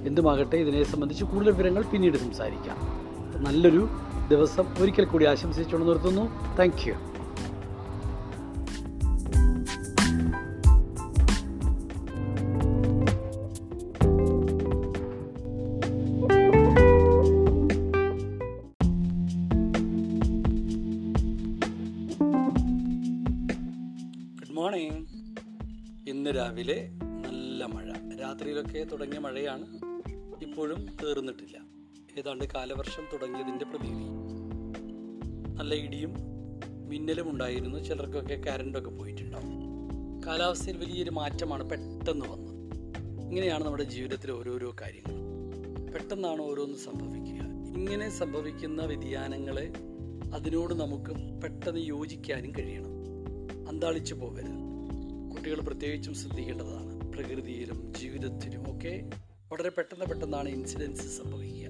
[0.07, 2.77] എന്തുമാകട്ടെ ഇതിനെ സംബന്ധിച്ച് കൂടുതൽ വിവരങ്ങൾ പിന്നീട് സംസാരിക്കാം.
[3.45, 3.89] നല്ലൊരു
[4.29, 6.57] ദിവസം ഒരിക്കൽ കൂടി ആശംസിച്ചുകൊണ്ട് നിർത്തുന്നു.
[6.59, 7.10] താങ്ക്
[26.51, 28.17] രാവിലെ നല്ല മഴ.
[28.17, 29.67] രാത്രിയിലൊക്കെ തുടങ്ങിയ മഴയാണ്.
[30.43, 31.59] ഇപ്പോഴും തീർന്നിട്ടില്ല
[32.19, 34.05] ഏതാണ്ട് കാലവർഷം തുടങ്ങിയതിന്റെ പ്രതീതി.
[35.55, 36.15] നല്ല ഇടിയും
[36.89, 37.79] മിന്നലും ഉണ്ടായിരുന്നു.
[37.79, 39.51] ചിലർക്കൊക്കെ കരണ്ടൊക്കെ പോയിട്ടുണ്ടാവും.
[40.27, 42.55] കാലാവസ്ഥയിൽ വലിയൊരു മാറ്റമാണ് പെട്ടെന്ന് വന്നത്.
[43.23, 45.15] ഇങ്ങനെയാണ് നമ്മുടെ ജീവിതത്തിലെ ഓരോരോ കാര്യങ്ങൾ.
[45.93, 47.45] പെട്ടെന്നാണ് ഓരോന്ന് സംഭവിക്കുക.
[47.79, 49.73] ഇങ്ങനെ സംഭവിക്കുന്ന വ്യതിയാനങ്ങളെ
[50.35, 52.91] അതിനോട് നമുക്ക് പെട്ടെന്ന് യോജിക്കാനും കഴിയണം.
[53.69, 54.60] അന്താളിച്ചു പോകരുത്.
[55.41, 59.11] കുട്ടികൾ പ്രത്യേകിച്ചും ശ്രദ്ധിക്കേണ്ടതാണ് പ്രകൃതിയിലും ജീവിതത്തിലും ഒക്കെ
[59.53, 61.69] വളരെ പെട്ടെന്ന് പെട്ടെന്നാണ് ഇൻസിഡൻസ് സംഭവിക്കുക.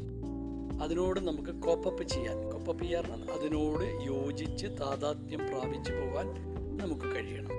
[0.82, 6.26] അതിനോട് നമുക്ക് കോപ്പപ്പ് ചെയ്യാൻ കോപ്പപ്പ് ചെയ്യാൻ അതിനോട് യോജിച്ച് താതാത്മ്യം പ്രാപിച്ചു പോകാൻ
[6.76, 7.50] നമുക്ക് കഴിയണം.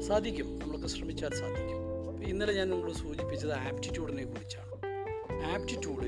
[0.00, 1.80] സാധിക്കും നമ്മളൊക്കെ ശ്രമിച്ചാൽ സാധിക്കും.
[2.22, 4.72] ഇന്നലെ ഞാൻ നിങ്ങളോട് സൂചിപ്പിച്ചത് ആപ്റ്റിറ്റ്യൂഡിനെ കുറിച്ചാണ്.
[5.46, 6.06] ആപ്റ്റിറ്റ്യൂഡ്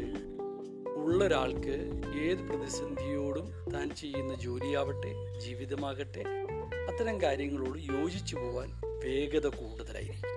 [0.97, 6.25] ഉള്ള ഒരാൾക്ക് ഏത് പ്രതിസന്ധിയോടും താൻ ചെയ്യുന്ന ജോലിയാവട്ടെ ജീവിതമാകട്ടെ
[6.93, 10.31] അത്തരം കാര്യങ്ങളോട് യോജിച്ചു പോകാൻ വേഗത കൂടുതലായിരിക്കും.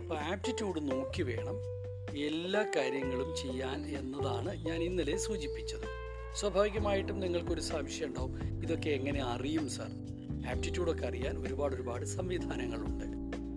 [0.00, 1.56] അപ്പോൾ ആപ്റ്റിറ്റ്യൂഡ് നോക്കി വേണം
[2.18, 5.86] എല്ലാ കാര്യങ്ങളും ചെയ്യാൻ എന്നതാണ് ഞാൻ ഇന്നലെ സൂചിപ്പിച്ചത്.
[6.34, 9.90] സ്വാഭാവികമായിട്ടും നിങ്ങൾക്കൊരു സംശയം ഉണ്ടാവും ഇതൊക്കെ എങ്ങനെ അറിയും സാർ?
[10.48, 13.04] ആപ്റ്റിറ്റ്യൂഡൊക്കെ അറിയാൻ ഒരുപാട് ഒരുപാട് സംവിധാനങ്ങളുണ്ട്.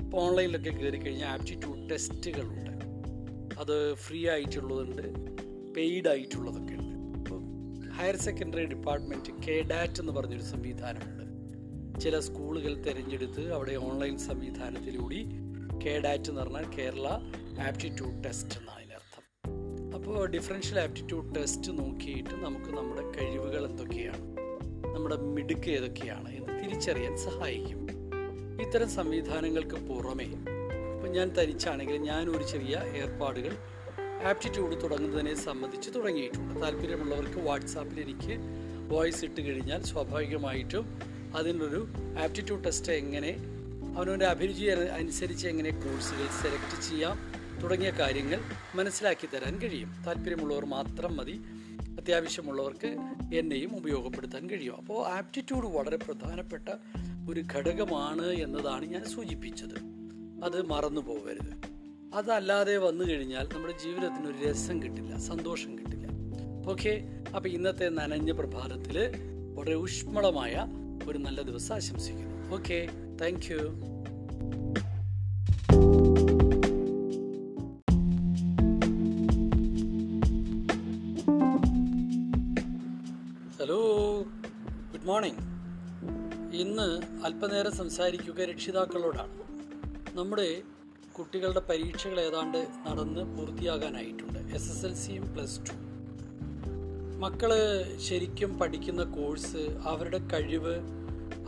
[0.03, 2.73] ഇപ്പോൾ ഓൺലൈനിലൊക്കെ കയറി കഴിഞ്ഞാൽ ആപ്റ്റിറ്റ്യൂഡ് ടെസ്റ്റുകളുണ്ട്.
[3.59, 5.05] അത് ഫ്രീ ആയിട്ടുള്ളതുണ്ട്
[5.73, 7.19] പെയ്ഡ് ആയിട്ടുള്ളതൊക്കെ ഉണ്ട്.
[7.19, 7.41] ഇപ്പോൾ
[7.89, 11.28] higher secondary department K DAT എന്ന് പറഞ്ഞൊരു സംവിധാനമുണ്ട്.
[12.03, 15.21] ചില സ്കൂളുകൾ തിരഞ്ഞെടുത്ത് അവിടെ ഓൺലൈൻ സംവിധാനത്തിലൂടെ
[15.83, 17.07] കേഡാറ്റ് എന്ന് പറഞ്ഞാൽ കേരള
[17.67, 19.23] ആപ്റ്റിറ്റ്യൂഡ് ടെസ്റ്റ് എന്നാണ് അതിനർത്ഥം
[19.95, 24.25] അപ്പോൾ ഡിഫറൻഷ്യൽ ആപ്റ്റിറ്റ്യൂഡ് ടെസ്റ്റ് നോക്കിയിട്ട് നമുക്ക് നമ്മുടെ കഴിവുകൾ എന്തൊക്കെയാണ്
[24.95, 27.81] നമ്മുടെ മിടുക്ക് ഏതൊക്കെയാണ് എന്ന് തിരിച്ചറിയാൻ സഹായിക്കും.
[28.61, 30.29] ഇത്തരം സംവിധാനങ്ങൾക്ക് പുറമേ
[30.93, 33.53] ഇപ്പം ഞാൻ തനിച്ചാണെങ്കിൽ ഞാൻ ഒരു ചെറിയ ഏർപ്പാടുകൾ
[34.31, 36.61] ആപ്റ്റിറ്റ്യൂഡ് തുടങ്ങുന്നതിനെ സംബന്ധിച്ച് തുടങ്ങിയിട്ടുണ്ട്.
[36.61, 38.35] താല്പര്യമുള്ളവർക്ക് വാട്സാപ്പിൽ എനിക്ക്
[38.93, 40.85] വോയിസ് ഇട്ട് കഴിഞ്ഞാൽ സ്വാഭാവികമായിട്ടും
[41.35, 41.87] അതിനൊരു
[42.23, 43.37] ആപ്റ്റിറ്റ്യൂഡ് ടെസ്റ്റ് എങ്ങനെ
[43.97, 48.39] അവനവന്റെ അഭിരുചി അനുസരിച്ച് എങ്ങനെ കോഴ്സുകൾ സെലക്ട് ചെയ്യാം തുടങ്ങിയ കാര്യങ്ങൾ
[48.75, 50.03] മനസ്സിലാക്കി തരാൻ കഴിയും.
[50.07, 51.41] താല്പര്യമുള്ളവർ മാത്രം മതി.
[52.01, 52.97] അത്യാവശ്യമുള്ളവർക്ക്
[53.33, 54.75] എന്നെയും ഉപയോഗപ്പെടുത്താൻ കഴിയും.
[54.75, 56.69] അപ്പോൾ ആപ്റ്റിറ്റ്യൂഡ് വളരെ പ്രധാനപ്പെട്ട
[57.29, 59.75] ഒരു ഘടകമാണ് എന്നതാണ് ഞാൻ സൂചിപ്പിച്ചത്.
[60.43, 61.69] അത് മറന്നു പോകരുത്.
[62.13, 66.07] അതല്ലാതെ വന്നു കഴിഞ്ഞാൽ നമ്മുടെ ജീവിതത്തിന് ഒരു രസം കിട്ടില്ല സന്തോഷം കിട്ടില്ല.
[66.71, 67.03] ഓക്കെ?
[67.35, 68.99] അപ്പോൾ ഇന്നത്തെ നനഞ്ഞ പ്രഭാതത്തിൽ
[69.55, 70.65] വളരെ ഊഷ്മളമായ
[71.07, 72.55] ഒരു നല്ല ദിവസം ആശംസിക്കുന്നു.
[72.55, 72.87] Okay
[73.21, 73.57] thank you
[83.59, 83.79] hello
[84.91, 85.43] good morning
[86.55, 86.87] ഇന്ന്
[87.25, 89.35] അല്പനേരം സംസാരിക്കുക രക്ഷിതാക്കളോടാണ്.
[90.15, 90.61] നമ്മുടെ
[91.11, 94.39] കുട്ടികളുടെ പരീക്ഷകൾ ഏതാണ്ട് നടന്ന് പൂർത്തിയാകാനായിട്ടുണ്ട്.
[94.55, 95.88] എസ് എസ് എൽ സിയും പ്ലസ് ടു
[97.19, 97.53] മക്കൾ
[97.97, 100.75] ശരിക്കും പഠിക്കുന്ന കോഴ്സ് അവരുടെ കഴിവ്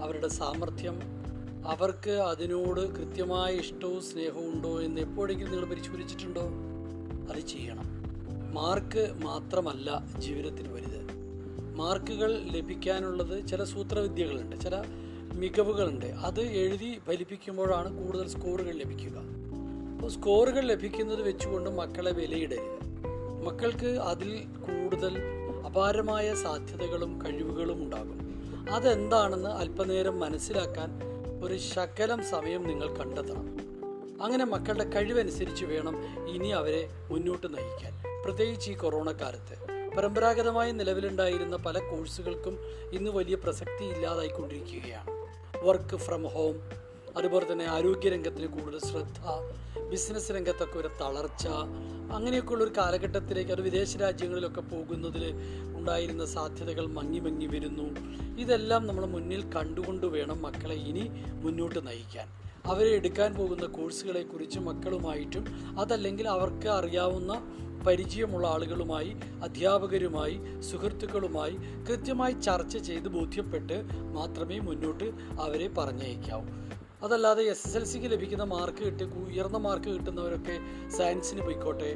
[0.01, 0.99] അവരുടെ സാമർഥ്യം
[1.67, 6.41] അവർക്ക് അതിനോട് കൃത്യമായ ഇഷ്ടവും സ്നേഹവും ഉണ്ടോ എന്ന് എപ്പോഴെങ്കിലും നിങ്ങൾ പരിശോധിച്ചിട്ടുണ്ടോ?
[7.33, 7.83] അത് ചെയ്യണം.
[8.53, 11.13] മാർക്ക് മാത്രമല്ല ജീവിതത്തിന് വലുത്.
[11.75, 14.83] മാർക്കുകൾ ലഭിക്കാനുള്ളത് ചില സൂത്രവിദ്യകളുണ്ട് ചില
[15.33, 16.05] മികവുകളുണ്ട്.
[16.05, 19.17] അത് എഴുതി ഫലിപ്പിക്കുമ്പോഴാണ് കൂടുതൽ സ്കോറുകൾ ലഭിക്കുക.
[19.93, 22.81] അപ്പോൾ സ്കോറുകൾ ലഭിക്കുന്നത് വെച്ചുകൊണ്ട് മക്കളെ വിലയിടരുത്.
[23.45, 28.21] മക്കൾക്ക് അതിൽ കൂടുതൽ അപാരമായ സാധ്യതകളും കഴിവുകളും ഉണ്ടാകും.
[28.71, 30.99] അതെന്താണെന്ന് അല്പനേരം മനസ്സിലാക്കാൻ
[31.43, 33.71] ഒരു ശകലം സമയം നിങ്ങൾ കണ്ടെത്തണം.
[34.23, 38.03] അങ്ങനെ മക്കളുടെ കഴിവനുസരിച്ച് വേണം ഇനി അവരെ മുന്നോട്ട് നയിക്കാൻ.
[38.25, 39.55] പ്രത്യേകിച്ച് ഈ കൊറോണ കാലത്ത്
[39.97, 42.59] പരമ്പരാഗതമായി നിലവിലുണ്ടായിരുന്ന പല കോഴ്സുകൾക്കും
[42.91, 45.21] ഇന്ന് വലിയ പ്രസക്തി ഇല്ലാതായിക്കൊണ്ടിരിക്കുകയാണ്.
[45.63, 46.61] വർക്ക് ഫ്രം ഹോം
[47.17, 49.19] അതുപോലെ തന്നെ ആരോഗ്യരംഗത്തിന് കൂടുതൽ ശ്രദ്ധ
[49.91, 51.47] ബിസിനസ് രംഗത്തൊക്കെ ഒരു തളർച്ച
[52.15, 55.23] അങ്ങനെയൊക്കെയുള്ള ഒരു കാലഘട്ടത്തിലേക്ക് അത് വിദേശ രാജ്യങ്ങളിലൊക്കെ പോകുന്നതിൽ
[55.77, 57.87] ഉണ്ടായിരുന്ന സാധ്യതകൾ മങ്ങി മങ്ങി വരുന്നു.
[58.39, 61.09] ഇതെല്ലാം നമ്മൾ മുന്നിൽ കണ്ടുകൊണ്ട് വേണം മക്കളെ ഇനി
[61.43, 62.27] മുന്നോട്ട് നയിക്കാൻ.
[62.65, 65.45] അവരെ എടുക്കാൻ പോകുന്ന കോഴ്സുകളെ കുറിച്ച് മക്കളുമായിട്ടും
[65.79, 67.33] അതല്ലെങ്കിൽ അവർക്ക് അറിയാവുന്ന
[67.87, 69.11] പരിചയമുള്ള ആളുകളുമായി
[69.43, 71.55] അധ്യാപകരുമായി സുഹൃത്തുക്കളുമായി
[71.89, 73.83] കൃത്യമായി ചർച്ച ചെയ്ത് ബോധ്യപ്പെട്ട്
[74.13, 75.03] മാത്രമേ മുന്നോട്ട്
[75.41, 76.70] അവരെ പറഞ്ഞയക്കാവൂ.
[77.03, 80.55] അതല്ലാതെ എസ് എസ് എൽ സിക്ക് ലഭിക്കുന്ന മാർക്ക് കിട്ടി ഉയർന്ന മാർക്ക് കിട്ടുന്നവരൊക്കെ
[80.97, 81.91] സയൻസിന് പോയിക്കോട്ടെ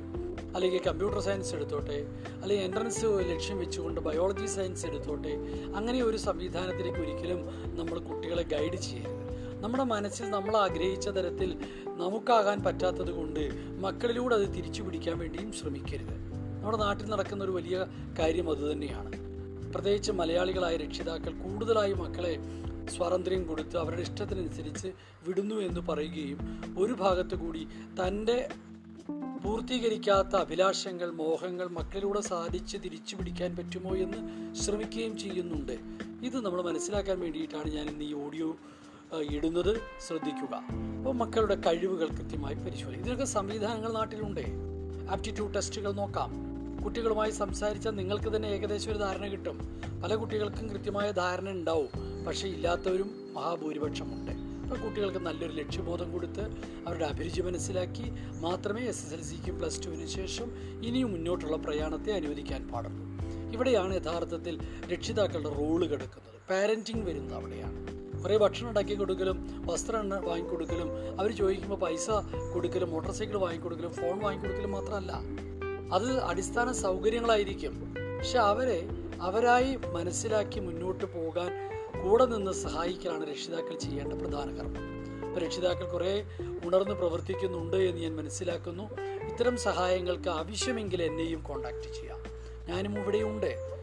[0.55, 1.97] അല്ലെങ്കിൽ കമ്പ്യൂട്ടർ സയൻസ് എടുത്തോട്ടെ
[2.41, 5.33] അല്ലെങ്കിൽ എൻട്രൻസ് ലക്ഷ്യം വെച്ചുകൊണ്ട് ബയോളജി സയൻസ് എടുത്തോട്ടെ
[5.75, 7.41] അങ്ങനെ ഒരു സംവിധാനത്തിലേക്ക് ഒരിക്കലും
[7.75, 9.21] നമ്മൾ കുട്ടികളെ ഗൈഡ് ചെയ്യരുത്.
[9.61, 13.43] നമ്മുടെ മനസ്സിൽ നമ്മൾ ആഗ്രഹിച്ച തരത്തിൽ നമുക്കാകാൻ പറ്റാത്തത് കൊണ്ട്
[13.81, 16.15] മക്കളിലൂടെ അത് തിരിച്ചു പിടിക്കാൻ വേണ്ടിയും ശ്രമിക്കരുത്.
[16.57, 17.85] നമ്മുടെ നാട്ടിൽ നടക്കുന്ന ഒരു വലിയ
[18.19, 19.11] കാര്യം അതുതന്നെയാണ്
[19.73, 22.35] പ്രത്യേകിച്ച് മലയാളികളായ രക്ഷിതാക്കൾ കൂടുതലായി മക്കളെ
[22.89, 24.87] സ്വാതന്ത്ര്യം കൊടുത്ത് അവരുടെ ഇഷ്ടത്തിനനുസരിച്ച്
[25.27, 28.49] വിടുന്നു എന്ന് പറയുകയും ഒരു ഭാഗത്ത് കൂടി തന്റെ
[29.43, 35.71] പൂർത്തീകരിക്കാത്ത അഭിലാഷങ്ങൾ മോഹങ്ങൾ മക്കളിലൂടെ സാധിച്ച് തിരിച്ചു പിടിക്കാൻ പറ്റുമോ എന്ന് ശ്രമിക്കുകയും ചെയ്യുന്നുണ്ട്.
[36.23, 38.55] ഇത് നമ്മൾ മനസ്സിലാക്കാൻ വേണ്ടിയിട്ടാണ് ഞാൻ ഇന്ന് ഈ ഓഡിയോ
[39.31, 39.81] ഇടുന്നത്.
[40.07, 40.55] ശ്രദ്ധിക്കുക.
[40.97, 44.41] അപ്പോൾ മക്കളുടെ കഴിവുകൾ കൃത്യമായി പരിശോധിക്കും ഇതിനൊക്കെ സംവിധാനങ്ങൾ നാട്ടിലുണ്ട്?
[45.11, 46.54] ആപ്റ്റിറ്റ്യൂഡ് ടെസ്റ്റുകൾ നോക്കാം.
[46.85, 49.81] കുട്ടികളുമായി സംസാരിച്ചാൽ നിങ്ങൾക്ക് തന്നെ ഏകദേശം ഒരു ധാരണ കിട്ടും.
[50.03, 51.89] പല കുട്ടികൾക്കും കൃത്യമായ ധാരണ ഉണ്ടാവും.
[52.25, 54.31] പക്ഷേ ഇല്ലാത്തവരും മഹാഭൂരിപക്ഷമുണ്ട്.
[54.31, 56.41] അപ്പോൾ കുട്ടികൾക്ക് നല്ലൊരു ലക്ഷ്യബോധം കൊടുത്ത്
[56.87, 58.03] അവരുടെ അഭിരുചി മനസ്സിലാക്കി
[58.39, 60.51] മാത്രമേ എസ് എസ് എൽ സിക്കും പ്ലസ് ടുവിന് ശേഷം
[60.83, 63.05] ഇനിയും മുന്നോട്ടുള്ള പ്രയാണത്തെ അനുവദിക്കാൻ പാടുള്ളൂ.
[63.53, 64.59] ഇവിടെയാണ് യഥാർത്ഥത്തിൽ
[64.93, 66.39] രക്ഷിതാക്കളുടെ റോൾ കിടക്കുന്നത്.
[66.49, 67.87] പാരന്റിങ് വരുന്നത് അവിടെയാണ്.
[68.23, 72.09] കുറേ ഭക്ഷണം ഉണ്ടാക്കി കൊടുക്കലും വസ്ത്രം വാങ്ങിക്കൊടുക്കലും അവർ ചോദിക്കുമ്പോൾ പൈസ
[72.53, 75.11] കൊടുക്കലും മോട്ടോർ സൈക്കിൾ വാങ്ങിക്കൊടുക്കലും ഫോൺ വാങ്ങിക്കൊടുക്കലും മാത്രമല്ല.
[75.93, 77.95] അത് അടിസ്ഥാന സൗകര്യങ്ങളായിരിക്കും.
[78.17, 78.87] പക്ഷെ അവരെ
[79.21, 84.95] അവരായി മനസ്സിലാക്കി മുന്നോട്ട് പോകാൻ കൂടെ നിന്ന് സഹായിക്കലാണ് രക്ഷിതാക്കൾ ചെയ്യേണ്ട പ്രധാന കർമ്മം.
[85.37, 86.23] രക്ഷിതാക്കൾ കുറേ
[86.65, 88.83] ഉണർന്ന് പ്രവർത്തിക്കുന്നുണ്ട് എന്ന് ഞാൻ മനസ്സിലാക്കുന്നു.
[89.01, 92.19] ഇത്തരം സഹായങ്ങൾക്ക് ആവശ്യമെങ്കിൽ എന്നെയും കോണ്ടാക്ട് ചെയ്യാം
[92.67, 93.75] ഞാനും ഇവിടെയുണ്ട്.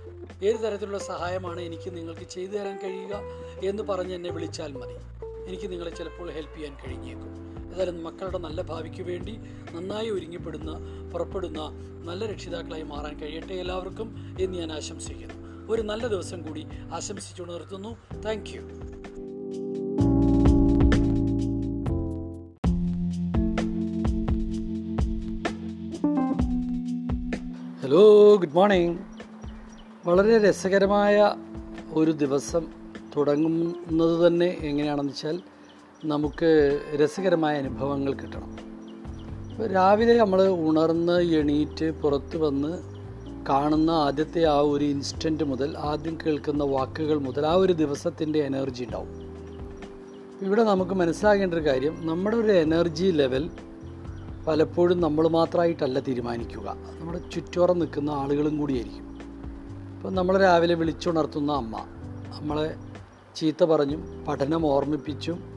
[0.45, 3.21] ഏത് തരത്തിലുള്ള സഹായമാണ് എനിക്ക് നിങ്ങൾക്ക് ചെയ്തു തരാൻ കഴിയുക
[3.65, 5.27] എന്ന് പറഞ്ഞ് എന്നെ വിളിച്ചാൽ മതി.
[5.49, 7.52] എനിക്ക് നിങ്ങളെ ചിലപ്പോൾ ഹെൽപ്പ് ചെയ്യാൻ കഴിഞ്ഞേക്കും.
[7.73, 9.35] ഏതായാലും മക്കളുടെ നല്ല ഭാവിക്ക് വേണ്ടി
[9.75, 10.73] നന്നായി ഒരുങ്ങിപ്പെടുന്ന
[11.13, 11.61] പുറപ്പെടുന്ന
[12.05, 15.37] നല്ല രക്ഷിതാക്കളായി മാറാൻ കഴിയട്ടെ എല്ലാവർക്കും എന്ന് ഞാൻ ആശംസിക്കുന്നു.
[15.73, 17.97] ഒരു നല്ല ദിവസം കൂടി ആശംസിച്ചുകൊണ്ട് നിർത്തുന്നു.
[18.25, 18.55] താങ്ക്
[27.83, 28.99] ഹലോ ഗുഡ് മോർണിംഗ്
[30.07, 31.35] വളരെ രസകരമായ
[31.93, 32.67] ഒരു ദിവസം
[33.17, 35.41] തുടങ്ങുന്നത് തന്നെ എങ്ങനെയാണെന്ന് വെച്ചാൽ
[36.05, 38.57] നമുക്ക് രസകരമായ അനുഭവങ്ങൾ കിട്ടണം.
[39.73, 42.79] രാവിലെ നമ്മൾ ഉണർന്ന് എണീറ്റ് പുറത്ത് വന്ന്
[43.49, 49.31] കാണുന്ന ആദ്യത്തെ ആ ഒരു ഇൻസ്റ്റന്റ് മുതൽ ആദ്യം കേൾക്കുന്ന വാക്കുകൾ മുതൽ ആ ഒരു ദിവസത്തിന്റെ എനർജി ഉണ്ടാവും.
[50.43, 53.51] ഇവിടെ നമുക്ക് മനസ്സിലാകേണ്ട ഒരു കാര്യം നമ്മുടെ ഒരു എനർജി ലെവൽ
[54.47, 56.77] പലപ്പോഴും നമ്മൾ മാത്രമായിട്ടല്ല തീരുമാനിക്കുക.
[57.01, 59.09] നമ്മുടെ ചുറ്റോറം നിൽക്കുന്ന ആളുകളും കൂടിയായിരിക്കും
[59.97, 61.77] ഇപ്പം നമ്മൾ രാവിലെ വിളിച്ചുണർത്തുന്ന അമ്മ
[62.41, 62.75] നമ്മളെ
[63.37, 65.52] ചീത്ത പറഞ്ഞും പഠനം ഓർമ്മിപ്പിച്ചും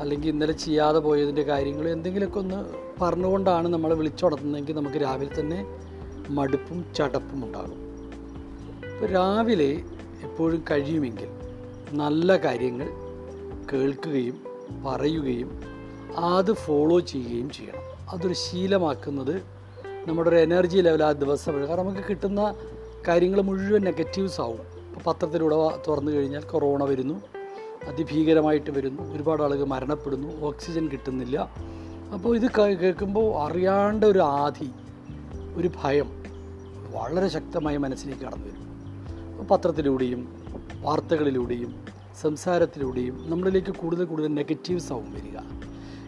[0.00, 2.64] അല്ലെങ്കിൽ ഇന്നലെ ചെയ്യാതെ പോയതിന്റെ കാര്യങ്ങൾ എന്തെങ്കിലുമൊക്കെ ഒന്ന്
[3.02, 5.66] പറഞ്ഞുകൊണ്ടാണ് നമ്മളെ വിളിച്ചുണർത്തുന്നതെങ്കിൽ നമുക്ക് രാവിലെ തന്നെ
[6.28, 7.78] മടുപ്പും ചടപ്പും ഉണ്ടാകും.
[8.92, 9.70] ഇപ്പോൾ രാവിലെ
[10.22, 11.28] എപ്പോഴും കഴിയുമെങ്കിൽ
[11.92, 12.88] നല്ല കാര്യങ്ങൾ
[13.72, 14.36] കേൾക്കുകയും
[14.84, 15.60] പറയുകയും
[16.16, 17.82] അത് ഫോളോ ചെയ്യുകയും ചെയ്യണം.
[18.10, 19.42] അതൊരു ശീലമാക്കുന്നത്
[20.08, 22.54] നമ്മുടെ ഒരു എനർജി ലെവൽ ആ ദിവസം കാരണം നമുക്ക് കിട്ടുന്ന
[23.08, 24.60] കാര്യങ്ങൾ മുഴുവൻ നെഗറ്റീവ്സ് ആവും.
[24.88, 25.56] ഇപ്പോൾ പത്രത്തിലൂടെ
[25.88, 27.14] തുറന്നു കഴിഞ്ഞാൽ കൊറോണ വരുന്നു.
[27.88, 29.14] അതിഭീകരമായിട്ട് വരുന്നു.
[29.14, 30.40] ഒരുപാട് ആളുകൾ മരണപ്പെടുന്നു.
[30.40, 31.50] ഓക്സിജൻ കിട്ടുന്നില്ല.
[32.14, 34.70] അപ്പോൾ ഇത് കേൾക്കുമ്പോൾ അറിയാണ്ട് ഒരു ആധി
[35.56, 36.24] ഒരു ഭയം
[36.90, 38.64] വളരെ ശക്തമായി മനസ്സിലേക്ക് കടന്നു വരും.
[39.46, 40.28] പത്രത്തിലൂടെയും
[40.80, 41.74] വാർത്തകളിലൂടെയും
[42.20, 45.38] സംസാരത്തിലൂടെയും നമ്മളിലേക്ക് കൂടുതൽ കൂടുതൽ നെഗറ്റീവ് ആവും വരിക.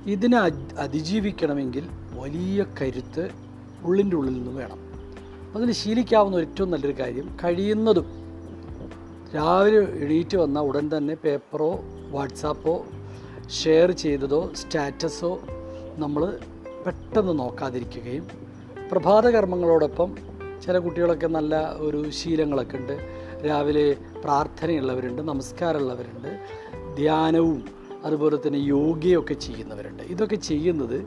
[0.07, 0.39] ഇതിനെ
[0.79, 3.31] അതിജീവിക്കണമെങ്കിൽ വലിയ കരുത്ത്
[3.83, 4.79] ഉള്ളിന്റെ ഉള്ളിൽ നിന്ന് വേണം.
[5.57, 8.26] അതിന് ശീലിക്കാവുന്ന ഏറ്റവും നല്ലൊരു കാര്യം കഴിയുന്നതും
[9.35, 12.87] രാവിലെ എണീറ്റ് വന്ന ഉടൻ തന്നെ പേപ്പറോ വാട്സാപ്പോ
[13.51, 15.41] ഷെയർ ചെയ്തതോ സ്റ്റാറ്റസോ
[15.97, 16.39] നമ്മൾ
[16.87, 18.27] പെട്ടെന്ന് നോക്കാതിരിക്കുകയും
[18.93, 20.15] പ്രഭാത കർമ്മങ്ങളോടൊപ്പം
[20.65, 22.99] ചില കുട്ടികളൊക്കെ നല്ല ഒരു ശീലങ്ങളൊക്കെ ഉണ്ട്.
[23.47, 26.41] രാവിലെ പ്രാർത്ഥനയുള്ളവരുണ്ട് നമസ്കാരമുള്ളവരുണ്ട്
[26.97, 27.65] ധ്യാനവും
[28.05, 30.03] അതുപോലെ തന്നെ യോഗയൊക്കെ ചെയ്യുന്നവരുണ്ട്.
[30.03, 31.07] ഇതൊക്കെ ചെയ്യുന്നത്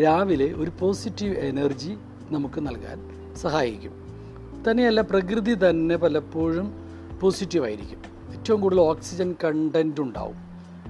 [0.00, 1.96] രാവിലെ ഒരു പോസിറ്റീവ് എനർജി
[2.30, 3.92] നമുക്ക് നൽകാൻ സഹായിക്കും.
[4.70, 6.87] തന്നെയല്ല പ്രകൃതി തന്നെ പലപ്പോഴും
[7.20, 8.02] പോസിറ്റീവായിരിക്കും.
[8.32, 10.34] ഏറ്റവും കൂടുതൽ ഓക്സിജൻ കണ്ടന്റ് ഉണ്ടാവും.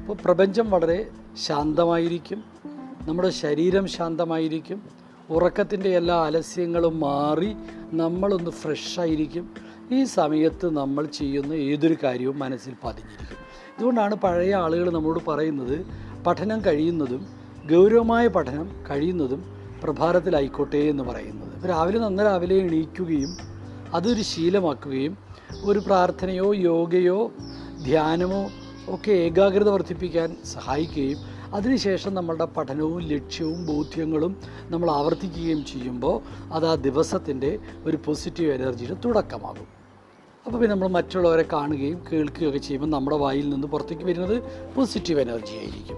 [0.00, 1.10] അപ്പോൾ പ്രപഞ്ചം വളരെ
[1.46, 2.44] ശാന്തമായിരിക്കും.
[3.08, 4.82] നമ്മുടെ ശരീരം ശാന്തമായിരിക്കും.
[5.30, 7.54] ഉറക്കത്തിന്റെ എല്ലാ ആലസ്യങ്ങളും മാറി
[7.92, 9.50] നമ്മളൊന്ന് ഫ്രഷായിരിക്കും
[9.92, 13.36] ഈ സമയത്ത് നമ്മൾ ചെയ്യുന്ന ഏതൊരു കാര്യവും മനസ്സിൽ പതിഞ്ഞിരിക്കും.
[13.78, 15.86] ഇതുകൊണ്ടാണ് പഴയ ആളുകൾ നമ്മളോട് പറയുന്നത്
[16.26, 17.26] പഠനം കഴിയുന്നതും
[17.70, 19.44] ഗൗരവമായ പഠനം കഴിയുന്നതും
[19.82, 21.68] പ്രഭാതത്തിലായിക്കോട്ടെ എന്ന് പറയുന്നത്.
[21.68, 23.36] രാവിലെ നന്ന രാവിലെ എണീക്കുകയും
[23.94, 25.27] അതൊരു ശീലമാക്കുകയും
[25.64, 27.30] ഒരു പ്രാർത്ഥനയോ യോഗയോ
[27.84, 28.50] ധ്യാനമോ
[28.88, 31.18] ഒക്കെ ഏകാഗ്രത വർദ്ധിപ്പിക്കാൻ സഹായിക്കുകയും
[31.54, 34.36] അതിനുശേഷം നമ്മളുടെ പഠനവും ലക്ഷ്യവും ബോധ്യങ്ങളും
[34.70, 36.20] നമ്മൾ ആവർത്തിക്കുകയും ചെയ്യുമ്പോൾ
[36.52, 39.66] അത് ആ ദിവസത്തിന്റെ ഒരു പോസിറ്റീവ് എനർജിയുടെ തുടക്കമാകും.
[40.46, 44.42] അപ്പോൾ പിന്നെ നമ്മൾ മറ്റുള്ളവരെ കാണുകയും കേൾക്കുകയൊക്കെ ചെയ്യുമ്പോൾ നമ്മുടെ വായിൽ നിന്ന് പുറത്തേക്ക് വരുന്നത്
[44.74, 45.96] പോസിറ്റീവ് എനർജി ആയിരിക്കും.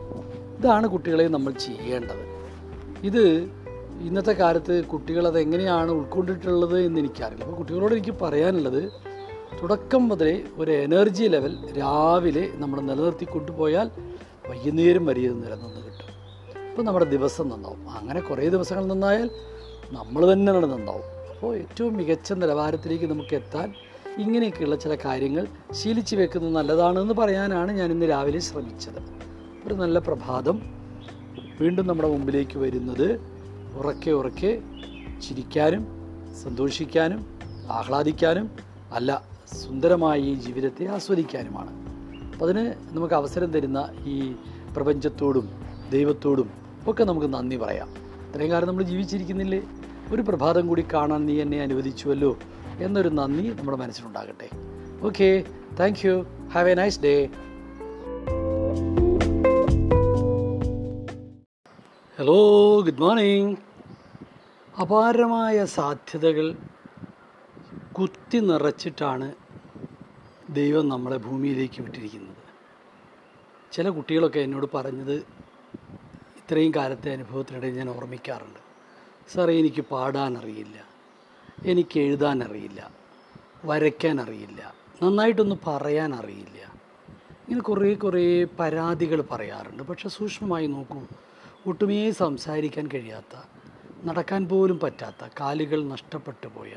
[0.59, 2.25] ഇതാണ് കുട്ടികളെ നമ്മൾ ചെയ്യേണ്ടത്.
[3.03, 3.45] ഇത്
[4.01, 7.45] ഇന്നത്തെ കാലത്ത് കുട്ടികൾ അത് എങ്ങനെയാണ് ഉൾക്കൊണ്ടിട്ടുള്ളത് എന്ന് എനിക്കറിയില്ല.
[7.45, 9.10] അപ്പോൾ കുട്ടികളോട് എനിക്ക് പറയാനുള്ളത്
[9.63, 13.91] തുടക്കം മുതലേ ഒരു എനർജി ലെവൽ രാവിലെ നമ്മൾ നിലനിർത്തി കൊണ്ടുപോയാൽ
[14.51, 16.09] വൈകുന്നേരം വരെ ഇത് നിലനിന്ന് കിട്ടും.
[16.71, 17.91] അപ്പോൾ നമ്മുടെ ദിവസം നന്നാവും.
[17.91, 19.31] അങ്ങനെ കുറേ ദിവസങ്ങൾ നന്നായാൽ
[19.91, 21.35] നമ്മൾ തന്നെ നന്നാവും.
[21.35, 23.75] അപ്പോൾ ഏറ്റവും മികച്ച നിലവാരത്തിലേക്ക് നമുക്ക് എത്താൻ
[24.19, 29.01] ഇങ്ങനെയൊക്കെയുള്ള ചില കാര്യങ്ങൾ ശീലിച്ചു വെക്കുന്നത് നല്ലതാണെന്ന് പറയാനാണ് ഞാൻ ഇന്ന് രാവിലെ ശ്രമിച്ചത്.
[29.67, 30.63] ഒരു നല്ല പ്രഭാതം
[31.61, 33.21] വീണ്ടും നമ്മുടെ മുമ്പിലേക്ക് വരുന്നത്
[33.77, 34.63] ഉറക്കെ ഉറക്കെ
[35.29, 35.87] ചിരിക്കാനും
[36.43, 37.27] സന്തോഷിക്കാനും
[37.71, 38.51] ആഹ്ലാദിക്കാനും
[38.93, 41.71] അല്ല സുന്ദരമായ ഈ ജീവിതത്തെ ആസ്വദിക്കാനുമാണ്.
[42.33, 44.35] അപ്പം അതിന് നമുക്ക് അവസരം തരുന്ന ഈ
[44.77, 45.49] പ്രപഞ്ചത്തോടും
[45.93, 46.51] ദൈവത്തോടും
[46.87, 47.89] ഒക്കെ നമുക്ക് നന്ദി പറയാം.
[48.29, 49.63] ഇത്രയും കാലം നമ്മൾ ജീവിച്ചിരിക്കുന്നില്ലേ?
[50.13, 52.39] ഒരു പ്രഭാതം കൂടി കാണാൻ നീ എന്നെ അനുവദിച്ചുവല്ലോ
[52.79, 54.49] എന്നൊരു നന്ദി നമ്മുടെ മനസ്സിലുണ്ടാകട്ടെ.
[55.03, 55.45] Okay
[55.81, 57.31] thank you have a nice day
[62.19, 63.57] hello good morning
[64.81, 66.57] അപാരമായ സാധ്യതകൾ
[67.93, 69.33] കുത്തി നിറച്ചിട്ടാണ്
[70.55, 72.37] ദൈവം നമ്മളെ ഭൂമിയിലേക്ക് വിട്ടിരിക്കുന്നത്.
[73.73, 75.17] ചില കുട്ടികളൊക്കെ എന്നോട് പറഞ്ഞത്
[76.39, 78.61] ഇത്രയും കാലത്തെ അനുഭവത്തിനിടയിൽ ഞാൻ ഓർമ്മിക്കാറുണ്ട്.
[79.33, 80.85] സാറേ എനിക്ക് പാടാൻ അറിയില്ല
[81.65, 82.01] എനിക്ക്
[83.65, 86.59] വരയ്ക്കാൻ അറിയില്ല നന്നായിട്ടൊന്ന് പറയാൻ അറിയില്ല
[87.43, 89.83] ഇങ്ങനെ കുറേ കുറേ പരാതികൾ പറയാറുണ്ട്.
[89.83, 91.01] പക്ഷേ സൂക്ഷ്മമായി നോക്കൂ.
[91.67, 93.35] ഒട്ടുമേ സംസാരിക്കാൻ കഴിയാത്ത
[94.05, 96.73] നടക്കാൻ പോലും പറ്റാത്ത കാലുകൾ നഷ്ടപ്പെട്ടു പോയ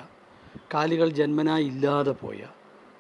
[0.74, 2.42] കാലുകൾ ജന്മനാ ഇല്ലാതെ പോയ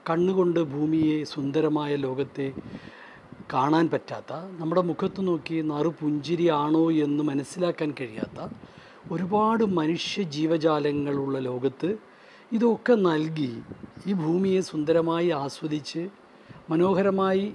[0.09, 2.53] കണ്ണുകൊണ്ട് ഭൂമിയെ സുന്ദരമായ ലോകത്തെ
[3.53, 8.47] കാണാൻ പറ്റാത്ത നമ്മുടെ മുഖത്ത് നോക്കി നറു പുഞ്ചിരിയാണോ എന്ന് മനസ്സിലാക്കാൻ കഴിയാത്ത
[9.11, 11.97] ഒരുപാട് മനുഷ്യ ജീവജാലങ്ങളുള്ള ലോകത്ത്
[12.51, 13.51] ഇതൊക്കെ നൽകി
[14.07, 16.09] ഈ ഭൂമിയെ സുന്ദരമായി ആസ്വദിച്ച്
[16.69, 17.53] മനോഹരമായി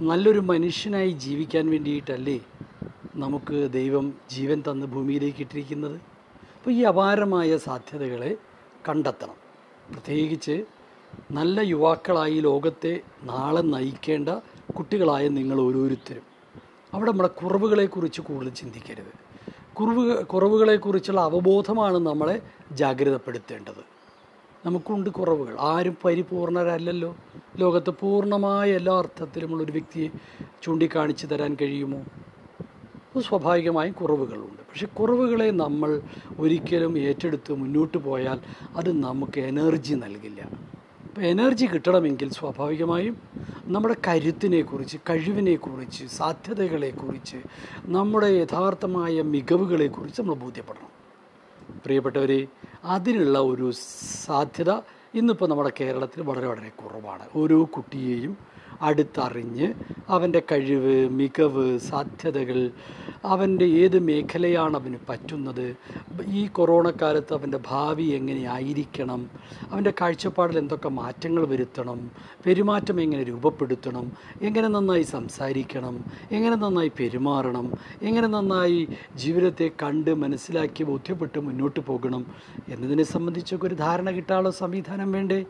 [0.00, 2.40] നല്ലൊരു മനുഷ്യനായി ജീവിക്കാൻ വേണ്ടിയിട്ടല്ലേ
[3.16, 5.96] നമുക്ക് ദൈവം ജീവൻ തന്ന് ഭൂമിയിലേക്ക് ഇട്ടിരിക്കുന്നത്?
[6.56, 8.36] അപ്പോൾ ഈ അപാരമായ സാധ്യതകളെ
[8.88, 9.38] കണ്ടെത്തണം.
[9.92, 10.56] പ്രത്യേകിച്ച്
[11.30, 14.28] നല്ല യുവാക്കളായി ലോകത്തെ നാളെ നയിക്കേണ്ട
[14.72, 16.22] കുട്ടികളായ നിങ്ങൾ ഓരോരുത്തരും.
[16.94, 19.28] അവിടെ നമ്മുടെ കുറവുകളെക്കുറിച്ച് കൂടുതൽ ചിന്തിക്കരുത്.
[19.74, 22.42] കുറവ് കുറവുകളെക്കുറിച്ചുള്ള അവബോധമാണ് നമ്മളെ
[22.72, 23.98] ജാഗ്രതപ്പെടുത്തേണ്ടത്.
[24.66, 25.56] നമുക്കുണ്ട് കുറവുകൾ.
[25.60, 27.16] ആരും പരിപൂർണരല്ലല്ലോ.
[27.56, 30.08] ലോകത്ത് പൂർണമായ എല്ലാ അർത്ഥത്തിലുമുള്ളൊരു വ്യക്തിയെ
[30.62, 32.02] ചൂണ്ടിക്കാണിച്ചു തരാൻ കഴിയുമോ?
[33.20, 34.58] സ്വാഭാവികമായും കുറവുകളുണ്ട്.
[34.58, 36.00] പക്ഷെ കുറവുകളെ നമ്മൾ
[36.38, 38.40] ഒരിക്കലും ഏറ്റെടുത്ത് മുന്നോട്ട് പോയാൽ
[38.76, 40.68] അത് നമുക്ക് എനർജി നൽകില്ല.
[41.18, 43.14] അപ്പോൾ എനർജി കിട്ടണമെങ്കിൽ സ്വാഭാവികമായും
[43.66, 47.38] നമ്മുടെ കരുത്തിനെക്കുറിച്ച് കഴിവിനെക്കുറിച്ച് സാധ്യതകളെക്കുറിച്ച്
[47.86, 50.92] നമ്മുടെ യഥാർത്ഥമായ മികവുകളെക്കുറിച്ച് നമ്മൾ ബോധ്യപ്പെടണം.
[51.84, 52.38] പ്രിയപ്പെട്ടവരെ
[52.84, 53.70] അതിനുള്ള ഒരു
[54.26, 54.70] സാധ്യത
[55.14, 57.26] ഇന്നിപ്പോൾ നമ്മുടെ കേരളത്തിൽ വളരെ വളരെ കുറവാണ്.
[57.36, 58.36] ഓരോ കുട്ടിയെയും
[58.82, 59.74] അടുത്തറിഞ്ഞ്
[60.08, 62.70] അവന്റെ കഴിവ് മികവ് സാധ്യതകൾ
[63.24, 65.76] അവന്റെ ഏത് മേഖലയാണ് അവന് പറ്റുന്നത്
[66.30, 69.30] ഈ കൊറോണ കാലത്ത് അവന്റെ ഭാവി എങ്ങനെയായിരിക്കണം
[69.72, 72.10] അവന്റെ കാഴ്ചപ്പാടിൽ എന്തൊക്കെ മാറ്റങ്ങൾ വരുത്തണം
[72.44, 74.12] പെരുമാറ്റം എങ്ങനെ രൂപപ്പെടുത്തണം
[74.42, 77.72] എങ്ങനെ നന്നായി സംസാരിക്കണം എങ്ങനെ നന്നായി പെരുമാറണം
[78.02, 82.26] എങ്ങനെ നന്നായി ജീവിതത്തെ കണ്ട് മനസ്സിലാക്കി ബോധ്യപ്പെട്ട് മുന്നോട്ട് പോകണം
[82.68, 85.40] എന്നതിനെ സംബന്ധിച്ചൊക്കെ ഒരു ധാരണ കിട്ടാനുള്ള സംവിധാനം വേണ്ടേ?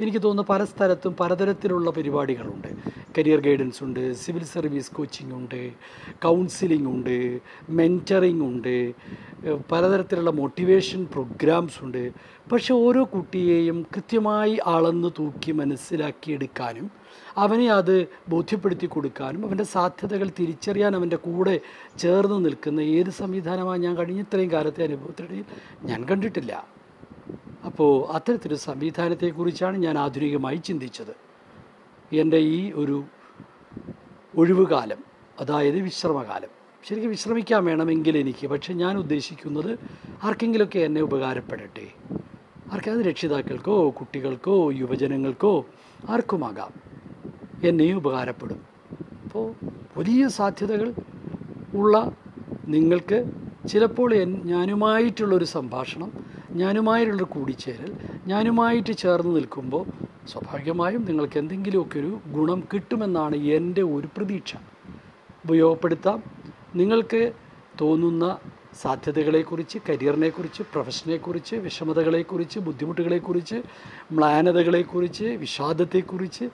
[0.00, 2.68] എനിക്ക് തോന്നുന്നു പല സ്ഥലത്തും പലതരത്തിലുള്ള പരിപാടികളുണ്ട്.
[3.16, 5.72] കരിയർ ഗൈഡൻസ് ഉണ്ട് സിവിൽ സർവീസ് കോച്ചിങ് ഉണ്ട്
[6.24, 7.40] കൗൺസിലിംഗ് ഉണ്ട്
[7.70, 8.94] മെന്ററിങ് ഉണ്ട്
[9.72, 12.02] പലതരത്തിലുള്ള മോട്ടിവേഷൻ പ്രോഗ്രാംസ് ഉണ്ട്.
[12.52, 16.90] പക്ഷേ ഓരോ കുട്ടിയെയും കൃത്യമായി അളന്ന് തൂക്കി മനസ്സിലാക്കിയെടുക്കാനും
[17.36, 21.60] അവനെ അത് ബോധ്യപ്പെടുത്തി കൊടുക്കാനും അവന്റെ സാധ്യതകൾ തിരിച്ചറിയാൻ അവന്റെ കൂടെ
[21.98, 25.44] ചേർന്ന് നിൽക്കുന്ന ഏത് സംവിധാനമാണ് ഞാൻ കഴിഞ്ഞ ഇത്രയും കാലത്തെ അനുഭവത്തിനിടയിൽ
[25.84, 26.52] ഞാൻ കണ്ടിട്ടില്ല.
[27.64, 31.14] അപ്പോൾ അത്തരത്തിലൊരു സംവിധാനത്തെക്കുറിച്ചാണ് ഞാൻ ആധുനികമായി ചിന്തിച്ചത്.
[32.12, 33.04] എന്റെ ഈ ഒരു
[34.36, 34.98] ഒഴിവുകാലം
[35.40, 36.48] അതായത് വിശ്രമകാലം
[36.88, 39.78] ശരിക്കും വിശ്രമിക്കാൻ വേണമെങ്കിൽ എനിക്ക് പക്ഷെ ഞാൻ ഉദ്ദേശിക്കുന്നത്
[40.22, 41.86] ആർക്കെങ്കിലുമൊക്കെ എന്നെ ഉപകാരപ്പെടട്ടെ.
[42.72, 45.66] ആർക്കും അത് രക്ഷിതാക്കൾക്കോ കുട്ടികൾക്കോ യുവജനങ്ങൾക്കോ
[46.08, 46.72] ആർക്കുമാകാം.
[47.64, 48.60] എന്നെയും ഉപകാരപ്പെടും.
[49.24, 49.54] അപ്പോൾ
[49.98, 50.94] വലിയ സാധ്യതകൾ
[51.74, 52.12] ഉള്ള
[52.66, 53.18] നിങ്ങൾക്ക്
[53.68, 54.10] ചിലപ്പോൾ
[54.52, 56.10] ഞാനുമായിട്ടുള്ളൊരു സംഭാഷണം
[56.54, 57.90] ഞാനുമായിട്ടുള്ളൊരു കൂടിച്ചേരൽ
[58.26, 59.84] ഞാനുമായിട്ട് ചേർന്ന് നിൽക്കുമ്പോൾ
[60.26, 64.52] സ്വാഭാവികമായും നിങ്ങൾക്ക് എന്തെങ്കിലുമൊക്കെ ഒരു ഗുണം കിട്ടുമെന്നാണ് എന്റെ ഒരു പ്രതീക്ഷ.
[65.44, 66.18] ഉപയോഗപ്പെടുത്താം.
[66.74, 67.22] നിങ്ങൾക്ക്
[67.80, 68.24] തോന്നുന്ന
[68.82, 73.58] സാധ്യതകളെക്കുറിച്ച് കരിയറിനെക്കുറിച്ച് പ്രൊഫഷനെക്കുറിച്ച് വിഷമതകളെക്കുറിച്ച് ബുദ്ധിമുട്ടുകളെക്കുറിച്ച്
[74.12, 76.46] മ്ലാനതകളെക്കുറിച്ച് വിഷാദത്തെക്കുറിച്ച്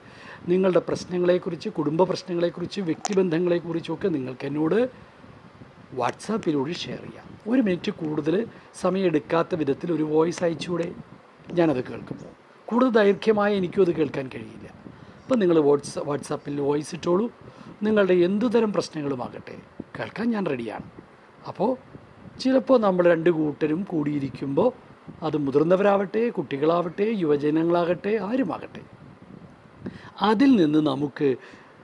[0.47, 4.79] നിങ്ങളുടെ പ്രശ്നങ്ങളെക്കുറിച്ച് കുടുംബ പ്രശ്നങ്ങളെക്കുറിച്ച് വ്യക്തിബന്ധങ്ങളെക്കുറിച്ചൊക്കെ നിങ്ങൾക്ക് എന്നോട്
[5.93, 7.53] വാട്സാപ്പിലൂടെ ഷെയർ ചെയ്യാം.
[7.53, 8.47] ഒരു മിനിറ്റ് കൂടുതൽ
[8.81, 10.95] സമയം സമയമെടുക്കാത്ത വിധത്തിൽ ഒരു വോയിസ് അയച്ചുകൂടെ?
[11.53, 12.19] ഞാനത് കേൾക്കും
[12.65, 14.67] കൂടുതൽ ദൈർഘ്യമായി എനിക്കും അത് കേൾക്കാൻ കഴിയില്ല.
[15.23, 17.31] അപ്പം നിങ്ങൾ വാട്സ് വാട്സാപ്പിൽ വോയിസ് ഇട്ടോളൂ.
[17.83, 19.57] നിങ്ങളുടെ എന്തുതരം പ്രശ്നങ്ങളുമാകട്ടെ
[19.99, 20.83] കേൾക്കാൻ ഞാൻ റെഡിയാണ്
[21.47, 21.77] അപ്പോൾ
[22.39, 24.71] ചിലപ്പോൾ നമ്മൾ രണ്ട് കൂട്ടരും കൂടിയിരിക്കുമ്പോൾ
[25.23, 28.81] അത് മുതിർന്നവരാവട്ടെ കുട്ടികളാവട്ടെ യുവജനങ്ങളാകട്ടെ ആരുമാകട്ടെ.
[30.21, 31.35] അതിൽ നിന്ന് നമുക്ക്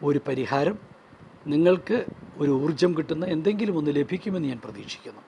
[0.03, 0.79] ഒരു പരിഹാരം.
[1.47, 2.05] നിങ്ങൾക്ക്
[2.37, 5.21] ഒരു ഊർജം കിട്ടുന്ന എന്തെങ്കിലും ഒന്ന് ലഭിക്കുമെന്ന് ഞാൻ പ്രതീക്ഷിക്കുന്നു.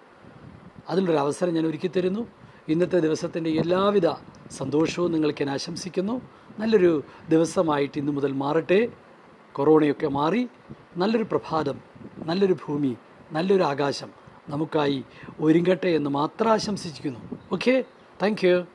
[0.89, 2.27] അതിനൊരു അവസരം ഞാൻ ഒരുക്കി തരുന്നു.
[2.67, 4.09] ഇന്നത്തെ ദിവസത്തിന്റെ എല്ലാവിധ
[4.51, 6.21] സന്തോഷവും നിങ്ങൾക്ക് ഞാൻ ആശംസിക്കുന്നു.
[6.59, 8.87] നല്ലൊരു ദിവസമായിട്ട് ഇന്നു മുതൽ മാറട്ടെ.
[9.53, 10.47] കൊറോണയൊക്കെ മാറി.
[10.97, 11.79] നല്ലൊരു പ്രഭാതം
[12.25, 12.97] നല്ലൊരു ഭൂമി
[13.31, 14.09] നല്ലൊരു ആകാശം
[14.49, 15.03] നമുക്കായി
[15.39, 17.19] ഒരുങ്ങട്ടെ എന്ന് മാത്രം ആശംസിക്കുന്നു.
[17.51, 17.83] Okay?
[18.21, 18.65] Thank you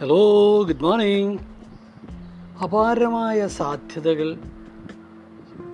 [0.00, 1.53] hello good morning
[2.62, 4.38] അപാരമായ സാധ്യതകൾ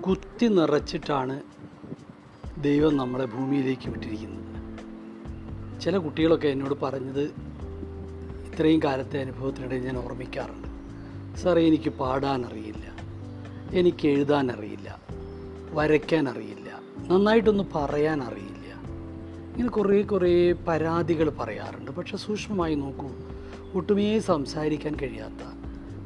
[0.06, 1.42] കുത്തി നിറച്ചിട്ടാണ്
[2.60, 4.40] ദൈവം നമ്മളെ ഭൂമിയിലേക്ക് വിട്ടിരിക്കുന്നത്.
[5.80, 7.22] ചില കുട്ടികളൊക്കെ എന്നോട് പറഞ്ഞത്
[8.46, 10.68] ഇത്രയും കാലത്തെ അനുഭവത്തിനിടെ ഞാൻ ഓർമ്മിക്കാറുണ്ട്.
[11.38, 12.86] സാറേ എനിക്ക് പാടാൻ അറിയില്ല
[13.78, 14.08] എനിക്ക്
[15.70, 18.74] വരയ്ക്കാൻ അറിയില്ല നന്നായിട്ടൊന്ന് പറയാൻ അറിയില്ല
[19.52, 21.90] ഇങ്ങനെ കുറേ കുറേ പരാതികൾ പറയാറുണ്ട്.
[21.90, 23.08] പക്ഷെ സൂക്ഷ്മമായി നോക്കൂ.
[23.74, 25.59] ഒട്ടുമേ സംസാരിക്കാൻ കഴിയാത്ത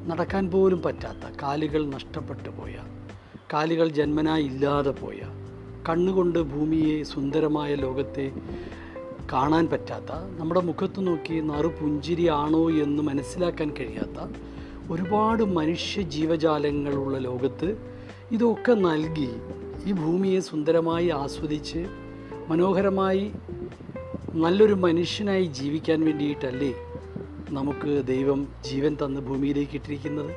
[0.07, 2.75] നടക്കാൻ പോലും പറ്റാത്ത കാലുകൾ നഷ്ടപ്പെട്ടു പോയ
[3.53, 5.21] കാലുകൾ ജന്മനാ ഇല്ലാതെ പോയ
[5.89, 8.33] കണ്ണുകൊണ്ട് ഭൂമിയെ സുന്ദരമായ ലോകത്തെ
[9.33, 14.19] കാണാൻ പറ്റാത്ത നമ്മുടെ മുഖത്ത് നോക്കി നറു പുഞ്ചിരിയാണോ എന്ന് മനസ്സിലാക്കാൻ കഴിയാത്ത
[14.91, 17.69] ഒരുപാട് മനുഷ്യ ജീവജാലങ്ങളുള്ള ലോകത്ത്
[18.33, 19.31] ഇതൊക്കെ നൽകി
[19.87, 21.87] ഈ ഭൂമിയെ സുന്ദരമായി ആസ്വദിച്ച്
[22.49, 23.33] മനോഹരമായി
[24.35, 26.73] നല്ലൊരു മനുഷ്യനായി ജീവിക്കാൻ വേണ്ടിയിട്ടല്ലേ
[27.51, 30.31] നമുക്ക് ദൈവം ജീവൻ തന്ന് ഭൂമിയിലേക്ക് ഇട്ടിരിക്കുന്നത്.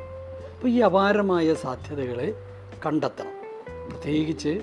[0.56, 2.36] അപ്പോൾ ഈ അപാരമായ സാധ്യതകളെ
[2.86, 3.38] കണ്ടെത്തണം.
[3.90, 4.62] പ്രത്യേകിച്ച്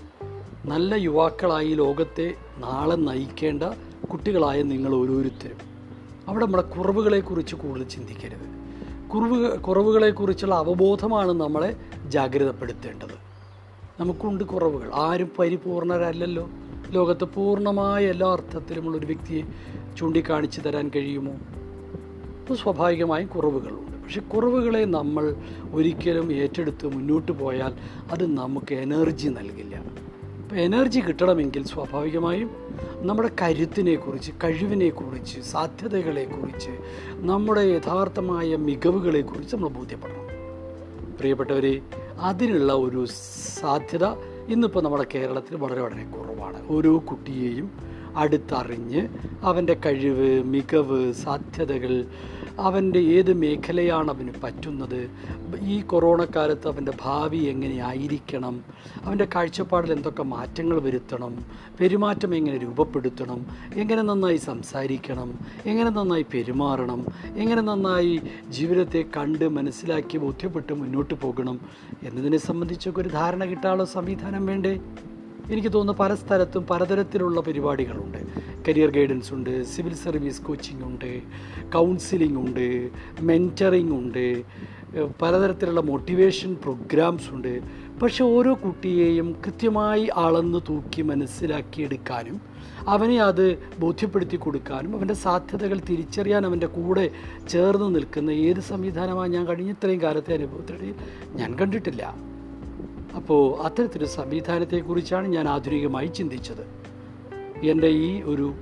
[0.64, 3.62] നല്ല യുവാക്കളായി ലോകത്തെ നാളെ നയിക്കേണ്ട
[4.06, 5.56] കുട്ടികളായ നിങ്ങൾ ഓരോരുത്തരും.
[6.28, 8.54] അവിടെ നമ്മുടെ കുറവുകളെക്കുറിച്ച് കൂടുതൽ ചിന്തിക്കരുത്.
[9.08, 11.76] കുറവ് കുറവുകളെക്കുറിച്ചുള്ള അവബോധമാണ് നമ്മളെ
[12.08, 13.24] ജാഗ്രതപ്പെടുത്തേണ്ടത്.
[14.00, 14.90] നമുക്കുണ്ട് കുറവുകൾ.
[14.94, 16.48] ആരും പരിപൂർണരല്ലല്ലോ.
[16.90, 19.42] ലോകത്ത് പൂർണമായ എല്ലാ അർത്ഥത്തിലുമുള്ള ഒരു വ്യക്തിയെ
[19.96, 21.32] ചൂണ്ടിക്കാണിച്ചു തരാൻ കഴിയുമോ?
[22.44, 24.04] അപ്പോൾ സ്വാഭാവികമായും കുറവുകളുണ്ട്.
[24.04, 25.34] പക്ഷെ കുറവുകളെ നമ്മൾ
[25.72, 27.74] ഒരിക്കലും ഏറ്റെടുത്ത് മുന്നോട്ട് പോയാൽ
[28.10, 29.76] അത് നമുക്ക് എനർജി നൽകില്ല.
[29.76, 32.50] അപ്പോൾ എനർജി കിട്ടണമെങ്കിൽ സ്വാഭാവികമായും
[32.96, 36.70] നമ്മുടെ കരുത്തിനെക്കുറിച്ച് കഴിവിനെക്കുറിച്ച് സാധ്യതകളെക്കുറിച്ച്
[37.12, 40.24] നമ്മുടെ യഥാർത്ഥമായ മികവുകളെക്കുറിച്ച് നമ്മൾ ബോധ്യപ്പെടണം.
[41.16, 41.80] പ്രിയപ്പെട്ടവരെ
[42.20, 43.06] അതിനുള്ള ഒരു
[43.60, 44.04] സാധ്യത
[44.48, 46.68] ഇന്നിപ്പോൾ നമ്മുടെ കേരളത്തിൽ വളരെ വളരെ കുറവാണ്.
[46.68, 49.02] ഓരോ കുട്ടിയെയും അടുത്തറിഞ്ഞ്
[49.42, 51.92] അവന്റെ കഴിവ് മികവ് സാധ്യതകൾ
[52.58, 55.00] അവന്റെ ഏത് മേഖലയാണ് അവന് പറ്റുന്നത്
[55.62, 58.54] ഈ കൊറോണ കാലത്ത് അവന്റെ ഭാവി എങ്ങനെയായിരിക്കണം
[59.04, 61.32] അവന്റെ കാഴ്ചപ്പാടിൽ എന്തൊക്കെ മാറ്റങ്ങൾ വരുത്തണം
[61.80, 63.40] പെരുമാറ്റം എങ്ങനെ രൂപപ്പെടുത്തണം
[63.74, 65.30] എങ്ങനെ നന്നായി സംസാരിക്കണം
[65.66, 67.06] എങ്ങനെ നന്നായി പെരുമാറണം
[67.36, 68.14] എങ്ങനെ നന്നായി
[68.48, 71.58] ജീവിതത്തെ കണ്ട് മനസ്സിലാക്കി ബോധ്യപ്പെട്ട് മുന്നോട്ട് പോകണം
[72.02, 74.74] എന്നതിനെ സംബന്ധിച്ചൊക്കെ ഒരു ധാരണ കിട്ടാനുള്ള സംവിധാനം വേണ്ടേ?
[75.52, 78.20] എനിക്ക് തോന്നുന്നു പല സ്ഥലത്തും പലതരത്തിലുള്ള പരിപാടികളുണ്ട്.
[78.68, 81.10] കരിയർ ഗൈഡൻസ് ഉണ്ട് സിവിൽ സർവീസ് കോച്ചിങ് ഉണ്ട്
[81.74, 82.90] കൗൺസിലിംഗ് ഉണ്ട്
[83.20, 84.24] മെന്ററിങ് ഉണ്ട്
[85.22, 87.62] പലതരത്തിലുള്ള മോട്ടിവേഷൻ പ്രോഗ്രാംസ് ഉണ്ട്.
[88.02, 92.36] പക്ഷേ ഓരോ കുട്ടിയെയും കൃത്യമായി അളന്ന് തൂക്കി മനസ്സിലാക്കിയെടുക്കാനും
[92.88, 93.46] അവനെ അത്
[93.80, 97.10] ബോധ്യപ്പെടുത്തി കൊടുക്കാനും അവന്റെ സാധ്യതകൾ തിരിച്ചറിയാൻ അവന്റെ കൂടെ
[97.48, 100.94] ചേർന്ന് നിൽക്കുന്ന ഏത് സംവിധാനമാണ് ഞാൻ കഴിഞ്ഞ ഇത്രയും കാലത്തെ അനുഭവത്തിനിടയിൽ
[101.40, 102.33] ഞാൻ കണ്ടിട്ടില്ല.
[103.16, 106.66] അപ്പോൾ അത്തരത്തിലൊരു സംവിധാനത്തെക്കുറിച്ചാണ് ഞാൻ ആധുനികമായി ചിന്തിച്ചത്.
[107.62, 108.52] എന്റെ ഈ ഒരു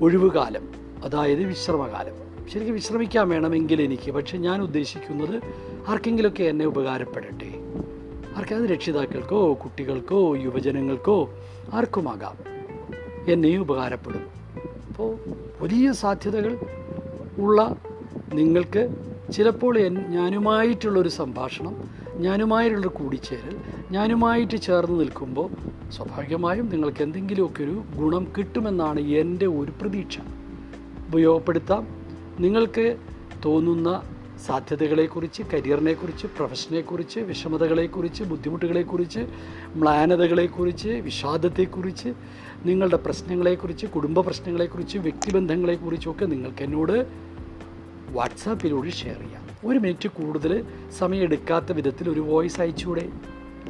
[0.00, 0.68] ഒഴിവുകാലം
[1.04, 2.28] അതായത് വിശ്രമകാലം.
[2.48, 5.42] ശരിക്കും വിശ്രമിക്കാൻ വേണമെങ്കിൽ എനിക്ക് പക്ഷേ ഞാൻ ഉദ്ദേശിക്കുന്നത്
[5.88, 7.52] ആർക്കെങ്കിലുമൊക്കെ എന്നെ ഉപകാരപ്പെടട്ടെ.
[8.36, 11.30] ആർക്കും അത് രക്ഷിതാക്കൾക്കോ കുട്ടികൾക്കോ യുവജനങ്ങൾക്കോ
[11.72, 12.36] ആർക്കുമാകാം.
[13.32, 14.22] എന്നെയും ഉപകാരപ്പെടും.
[14.88, 15.18] അപ്പോൾ
[15.60, 16.58] വലിയ സാധ്യതകൾ
[17.38, 17.76] ഉള്ള
[18.32, 18.88] നിങ്ങൾക്ക്
[19.32, 23.56] ചിലപ്പോൾ ഞാനുമായിട്ടുള്ളൊരു സംഭാഷണം ഞാനുമായിട്ടുള്ളൊരു കൂടിച്ചേരൽ
[23.90, 25.50] ഞാനുമായിട്ട് ചേർന്ന് നിൽക്കുമ്പോൾ
[25.90, 30.18] സ്വാഭാവികമായും നിങ്ങൾക്ക് എന്തെങ്കിലുമൊക്കെ ഒരു ഗുണം കിട്ടുമെന്നാണ് എന്റെ ഒരു പ്രതീക്ഷ.
[31.08, 31.86] ഉപയോഗപ്പെടുത്താം.
[32.40, 32.96] നിങ്ങൾക്ക്
[33.44, 34.02] തോന്നുന്ന
[34.46, 39.20] സാധ്യതകളെക്കുറിച്ച് കരിയറിനെക്കുറിച്ച് പ്രൊഫഷനെക്കുറിച്ച് വിഷമതകളെക്കുറിച്ച് ബുദ്ധിമുട്ടുകളെക്കുറിച്ച്
[39.76, 42.08] മ്ലാനതകളെക്കുറിച്ച് വിഷാദത്തെക്കുറിച്ച്
[42.64, 47.06] നിങ്ങളുടെ പ്രശ്നങ്ങളെക്കുറിച്ച് കുടുംബ പ്രശ്നങ്ങളെക്കുറിച്ച് വ്യക്തിബന്ധങ്ങളെക്കുറിച്ചൊക്കെ നിങ്ങൾക്ക് എന്നോട്
[48.12, 49.47] വാട്സാപ്പിലൂടെ ഷെയർ ചെയ്യാം.
[49.64, 53.08] ഒരു മിനിറ്റ് കൂടുതൽ സമയം സമയമെടുക്കാത്ത വിധത്തിൽ ഒരു വോയിസ് അയച്ചുകൂടെ?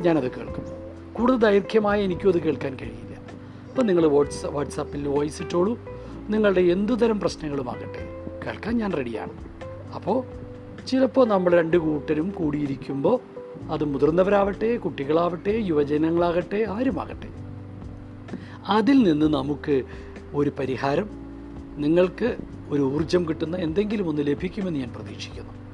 [0.01, 0.64] ഞാനത് കേൾക്കും.
[1.12, 3.16] കൂടുതൽ ദൈർഘ്യമായി എനിക്കും അത് കേൾക്കാൻ കഴിയില്ല.
[3.70, 5.78] അപ്പം നിങ്ങൾ വാട്സ് വാട്സാപ്പിൽ വോയിസ് ഇട്ടോളൂ.
[6.28, 9.32] നിങ്ങളുടെ എന്തുതരം പ്രശ്നങ്ങളുമാകട്ടെ കേൾക്കാൻ ഞാൻ റെഡിയാണ്
[9.95, 10.24] അപ്പോൾ
[10.86, 13.20] ചിലപ്പോൾ നമ്മൾ രണ്ട് കൂട്ടരും കൂടിയിരിക്കുമ്പോൾ
[13.70, 17.28] അത് മുതിർന്നവരാവട്ടെ കുട്ടികളാവട്ടെ യുവജനങ്ങളാകട്ടെ ആരുമാകട്ടെ.
[18.68, 19.82] അതിൽ നിന്ന് നമുക്ക്
[20.34, 21.11] ഒരു പരിഹാരം
[21.76, 22.36] നിങ്ങൾക്ക്
[22.68, 25.67] ഒരു ഊർജം കിട്ടുന്ന എന്തെങ്കിലും ഒന്ന് ലഭിക്കുമെന്ന് ഞാൻ പ്രതീക്ഷിക്കുന്നു.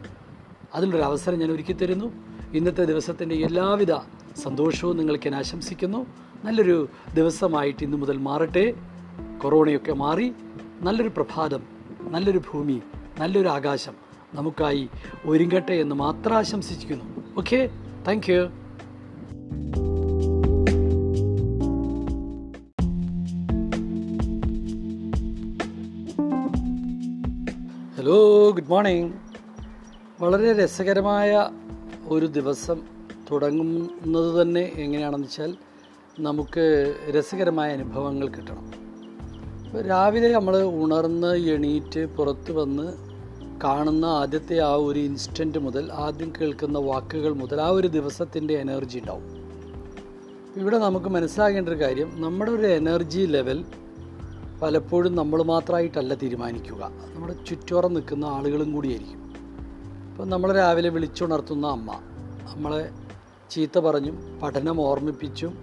[0.74, 2.12] അതിനൊരു അവസരം ഞാൻ ഒരുക്കി തരുന്നു.
[2.54, 3.92] ഇന്നത്തെ ദിവസത്തിന്റെ എല്ലാവിധ
[4.36, 6.06] സന്തോഷവും നിങ്ങൾക്ക് ഞാൻ ആശംസിക്കുന്നു.
[6.44, 8.74] നല്ലൊരു ദിവസമായിട്ട് ഇന്നു മുതൽ മാറട്ടെ.
[9.42, 10.32] കൊറോണയൊക്കെ മാറി
[10.80, 11.62] നല്ലൊരു പ്രഭാതം
[12.00, 12.80] നല്ലൊരു ഭൂമി
[13.18, 13.92] നല്ലൊരു ആകാശം
[14.34, 14.88] നമുക്കായി
[15.24, 17.04] ഒരുങ്ങട്ടെ എന്ന് മാത്രം ആശംസിക്കുന്നു.
[17.38, 17.70] Okay?
[18.08, 18.48] Thank you
[27.96, 29.23] hello good morning
[30.24, 31.50] വളരെ രസകരമായ
[32.08, 32.80] ഒരു ദിവസം
[33.30, 35.56] തുടങ്ങുന്നത് തന്നെ എങ്ങനെയാണെന്ന് വെച്ചാൽ
[36.20, 38.72] നമുക്ക് രസകരമായ അനുഭവങ്ങൾ കിട്ടണം.
[39.82, 42.92] രാവിലെ നമ്മൾ ഉണർന്ന് എണീറ്റ് പുറത്ത് വന്ന്
[43.64, 49.26] കാണുന്ന ആദ്യത്തെ ആ ഒരു ഇൻസ്റ്റന്റ് മുതൽ ആദ്യം കേൾക്കുന്ന വാക്കുകൾ മുതൽ ആ ഒരു ദിവസത്തിന്റെ എനർജി ഉണ്ടാവും.
[50.56, 53.64] ഇവിടെ നമുക്ക് മനസ്സിലാകേണ്ട ഒരു കാര്യം നമ്മുടെ ഒരു എനർജി ലെവൽ
[54.62, 56.92] പലപ്പോഴും നമ്മൾ മാത്രമായിട്ടല്ല തീരുമാനിക്കുക.
[57.14, 59.23] നമ്മുടെ ചുറ്റോറം നിൽക്കുന്ന ആളുകളും കൂടിയായിരിക്കും.
[60.14, 61.92] ഇപ്പം നമ്മൾ രാവിലെ വിളിച്ചുണർത്തുന്ന അമ്മ
[62.54, 62.90] നമ്മളെ
[63.50, 65.58] ചീത്ത പറഞ്ഞും പഠനം ഓർമ്മിപ്പിച്ചും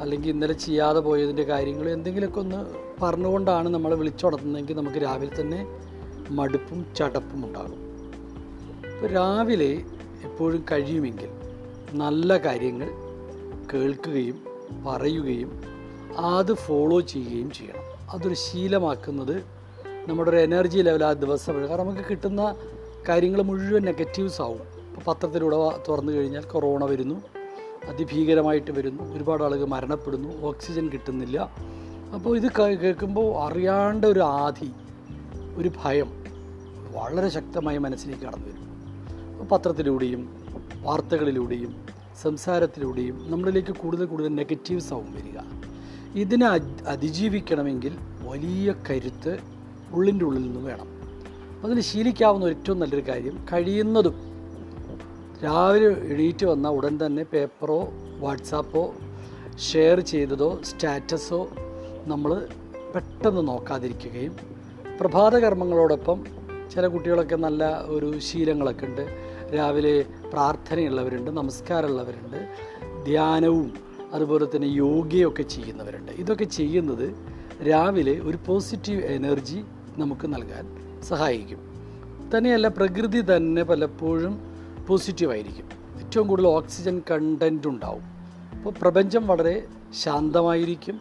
[0.00, 2.60] അല്ലെങ്കിൽ ഇന്നലെ ചെയ്യാതെ പോയതിന്റെ കാര്യങ്ങൾ എന്തെങ്കിലുമൊക്കെ ഒന്ന്
[3.02, 5.66] പറഞ്ഞുകൊണ്ടാണ് നമ്മളെ വിളിച്ചുണർത്തുന്നതെങ്കിൽ നമുക്ക് രാവിലെ തന്നെ
[6.30, 7.80] മടുപ്പും ചടപ്പും ഉണ്ടാകും.
[8.94, 9.70] ഇപ്പോൾ രാവിലെ
[10.24, 11.30] എപ്പോഴും കഴിയുമെങ്കിൽ
[11.92, 12.88] നല്ല കാര്യങ്ങൾ
[13.74, 14.44] കേൾക്കുകയും
[14.86, 15.62] പറയുകയും
[16.18, 18.10] അത് ഫോളോ ചെയ്യുകയും ചെയ്യണം.
[18.10, 19.36] അതൊരു ശീലമാക്കുന്നത്
[20.08, 22.56] നമ്മുടെ ഒരു എനർജി ലെവൽ ആ ദിവസം കാരണം നമുക്ക് കിട്ടുന്ന
[23.08, 24.60] കാര്യങ്ങൾ മുഴുവൻ നെഗറ്റീവ്സ് ആവും.
[24.62, 27.22] ഇപ്പോൾ പത്രത്തിലൂടെ തുറന്നു കഴിഞ്ഞാൽ കൊറോണ വരുന്നു.
[27.88, 29.14] അതിഭീകരമായിട്ട് വരുന്നു.
[29.14, 30.42] ഒരുപാട് ആളുകൾ മരണപ്പെടുന്നു.
[30.42, 31.52] ഓക്സിജൻ കിട്ടുന്നില്ല.
[32.14, 34.70] അപ്പോൾ ഇത് കേൾക്കുമ്പോൾ അറിയാണ്ട് ഒരു ആധി
[35.56, 36.24] ഒരു ഭയം
[36.92, 39.48] വളരെ ശക്തമായി മനസ്സിലേക്ക് കടന്നു വരും.
[39.48, 40.44] പത്രത്തിലൂടെയും
[40.82, 41.86] വാർത്തകളിലൂടെയും
[42.22, 45.38] സംസാരത്തിലൂടെയും നമ്മളിലേക്ക് കൂടുതൽ കൂടുതൽ നെഗറ്റീവ്സ് ആവും വരിക.
[46.14, 46.46] ഇതിനെ
[46.88, 49.38] അതിജീവിക്കണമെങ്കിൽ വലിയ കരുത്ത്
[49.92, 50.91] ഉള്ളിന്റെ ഉള്ളിൽ നിന്ന് വേണം.
[51.64, 54.14] അതിന് ശീലിക്കാവുന്ന ഏറ്റവും നല്ലൊരു കാര്യം കഴിയുന്നതും
[55.44, 58.94] രാവിലെ എണീറ്റ് വന്ന ഉടൻ തന്നെ പേപ്പറോ വാട്സാപ്പോ
[59.58, 61.48] ഷെയർ ചെയ്തതോ സ്റ്റാറ്റസോ
[62.06, 62.48] നമ്മൾ
[62.94, 64.34] പെട്ടെന്ന് നോക്കാതിരിക്കുകയും
[65.00, 66.24] പ്രഭാത കർമ്മങ്ങളോടൊപ്പം
[66.74, 69.04] ചില കുട്ടികളൊക്കെ നല്ല ഒരു ശീലങ്ങളൊക്കെ ഉണ്ട്.
[69.54, 72.38] രാവിലെ പ്രാർത്ഥനയുള്ളവരുണ്ട് നമസ്കാരമുള്ളവരുണ്ട്
[73.04, 73.72] ധ്യാനവും
[74.12, 76.12] അതുപോലെ തന്നെ യോഗയൊക്കെ ചെയ്യുന്നവരുണ്ട്.
[76.12, 77.14] ഇതൊക്കെ ചെയ്യുന്നത്
[77.68, 79.64] രാവിലെ ഒരു പോസിറ്റീവ് എനർജി
[79.98, 81.58] നമുക്ക് നൽകാൻ സഹായിക്കും.
[82.36, 84.40] തന്നെയല്ല പ്രകൃതി തന്നെ പലപ്പോഴും
[84.86, 85.68] പോസിറ്റീവായിരിക്കും.
[86.04, 88.02] ഏറ്റവും കൂടുതൽ ഓക്സിജൻ കണ്ടന്റ് ഉണ്ടാവും.
[88.56, 89.66] അപ്പോൾ പ്രപഞ്ചം വളരെ
[90.02, 91.00] ശാന്തമായിരിക്കും.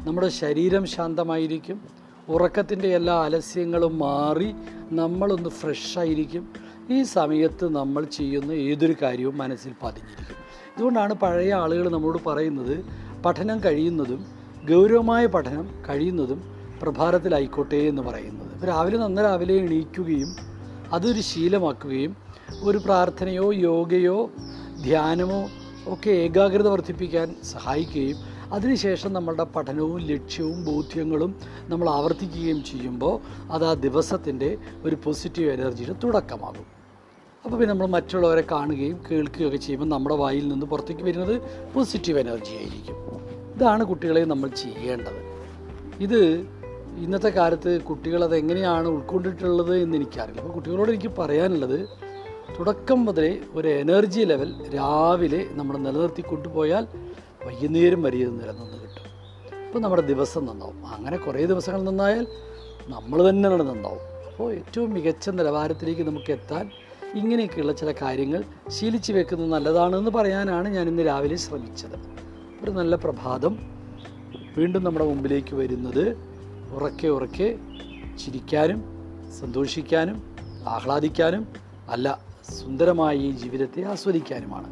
[0.00, 1.80] നമ്മുടെ ശരീരം ശാന്തമായിരിക്കും.
[2.28, 4.54] ഉറക്കത്തിന്റെ എല്ലാ ആലസ്യങ്ങളും മാറി
[4.92, 6.48] നമ്മളൊന്ന് ഫ്രഷായിരിക്കും.
[6.90, 10.36] ഈ സമയത്ത് നമ്മൾ ചെയ്യുന്ന ഏതൊരു കാര്യവും മനസ്സിൽ പതിഞ്ഞിരിക്കും.
[10.76, 12.84] ഇതുകൊണ്ടാണ് പഴയ ആളുകൾ നമ്മളോട് പറയുന്നത്
[13.24, 14.26] പഠനം കഴിയുന്നതും
[14.70, 18.66] ഗൗരവമായ പഠനം കഴിയുന്നതും പ്രഭാതത്തിലായിക്കോട്ടെ എന്ന് പറയുന്നത്.
[18.68, 20.36] രാവിലെ നന്ന രാവിലെ എണീക്കുകയും
[20.92, 22.16] അതൊരു ശീലമാക്കുകയും
[22.62, 24.30] ഒരു പ്രാർത്ഥനയോ യോഗയോ
[24.82, 25.48] ധ്യാനമോ
[25.86, 28.16] ഒക്കെ ഏകാഗ്രത വർദ്ധിപ്പിക്കാൻ സഹായിക്കുകയും
[28.52, 31.36] അതിനുശേഷം നമ്മളുടെ പഠനവും ലക്ഷ്യവും ബോധ്യങ്ങളും
[31.68, 33.20] നമ്മൾ ആവർത്തിക്കുകയും ചെയ്യുമ്പോൾ
[33.52, 36.66] അത് ആ ദിവസത്തിന്റെ ഒരു പോസിറ്റീവ് എനർജിയുടെ തുടക്കമാകും.
[37.44, 41.40] അപ്പോൾ പിന്നെ നമ്മൾ മറ്റുള്ളവരെ കാണുകയും കേൾക്കുകയൊക്കെ ചെയ്യുമ്പോൾ നമ്മുടെ വായിൽ നിന്ന് പുറത്തേക്ക് വരുന്നത്
[41.74, 42.96] പോസിറ്റീവ് എനർജി ആയിരിക്കും
[43.54, 45.20] ഇതാണ് കുട്ടികളെ നമ്മൾ ചെയ്യേണ്ടത്.
[46.00, 46.20] ഇത്
[46.96, 50.40] ഇന്നത്തെ കാലത്ത് കുട്ടികൾ അത് എങ്ങനെയാണ് ഉൾക്കൊണ്ടിട്ടുള്ളത് എന്ന് എനിക്കറിയില്ല.
[50.40, 51.88] അപ്പോൾ കുട്ടികളോട് എനിക്ക് പറയാനുള്ളത്
[52.58, 56.86] തുടക്കം മുതലേ ഒരു എനർജി ലെവൽ രാവിലെ നമ്മൾ നിലനിർത്തി കൊണ്ടുപോയാൽ
[57.46, 59.04] വൈകുന്നേരം വരെ ഇത് നിലനിന്ന് കിട്ടും.
[59.66, 60.86] അപ്പോൾ നമ്മുടെ ദിവസം നന്നാവും.
[60.86, 62.26] അങ്ങനെ കുറേ ദിവസങ്ങൾ നന്നായാൽ
[62.88, 64.30] നമ്മൾ തന്നെ നന്നാവും.
[64.30, 66.70] അപ്പോൾ ഏറ്റവും മികച്ച നിലവാരത്തിലേക്ക് നമുക്ക് എത്താൻ
[67.14, 71.98] ഇങ്ങനെയൊക്കെയുള്ള ചില കാര്യങ്ങൾ ശീലിച്ചു വെക്കുന്നത് നല്ലതാണെന്ന് പറയാനാണ് ഞാൻ ഇന്ന് രാവിലെ ശ്രമിച്ചത്.
[72.62, 73.58] ഒരു നല്ല പ്രഭാതം
[74.56, 76.33] വീണ്ടും നമ്മുടെ മുമ്പിലേക്ക് വരുന്നത്.
[76.72, 77.58] ഉറക്കെ ഉറക്കെ
[78.24, 78.84] ചിരിക്കാനും
[79.40, 80.22] സന്തോഷിക്കാനും
[80.68, 81.46] ആഹ്ലാദിക്കാനും
[81.88, 82.18] അല്ല
[82.50, 84.68] സുന്ദരമായ ഈ ജീവിതത്തെ ആസ്വദിക്കാനുമാണ്.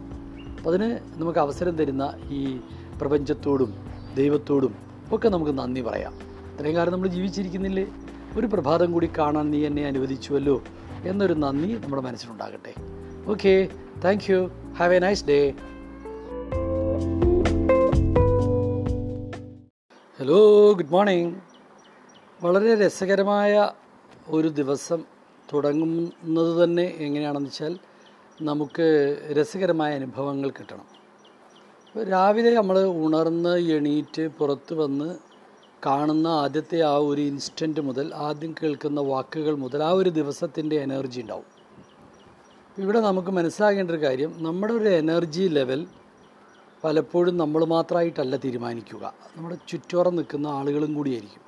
[0.57, 2.61] അപ്പം അതിന് നമുക്ക് അവസരം തരുന്ന ഈ
[3.01, 3.75] പ്രപഞ്ചത്തോടും
[4.15, 4.75] ദൈവത്തോടും
[5.13, 6.15] ഒക്കെ നമുക്ക് നന്ദി പറയാം.
[6.55, 7.87] ഇത്രയും കാലം നമ്മൾ ജീവിച്ചിരിക്കുന്നില്ലേ?
[8.37, 10.63] ഒരു പ്രഭാതം കൂടി കാണാൻ നീ എന്നെ അനുവദിച്ചുവല്ലോ
[11.05, 12.75] എന്നൊരു നന്ദി നമ്മുടെ മനസ്സിലുണ്ടാകട്ടെ.
[13.27, 13.69] Okay
[14.05, 15.55] thank you have a nice day
[20.21, 21.52] hello good morning
[22.43, 23.71] വളരെ രസകരമായ
[24.29, 25.05] ഒരു ദിവസം
[25.53, 27.79] തുടങ്ങുന്നത് തന്നെ എങ്ങനെയാണെന്ന് വെച്ചാൽ
[28.43, 28.87] നമുക്ക്
[29.33, 30.87] രസകരമായ അനുഭവങ്ങൾ കിട്ടണം.
[32.11, 35.09] രാവിലെ നമ്മൾ ഉണർന്ന് എണീറ്റ് പുറത്ത് വന്ന്
[35.87, 41.49] കാണുന്ന ആദ്യത്തെ ആ ഒരു ഇൻസ്റ്റന്റ് മുതൽ ആദ്യം കേൾക്കുന്ന വാക്കുകൾ മുതൽ ആ ഒരു ദിവസത്തിന്റെ എനർജി ഉണ്ടാവും.
[42.79, 45.87] ഇവിടെ നമുക്ക് മനസ്സിലാകേണ്ട ഒരു കാര്യം നമ്മുടെ ഒരു എനർജി ലെവൽ
[46.85, 49.15] പലപ്പോഴും നമ്മൾ മാത്രമായിട്ടല്ല തീരുമാനിക്കുക.
[49.37, 51.42] നമ്മുടെ ചുറ്റോറം നിൽക്കുന്ന ആളുകളും കൂടിയായിരിക്കും.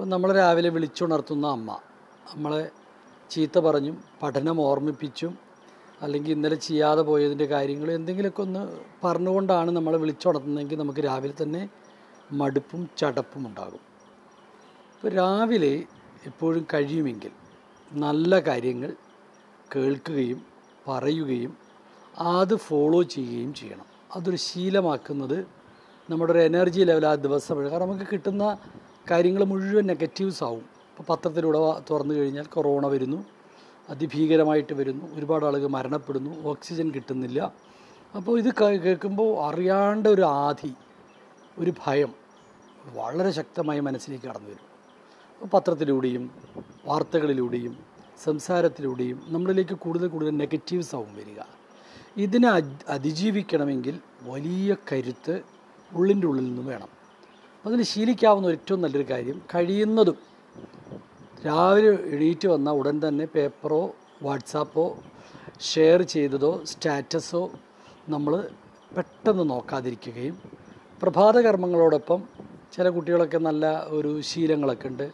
[0.00, 1.70] ഇപ്പം നമ്മൾ രാവിലെ വിളിച്ചുണർത്തുന്ന അമ്മ
[2.34, 2.60] നമ്മളെ
[3.30, 5.32] ചീത്ത പറഞ്ഞും പഠനം ഓർമ്മിപ്പിച്ചും
[6.02, 8.62] അല്ലെങ്കിൽ ഇന്നലെ ചെയ്യാതെ പോയതിന്റെ കാര്യങ്ങൾ എന്തെങ്കിലുമൊക്കെ ഒന്ന്
[9.04, 11.62] പറഞ്ഞുകൊണ്ടാണ് നമ്മളെ വിളിച്ചുണർത്തുന്നതെങ്കിൽ നമുക്ക് രാവിലെ തന്നെ
[12.30, 13.82] മടുപ്പും ചടപ്പും ഉണ്ടാകും.
[14.94, 15.74] ഇപ്പോൾ രാവിലെ
[16.26, 17.34] എപ്പോഴും കഴിയുമെങ്കിൽ
[17.90, 18.92] നല്ല കാര്യങ്ങൾ
[19.76, 20.40] കേൾക്കുകയും
[20.88, 21.56] പറയുകയും
[22.18, 23.88] അത് ഫോളോ ചെയ്യുകയും ചെയ്യണം.
[24.16, 25.38] അതൊരു ശീലമാക്കുന്നത്
[26.10, 28.44] നമ്മുടെ ഒരു എനർജി ലെവൽ ആ ദിവസം കാരണം നമുക്ക് കിട്ടുന്ന
[29.10, 30.64] കാര്യങ്ങൾ മുഴുവൻ നെഗറ്റീവ്സ് ആവും.
[30.98, 31.58] ഇപ്പോൾ പത്രത്തിലൂടെ
[31.90, 33.24] തുറന്നു കഴിഞ്ഞാൽ കൊറോണ വരുന്നു.
[33.90, 35.14] അതിഭീകരമായിട്ട് വരുന്നു.
[35.14, 36.42] ഒരുപാട് ആളുകൾ മരണപ്പെടുന്നു.
[36.44, 37.52] ഓക്സിജൻ കിട്ടുന്നില്ല.
[38.16, 40.72] അപ്പോൾ ഇത് കേൾക്കുമ്പോൾ അറിയാണ്ട ഒരു ആധി
[41.58, 42.14] ഒരു ഭയം
[42.86, 44.70] വളരെ ശക്തമായി മനസ്സിലേക്ക് കടന്നു വരും
[45.48, 46.30] പത്രത്തിലൂടെയും
[46.84, 47.76] വാർത്തകളിലൂടെയും
[48.22, 51.40] സംസാരത്തിലൂടെയും നമ്മളിലേക്ക് കൂടുതൽ കൂടുതൽ നെഗറ്റീവ്സ് ആവും വരിക.
[52.16, 52.48] ഇതിനെ
[52.88, 55.42] അതിജീവിക്കണമെങ്കിൽ വലിയ കരുത്ത്
[55.92, 56.99] ഉള്ളിന്റെ ഉള്ളിൽ നിന്ന് വേണം.
[57.64, 60.18] അതിന് ശീലിക്കാവുന്ന ഏറ്റവും നല്ലൊരു കാര്യം കഴിയുന്നതും
[61.46, 63.82] രാവിലെ എണീറ്റ് വന്ന ഉടൻ തന്നെ പേപ്പറോ
[64.22, 64.84] വാട്സാപ്പോ
[65.60, 67.42] ഷെയർ ചെയ്തതോ സ്റ്റാറ്റസോ
[68.08, 68.48] നമ്മൾ
[68.96, 70.36] പെട്ടെന്ന് നോക്കാതിരിക്കുകയും
[71.02, 72.20] പ്രഭാത കർമ്മങ്ങളോടൊപ്പം
[72.74, 75.06] ചില കുട്ടികളൊക്കെ നല്ല ഒരു ശീലങ്ങളൊക്കെ ഉണ്ട്.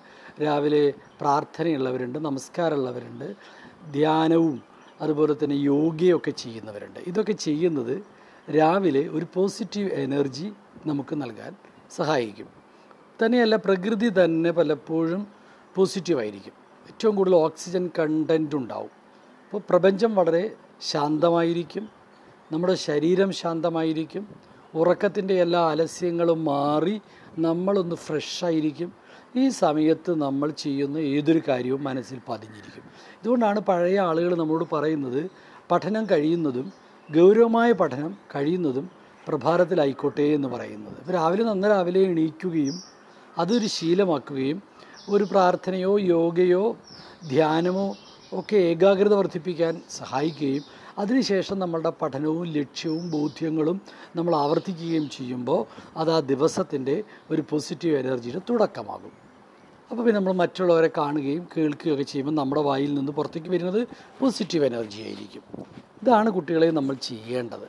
[0.44, 0.82] രാവിലെ
[1.20, 3.28] പ്രാർത്ഥനയുള്ളവരുണ്ട് നമസ്കാരമുള്ളവരുണ്ട്
[3.92, 4.56] ധ്യാനവും
[5.00, 7.00] അതുപോലെ തന്നെ യോഗയൊക്കെ ചെയ്യുന്നവരുണ്ട്.
[7.06, 7.94] ഇതൊക്കെ ചെയ്യുന്നത്
[8.56, 10.52] രാവിലെ ഒരു പോസിറ്റീവ് എനർജി
[10.86, 11.52] നമുക്ക് നൽകാൻ
[11.90, 12.48] സഹായിക്കും.
[13.24, 15.26] തന്നെയല്ല പ്രകൃതി തന്നെ പലപ്പോഴും
[15.74, 16.52] പോസിറ്റീവായിരിക്കും
[16.88, 18.90] ഏറ്റവും കൂടുതൽ ഓക്സിജൻ കണ്ടന്റ് ഉണ്ടാവും.
[19.44, 21.88] അപ്പോൾ പ്രപഞ്ചം വളരെ ശാന്തമായിരിക്കും.
[22.52, 24.28] നമ്മുടെ ശരീരം ശാന്തമായിരിക്കും.
[24.74, 27.00] ഉറക്കത്തിന്റെ എല്ലാ ആലസ്യങ്ങളും മാറി
[27.38, 28.92] നമ്മളൊന്ന് ഫ്രഷായിരിക്കും
[29.36, 32.84] ഈ സമയത്ത് നമ്മൾ ചെയ്യുന്ന ഏതൊരു കാര്യവും മനസ്സിൽ പതിഞ്ഞിരിക്കും.
[33.22, 35.30] ഇതുകൊണ്ടാണ് പഴയ ആളുകൾ നമ്മളോട് പറയുന്നത്
[35.70, 36.72] പഠനം കഴിയുന്നതും
[37.16, 40.98] ഗൗരവമായ പഠനം കഴിയുന്നതും പ്രഭാതത്തിലായിക്കോട്ടെ എന്ന് പറയുന്നത്.
[40.98, 42.76] ഇപ്പോൾ രാവിലെ നന്ന രാവിലെ എണീക്കുകയും
[43.38, 44.62] അതൊരു ശീലമാക്കുകയും
[45.08, 46.76] ഒരു പ്രാർത്ഥനയോ യോഗയോ
[47.28, 47.96] ധ്യാനമോ
[48.32, 50.64] ഒക്കെ ഏകാഗ്രത വർദ്ധിപ്പിക്കാൻ സഹായിക്കുകയും
[50.98, 53.80] അതിനുശേഷം നമ്മളുടെ പഠനവും ലക്ഷ്യവും ബോധ്യങ്ങളും
[54.16, 55.66] നമ്മൾ ആവർത്തിക്കുകയും ചെയ്യുമ്പോൾ
[55.96, 59.12] അത് ആ ദിവസത്തിന്റെ ഒരു പോസിറ്റീവ് എനർജിയുടെ തുടക്കമാകും.
[59.90, 63.88] അപ്പോൾ പിന്നെ നമ്മൾ മറ്റുള്ളവരെ കാണുകയും കേൾക്കുകയൊക്കെ ചെയ്യുമ്പോൾ നമ്മുടെ വായിൽ നിന്ന് പുറത്തേക്ക് വരുന്നത്
[64.20, 65.42] പോസിറ്റീവ് എനർജി ആയിരിക്കും.
[66.02, 67.68] ഇതാണ് കുട്ടികളെ നമ്മൾ ചെയ്യേണ്ടത്.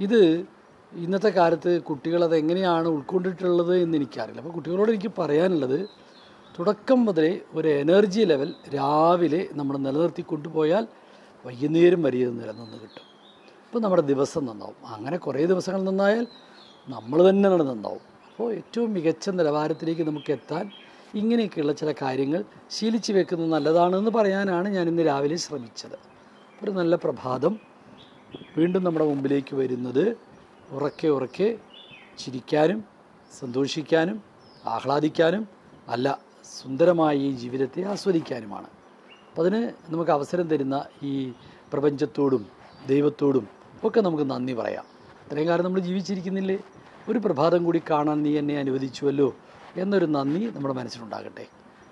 [0.00, 0.46] ഇത്
[0.96, 4.40] ഇന്നത്തെ കാലത്ത് കുട്ടികളത് എങ്ങനെയാണ് ഉൾക്കൊണ്ടിട്ടുള്ളത് എന്ന് എനിക്കറിയില്ല.
[4.40, 5.88] അപ്പോൾ കുട്ടികളോട് എനിക്ക് പറയാനുള്ളത്
[6.58, 10.86] തുടക്കം മുതലേ ഒരു എനർജി ലെവൽ രാവിലെ നമ്മൾ നിലനിർത്തി കൊണ്ടുപോയാൽ
[11.46, 13.04] വൈകുന്നേരം വരെ നിലനിന്ന് കിട്ടും.
[13.66, 14.74] അപ്പോൾ നമ്മുടെ ദിവസം നന്നാവും.
[14.86, 16.26] അങ്ങനെ കുറേ ദിവസങ്ങൾ നന്നായാൽ
[16.88, 18.00] നമ്മൾ തന്നെ നന്നാവും.
[18.30, 20.70] അപ്പോൾ ഏറ്റവും മികച്ച നിലവാരത്തിലേക്ക് നമുക്ക് എത്താൻ
[21.14, 25.98] ഇങ്ങനെയൊക്കെയുള്ള ചില കാര്യങ്ങൾ ശീലിച്ചു വെക്കുന്നത് നല്ലതാണെന്ന് പറയാനാണ് ഞാൻ ഇന്ന് രാവിലെ ശ്രമിച്ചത്.
[26.64, 27.60] ഒരു നല്ല പ്രഭാതം
[28.56, 30.29] വീണ്ടും നമ്മുടെ മുമ്പിലേക്ക് വരുന്നത്
[30.70, 31.58] ഉറക്കെ ഉറക്കെ
[32.18, 32.84] ചിരിക്കാനും
[33.40, 34.22] സന്തോഷിക്കാനും
[34.66, 35.48] ആഹ്ലാദിക്കാനും
[35.88, 36.18] അല്ല
[36.62, 38.68] സുന്ദരമായ ഈ ജീവിതത്തെ ആസ്വദിക്കാനുമാണ്.
[39.28, 41.32] അപ്പം അതിന് നമുക്ക് അവസരം തരുന്ന ഈ
[41.72, 42.46] പ്രപഞ്ചത്തോടും
[42.86, 43.48] ദൈവത്തോടും
[43.84, 44.84] ഒക്കെ നമുക്ക് നന്ദി പറയാം.
[45.26, 46.58] ഇത്രയും കാലം നമ്മൾ ജീവിച്ചിരിക്കുന്നില്ലേ?
[47.08, 49.34] ഒരു പ്രഭാതം കൂടി കാണാൻ നീ എന്നെ അനുവദിച്ചുവല്ലോ
[49.76, 51.46] എന്നൊരു നന്ദി നമ്മുടെ മനസ്സിലുണ്ടാകട്ടെ.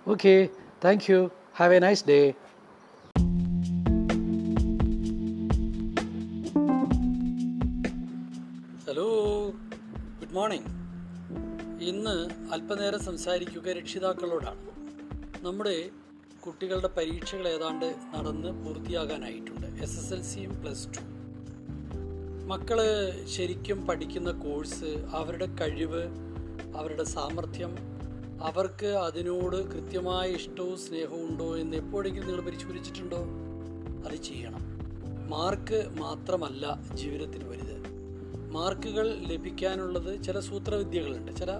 [0.08, 0.48] Okay
[0.84, 2.34] thank you have a nice day
[10.28, 10.66] good morning.
[11.82, 14.60] ഇന്ന് അല്പനേരം സംസാരിക്കുക രക്ഷിതാക്കളോടാണ്.
[15.44, 15.90] നമ്മുടെ
[16.46, 19.66] കുട്ടികളുടെ പരീക്ഷകൾ ഏതാണ്ട് നടന്ന് പൂർത്തിയാകാനായിട്ടുണ്ട്.
[19.66, 21.00] എസ് എസ് എൽ സിയും പ്ലസ് ടു
[22.46, 22.80] മക്കൾ
[23.26, 26.02] ശരിക്കും പഠിക്കുന്ന കോഴ്സ് അവരുടെ കഴിവ്
[26.76, 27.76] അവരുടെ സാമർഥ്യം
[28.42, 33.24] അവർക്ക് അതിനോട് കൃത്യമായ ഇഷ്ടവും സ്നേഹവും ഉണ്ടോ എന്ന് എപ്പോഴെങ്കിലും നിങ്ങൾ പരിശോധിച്ചിട്ടുണ്ടോ?
[34.08, 34.60] അത് ചെയ്യണം.
[35.30, 37.67] മാർക്ക് മാത്രമല്ല ജീവിതത്തിന് വലുത്.
[38.52, 41.58] മാർക്കുകൾ ലഭിക്കാനുള്ളത് ചില സൂത്രവിദ്യകളുണ്ട് ചില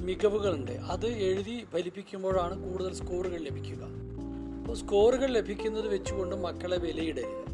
[0.00, 0.72] മികവുകളുണ്ട്.
[0.72, 3.84] അത് എഴുതി ഫലിപ്പിക്കുമ്പോഴാണ് കൂടുതൽ സ്കോറുകൾ ലഭിക്കുക.
[4.60, 7.48] അപ്പോൾ സ്കോറുകൾ ലഭിക്കുന്നത് വെച്ചുകൊണ്ട് മക്കളെ വിലയിടരുത്.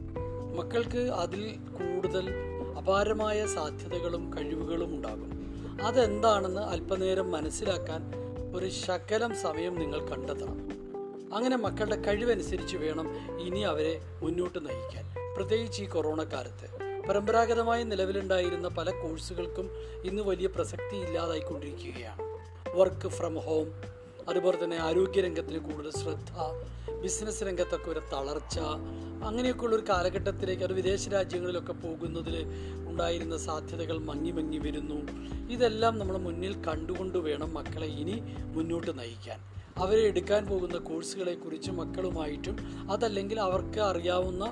[0.57, 2.31] മക്കൾക്ക് അതിൽ കൂടുതൽ
[2.79, 5.35] അപാരമായ സാധ്യതകളും കഴിവുകളും ഉണ്ടാകും.
[5.83, 8.13] അതെന്താണെന്ന് അല്പനേരം മനസ്സിലാക്കാൻ
[8.57, 10.75] ഒരു ശകലം സമയം നിങ്ങൾ കണ്ടെത്തണം.
[11.35, 15.15] അങ്ങനെ മക്കളുടെ കഴിവനുസരിച്ച് വേണം ഇനി അവരെ മുന്നോട്ട് നയിക്കാൻ.
[15.37, 19.71] പ്രത്യേകിച്ച് ഈ കൊറോണ കാലത്ത് പരമ്പരാഗതമായി നിലവിലുണ്ടായിരുന്ന പല കോഴ്സുകൾക്കും
[20.05, 22.23] ഇന്ന് വലിയ പ്രസക്തി ഇല്ലാതായിക്കൊണ്ടിരിക്കുകയാണ്.
[22.75, 23.73] വർക്ക് ഫ്രം ഹോം
[24.29, 26.31] അതുപോലെ തന്നെ ആരോഗ്യരംഗത്തിന് കൂടുതൽ ശ്രദ്ധ
[26.93, 28.59] ബിസിനസ് രംഗത്തൊക്കെ ഒരു തളർച്ച
[29.25, 32.37] അങ്ങനെയൊക്കെയുള്ള ഒരു കാലഘട്ടത്തിലേക്ക് അത് വിദേശ രാജ്യങ്ങളിലൊക്കെ പോകുന്നതിൽ
[32.89, 34.99] ഉണ്ടായിരുന്ന സാധ്യതകൾ മങ്ങി മങ്ങി വരുന്നു.
[35.51, 39.41] ഇതെല്ലാം നമ്മൾ മുന്നിൽ കണ്ടുകൊണ്ട് വേണം മക്കളെ ഇനി മുന്നോട്ട് നയിക്കാൻ.
[39.79, 42.57] അവരെ എടുക്കാൻ പോകുന്ന കോഴ്സുകളെക്കുറിച്ച് മക്കളുമായിട്ടും
[42.93, 44.45] അതല്ലെങ്കിൽ അവർക്ക് അറിയാവുന്ന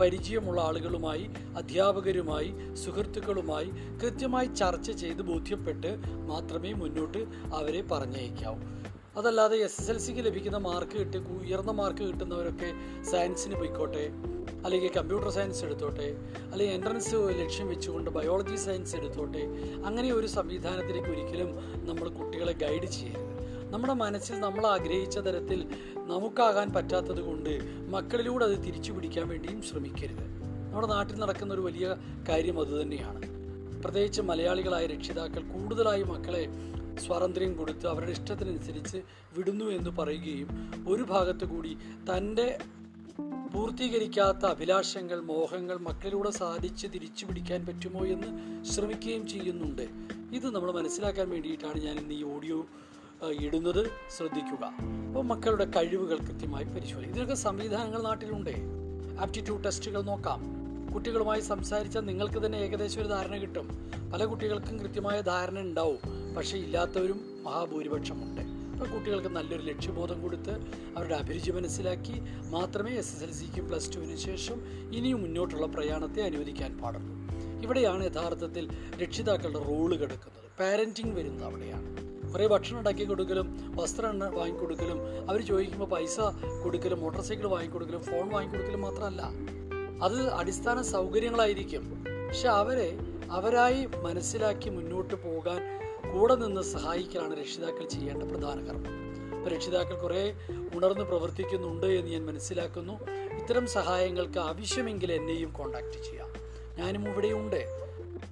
[0.00, 3.70] പരിചയമുള്ള ആളുകളുമായി അധ്യാപകരുമായി സുഹൃത്തുക്കളുമായി
[4.02, 7.18] കൃത്യമായി ചർച്ച ചെയ്ത് ബോധ്യപ്പെട്ട് മാത്രമേ മുന്നോട്ട്
[7.54, 8.58] അവരെ പറഞ്ഞയക്കാവൂ.
[9.16, 12.72] അതല്ലാതെ എസ് എസ് എൽ സിക്ക് ലഭിക്കുന്ന മാർക്ക് കിട്ടി ഉയർന്ന മാർക്ക് കിട്ടുന്നവരൊക്കെ
[13.10, 14.10] സയൻസിന് പോയിക്കോട്ടെ
[14.64, 16.08] അല്ലെങ്കിൽ കമ്പ്യൂട്ടർ സയൻസ് എടുത്തോട്ടെ
[16.52, 19.42] അല്ലെങ്കിൽ എൻട്രൻസ് ലക്ഷ്യം വെച്ചുകൊണ്ട് ബയോളജി സയൻസ് എടുത്തോട്ടെ
[19.84, 21.50] അങ്ങനെ ഒരു സംവിധാനത്തിലേക്ക് ഒരിക്കലും
[21.86, 23.35] നമ്മൾ കുട്ടികളെ ഗൈഡ് ചെയ്യരുത്.
[23.70, 27.58] നമ്മുടെ മനസ്സിൽ നമ്മൾ ആഗ്രഹിച്ച തരത്തിൽ നമുക്കാകാൻ പറ്റാത്തത് കൊണ്ട്
[27.88, 30.26] മക്കളിലൂടെ അത് തിരിച്ചു പിടിക്കാൻ വേണ്ടിയും ശ്രമിക്കരുത്.
[30.66, 31.96] നമ്മുടെ നാട്ടിൽ നടക്കുന്ന ഒരു വലിയ
[32.28, 33.20] കാര്യം അതുതന്നെയാണ്
[33.82, 36.48] പ്രത്യേകിച്ച് മലയാളികളായ രക്ഷിതാക്കൾ കൂടുതലായി മക്കളെ
[37.00, 38.96] സ്വാതന്ത്ര്യം കൊടുത്ത് അവരുടെ ഇഷ്ടത്തിനനുസരിച്ച്
[39.36, 40.48] വിടുന്നു എന്ന് പറയുകയും
[40.88, 41.76] ഒരു ഭാഗത്തു കൂടി
[42.10, 42.58] തന്റെ
[43.54, 49.88] പൂർത്തീകരിക്കാത്ത അഭിലാഷങ്ങൾ മോഹങ്ങൾ മക്കളിലൂടെ സാധിച്ച് തിരിച്ചു പിടിക്കാൻ പറ്റുമോ എന്ന് ശ്രമിക്കുകയും ചെയ്യുന്നുണ്ട്.
[50.32, 52.66] ഇത് നമ്മൾ മനസ്സിലാക്കാൻ വേണ്ടിയിട്ടാണ് ഞാൻ ഇന്ന് ഈ ഓഡിയോ
[53.24, 54.64] ഇടുന്നത് ശ്രദ്ധിക്കുക.
[55.08, 57.10] അപ്പോൾ മക്കളുടെ കഴിവുകൾ കൃത്യമായി പരിശോധിക്കുക.
[57.10, 58.50] ഇതിനൊക്കെ സംവിധാനങ്ങൾ നാട്ടിലുണ്ട്?
[59.20, 60.56] ആപ്റ്റിറ്റ്യൂഡ് ടെസ്റ്റുകൾ നോക്കാം.
[60.94, 63.90] കുട്ടികളുമായി സംസാരിച്ചാൽ നിങ്ങൾക്ക് തന്നെ ഏകദേശം ഒരു ധാരണ കിട്ടും.
[64.12, 65.98] പല കുട്ടികൾക്കും കൃത്യമായ ധാരണ ഉണ്ടാവും.
[66.36, 68.40] പക്ഷേ ഇല്ലാത്തവരും മഹാഭൂരിപക്ഷമുണ്ട്.
[68.40, 70.50] അപ്പോൾ കുട്ടികൾക്ക് നല്ലൊരു ലക്ഷ്യബോധം കൊടുത്ത്
[70.96, 74.62] അവരുടെ അഭിരുചി മനസ്സിലാക്കി മാത്രമേ എസ് എസ് എൽ സിക്ക് പ്ലസ് ടുവിന് ശേഷം
[74.94, 77.16] ഇനിയും മുന്നോട്ടുള്ള പ്രയാണത്തെ അനുവദിക്കാൻ പാടുള്ളൂ.
[77.62, 78.68] ഇവിടെയാണ് യഥാർത്ഥത്തിൽ
[79.02, 80.45] രക്ഷിതാക്കളുടെ റോൾ കിടക്കുന്നത്.
[80.60, 81.96] പാരന്റിങ് വരുന്നത് അവിടെയാണ്.
[82.32, 86.20] കുറേ ഭക്ഷണം ഉണ്ടാക്കി കൊടുക്കലും വസ്ത്രം വാങ്ങിക്കൊടുക്കലും അവർ ചോദിക്കുമ്പോൾ പൈസ
[86.64, 89.22] കൊടുക്കലും മോട്ടോർ സൈക്കിൾ വാങ്ങിക്കൊടുക്കലും ഫോൺ വാങ്ങിക്കൊടുക്കലും മാത്രമല്ല.
[90.02, 92.04] അത് അടിസ്ഥാന സൗകര്യങ്ങളായിരിക്കും.
[92.28, 92.98] പക്ഷെ അവരെ
[93.30, 95.76] അവരായി മനസ്സിലാക്കി മുന്നോട്ട് പോകാൻ
[96.12, 98.96] കൂടെ നിന്ന് സഹായിക്കലാണ് രക്ഷിതാക്കൾ ചെയ്യേണ്ട പ്രധാന കർമ്മം.
[99.38, 100.34] ഇപ്പോൾ രക്ഷിതാക്കൾ കുറേ
[100.74, 102.92] ഉണർന്ന് പ്രവർത്തിക്കുന്നുണ്ട് എന്ന് ഞാൻ മനസ്സിലാക്കുന്നു.
[103.42, 106.28] ഇത്തരം സഹായങ്ങൾക്ക് ആവശ്യമെങ്കിൽ എന്നെയും കോണ്ടാക്ട് ചെയ്യാം.
[106.76, 107.85] ഞാനും ഇവിടെയുണ്ട്.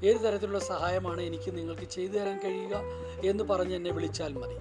[0.05, 2.83] ഏത് തരത്തിലുള്ള സഹായമാണ് എനിക്ക് നിങ്ങൾക്ക് ചെയ്തു തരാൻ കഴിയുക
[3.25, 4.55] എന്ന് പറഞ്ഞ് എന്നെ വിളിച്ചാൽ മതി.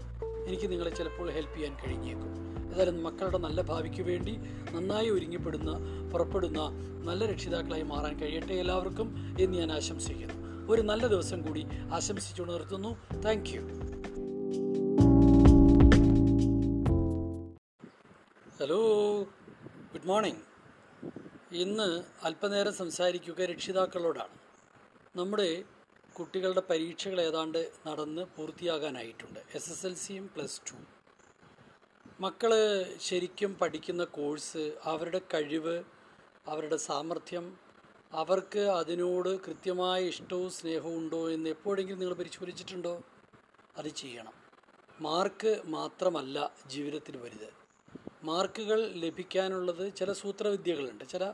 [0.50, 2.32] എനിക്ക് നിങ്ങളെ ചിലപ്പോൾ ഹെൽപ്പ് ചെയ്യാൻ കഴിഞ്ഞേക്കും.
[2.74, 4.38] ഏതായാലും മക്കളുടെ നല്ല ഭാവിക്ക് വേണ്ടി
[4.72, 5.72] നന്നായി ഒരുങ്ങിപ്പെടുന്ന
[6.14, 6.60] പുറപ്പെടുന്ന
[7.04, 10.72] നല്ല രക്ഷിതാക്കളായി മാറാൻ കഴിയട്ടെ എല്ലാവർക്കും എന്ന് ഞാൻ ആശംസിക്കുന്നു.
[10.74, 13.22] ഒരു നല്ല ദിവസം കൂടി ആശംസിച്ചുകൊണ്ട് നിർത്തുന്നു.
[13.22, 13.60] താങ്ക്
[18.60, 18.82] ഹലോ
[19.94, 20.40] ഗുഡ് മോർണിംഗ്
[21.56, 24.43] ഇന്ന് അല്പനേരം സംസാരിക്കുക രക്ഷിതാക്കളോടാണ്.
[25.16, 25.64] നമ്മുടെ
[26.20, 29.40] കുട്ടികളുടെ പരീക്ഷകൾ ഏതാണ്ട് നടന്ന് പൂർത്തിയാകാനായിട്ടുണ്ട്.
[29.54, 30.76] എസ് എസ് എൽ സിയും പ്ലസ് ടു
[32.20, 32.52] മക്കൾ
[33.02, 35.84] ശരിക്കും പഠിക്കുന്ന കോഴ്സ് അവരുടെ കഴിവ്
[36.48, 37.58] അവരുടെ സാമർഥ്യം
[38.14, 43.02] അവർക്ക് അതിനോട് കൃത്യമായ ഇഷ്ടവും സ്നേഹവും ഉണ്ടോ എന്ന് എപ്പോഴെങ്കിലും നിങ്ങൾ പരിശോധിച്ചിട്ടുണ്ടോ?
[43.78, 44.34] അത് ചെയ്യണം.
[45.02, 47.50] മാർക്ക് മാത്രമല്ല ജീവിതത്തിൽ വലുത്.
[48.24, 51.04] മാർക്കുകൾ ലഭിക്കാനുള്ളത് ചില സൂത്രവിദ്യകളുണ്ട്.
[51.10, 51.34] ചില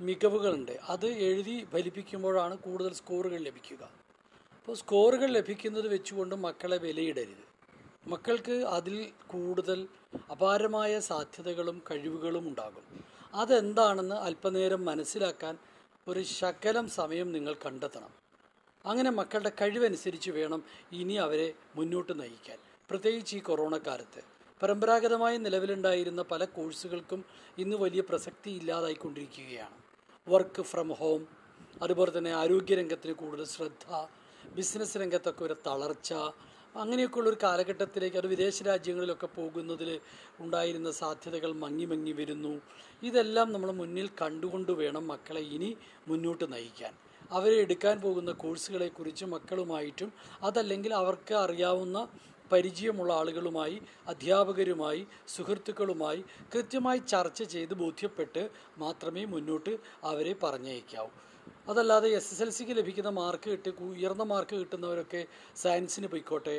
[0.00, 0.72] മികവുകളുണ്ട്.
[0.88, 3.82] അത് എഴുതി ഫലിപ്പിക്കുമ്പോഴാണ് കൂടുതൽ സ്കോറുകൾ ലഭിക്കുക.
[4.58, 7.50] അപ്പോൾ സ്കോറുകൾ ലഭിക്കുന്നത് വെച്ചുകൊണ്ട് മക്കളെ വിലയിടരുത്.
[8.06, 9.88] മക്കൾക്ക് അതിൽ കൂടുതൽ
[10.30, 13.04] അപാരമായ സാധ്യതകളും കഴിവുകളും ഉണ്ടാകും.
[13.34, 15.58] അതെന്താണെന്ന് അല്പനേരം മനസ്സിലാക്കാൻ
[16.08, 18.12] ഒരു ശകലം സമയം നിങ്ങൾ കണ്ടെത്തണം.
[18.86, 22.58] അങ്ങനെ മക്കളുടെ കഴിവനുസരിച്ച് വേണം ഇനി അവരെ മുന്നോട്ട് നയിക്കാൻ.
[22.90, 24.22] പ്രത്യേകിച്ച് ഈ കൊറോണ കാലത്ത്.
[24.62, 27.24] പരമ്പരാഗതമായി നിലവിലുണ്ടായിരുന്ന പല കോഴ്സുകൾക്കും
[27.58, 29.89] ഇന്ന് വലിയ പ്രസക്തി ഇല്ലാതായിക്കൊണ്ടിരിക്കുകയാണ്.
[30.26, 31.22] വർക്ക് ഫ്രം ഹോം
[31.82, 33.86] അതുപോലെ തന്നെ ആരോഗ്യരംഗത്തിന് കൂടുതൽ ശ്രദ്ധ
[34.56, 36.10] ബിസിനസ് രംഗത്തൊക്കെ ഒരു തളർച്ച
[36.74, 39.90] അങ്ങനെയൊക്കെയുള്ള ഒരു കാലഘട്ടത്തിലേക്ക് അത് വിദേശ രാജ്യങ്ങളിലൊക്കെ പോകുന്നതിൽ
[40.40, 42.52] ഉണ്ടായിരുന്ന സാധ്യതകൾ മങ്ങി മങ്ങി വരുന്നു.
[43.02, 45.70] ഇതെല്ലാം നമ്മൾ മുന്നിൽ കണ്ടുകൊണ്ട് വേണം മക്കളെ ഇനി
[46.08, 46.92] മുന്നോട്ട് നയിക്കാൻ.
[47.32, 50.12] അവരെ എടുക്കാൻ പോകുന്ന കോഴ്സുകളെക്കുറിച്ച് മക്കളുമായിട്ടും
[50.42, 51.98] അതല്ലെങ്കിൽ അവർക്ക് അറിയാവുന്ന
[52.52, 53.76] പരിചയമുള്ള ആളുകളുമായി
[54.12, 55.02] അധ്യാപകരുമായി
[55.34, 56.20] സുഹൃത്തുക്കളുമായി
[56.54, 58.42] കൃത്യമായി ചർച്ച ചെയ്ത് ബോധ്യപ്പെട്ട്
[58.84, 59.72] മാത്രമേ മുന്നോട്ട്
[60.10, 61.10] അവരെ പറഞ്ഞയക്കാവൂ.
[61.68, 65.22] അതല്ലാതെ എസ് എസ് എൽ സിക്ക് ലഭിക്കുന്ന മാർക്ക് കിട്ടി ഉയർന്ന മാർക്ക് കിട്ടുന്നവരൊക്കെ
[65.62, 66.56] സയൻസിന് പോയിക്കോട്ടെ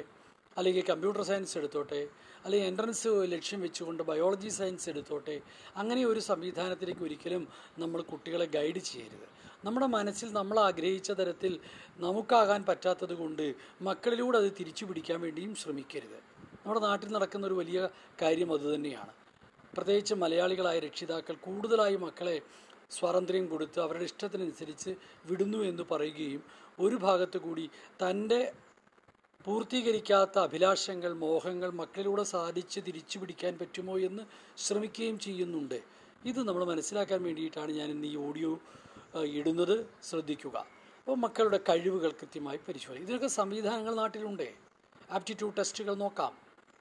[0.58, 2.02] അല്ലെങ്കിൽ കമ്പ്യൂട്ടർ സയൻസ് എടുത്തോട്ടെ
[2.46, 5.36] അല്ലെങ്കിൽ എൻട്രൻസ് ലക്ഷ്യം വെച്ചുകൊണ്ട് ബയോളജി സയൻസ് എടുത്തോട്ടെ
[5.82, 7.44] അങ്ങനെ ഒരു സംവിധാനത്തിലേക്ക് ഒരിക്കലും
[7.80, 9.28] നമ്മൾ കുട്ടികളെ ഗൈഡ് ചെയ്യരുത്.
[9.64, 11.60] നമ്മുടെ മനസ്സിൽ നമ്മൾ ആഗ്രഹിച്ച തരത്തിൽ
[12.00, 13.46] നമുക്കാകാൻ പറ്റാത്തത് കൊണ്ട്
[13.82, 16.20] മക്കളിലൂടെ അത് തിരിച്ചു പിടിക്കാൻ വേണ്ടിയും ശ്രമിക്കരുത്.
[16.64, 17.90] നമ്മുടെ നാട്ടിൽ നടക്കുന്ന ഒരു വലിയ
[18.22, 19.14] കാര്യം അതുതന്നെയാണ്
[19.76, 22.42] പ്രത്യേകിച്ച് മലയാളികളായ രക്ഷിതാക്കൾ കൂടുതലായി മക്കളെ
[22.92, 24.92] സ്വാതന്ത്ര്യം കൊടുത്ത് അവരുടെ ഇഷ്ടത്തിനനുസരിച്ച്
[25.30, 26.42] വിടുന്നു എന്ന് പറയുകയും
[26.80, 27.66] ഒരു ഭാഗത്തു കൂടി
[28.04, 28.42] തന്റെ
[29.46, 34.24] പൂർത്തീകരിക്കാത്ത അഭിലാഷങ്ങൾ മോഹങ്ങൾ മക്കളിലൂടെ സാധിച്ച് തിരിച്ചു പിടിക്കാൻ പറ്റുമോ എന്ന്
[34.58, 35.80] ശ്രമിക്കുകയും ചെയ്യുന്നുണ്ട്.
[36.26, 38.52] ഇത് നമ്മൾ മനസ്സിലാക്കാൻ വേണ്ടിയിട്ടാണ് ഞാൻ ഇന്ന് ഈ ഓഡിയോ
[39.16, 40.58] ഇടുന്നത് ശ്രദ്ധിക്കുക.
[41.00, 43.06] അപ്പോൾ മക്കളുടെ കഴിവുകൾ കൃത്യമായി പരിശോധിക്കുക.
[43.06, 44.54] ഇതിനൊക്കെ സംവിധാനങ്ങൾ നാട്ടിലുണ്ട്.
[45.12, 46.38] ആപ്റ്റിറ്റ്യൂഡ് ടെസ്റ്റുകൾ നോക്കാം.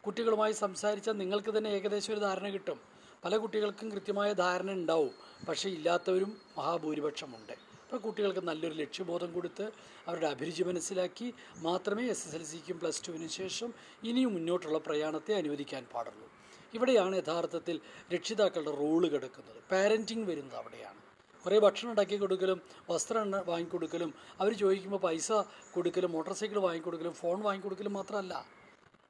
[0.06, 2.80] കുട്ടികളുമായി സംസാരിച്ചാൽ നിങ്ങൾക്ക് തന്നെ ഏകദേശം ഒരു ധാരണ കിട്ടും.
[3.24, 5.10] പല കുട്ടികൾക്കും കൃത്യമായ ധാരണ ഉണ്ടാവും.
[5.48, 7.52] പക്ഷേ ഇല്ലാത്തവരും മഹാഭൂരിപക്ഷമുണ്ട്.
[7.52, 9.70] അപ്പോൾ കുട്ടികൾക്ക് നല്ലൊരു ലക്ഷ്യബോധം കൊടുത്ത്
[10.06, 13.74] അവരുടെ അഭിരുചി മനസ്സിലാക്കി മാത്രമേ എസ് എസ് എൽ സിക്കും പ്ലസ് ടുവിനും ശേഷം
[14.04, 16.30] ഇനിയും മുന്നോട്ടുള്ള പ്രയാണത്തെ അനുവദിക്കാൻ പാടുള്ളൂ.
[16.74, 17.80] ഇവിടെയാണ് യഥാർത്ഥത്തിൽ
[18.14, 19.62] രക്ഷിതാക്കളുടെ റോൾ കിടക്കുന്നത്.
[19.70, 20.99] പാരന്റിങ് വരുന്നത് അവിടെയാണ്.
[21.46, 24.14] കുറേ ഭക്ഷണം ഉണ്ടാക്കി കൊടുക്കലും വസ്ത്രം വാങ്ങിക്കൊടുക്കലും.
[24.40, 25.32] അവർ ചോദിക്കുമ്പോൾ പൈസ
[25.74, 28.46] കൊടുക്കലും മോട്ടോർ സൈക്കിൾ വാങ്ങിക്കൊടുക്കലും ഫോൺ വാങ്ങിക്കൊടുക്കലും മാത്രമല്ല.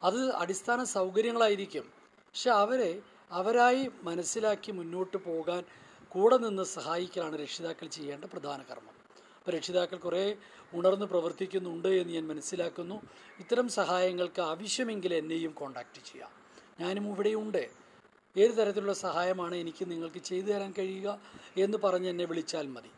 [0.02, 1.82] അത് അടിസ്ഥാന സൗകര്യങ്ങളായിരിക്കും.
[2.18, 5.64] പക്ഷെ അവരെ അവരായി മനസ്സിലാക്കി മുന്നോട്ട് പോകാൻ
[6.08, 8.94] കൂടെ നിന്ന് സഹായിക്കലാണ് രക്ഷിതാക്കൾ ചെയ്യേണ്ട പ്രധാന കർമ്മം.
[9.38, 10.36] അപ്പോൾ രക്ഷിതാക്കൾ കുറേ
[10.72, 13.02] ഉണർന്ന് പ്രവർത്തിക്കുന്നുണ്ട് എന്ന് ഞാൻ മനസ്സിലാക്കുന്നു.
[13.40, 16.30] ഇത്തരം സഹായങ്ങൾക്ക് ആവശ്യമെങ്കിൽ എന്നെയും കോണ്ടാക്റ്റ് ചെയ്യാം.
[16.80, 17.79] ഞാനും ഇവിടെയുണ്ട്.
[18.36, 21.20] ഏത് തരത്തിലുള്ള സഹായമാണ് എനിക്ക് നിങ്ങൾക്ക് ചെയ്തു തരാൻ കഴിയുക
[21.56, 22.88] എന്ന് പറഞ്ഞ് എന്നെ വിളിച്ചാൽ മതി.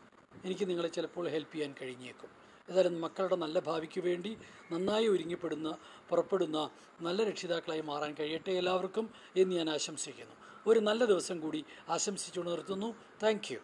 [0.45, 2.29] എനിക്ക് നിങ്ങളെ ചിലപ്പോൾ ഹെൽപ്പ് ചെയ്യാൻ കഴിഞ്ഞേക്കും.
[2.69, 4.37] ഏതായാലും മക്കളുടെ നല്ല ഭാവിക്ക് വേണ്ടി
[4.71, 5.77] നന്നായി ഒരുങ്ങിപ്പെടുന്ന
[6.09, 6.69] പുറപ്പെടുന്ന
[7.01, 10.35] നല്ല രക്ഷിതാക്കളായി മാറാൻ കഴിയട്ടെ എല്ലാവർക്കും എന്ന് ഞാൻ ആശംസിക്കുന്നു.
[10.67, 12.95] ഒരു നല്ല ദിവസം കൂടി ആശംസിച്ചു നിർത്തുന്നു.
[13.23, 13.57] താങ്ക്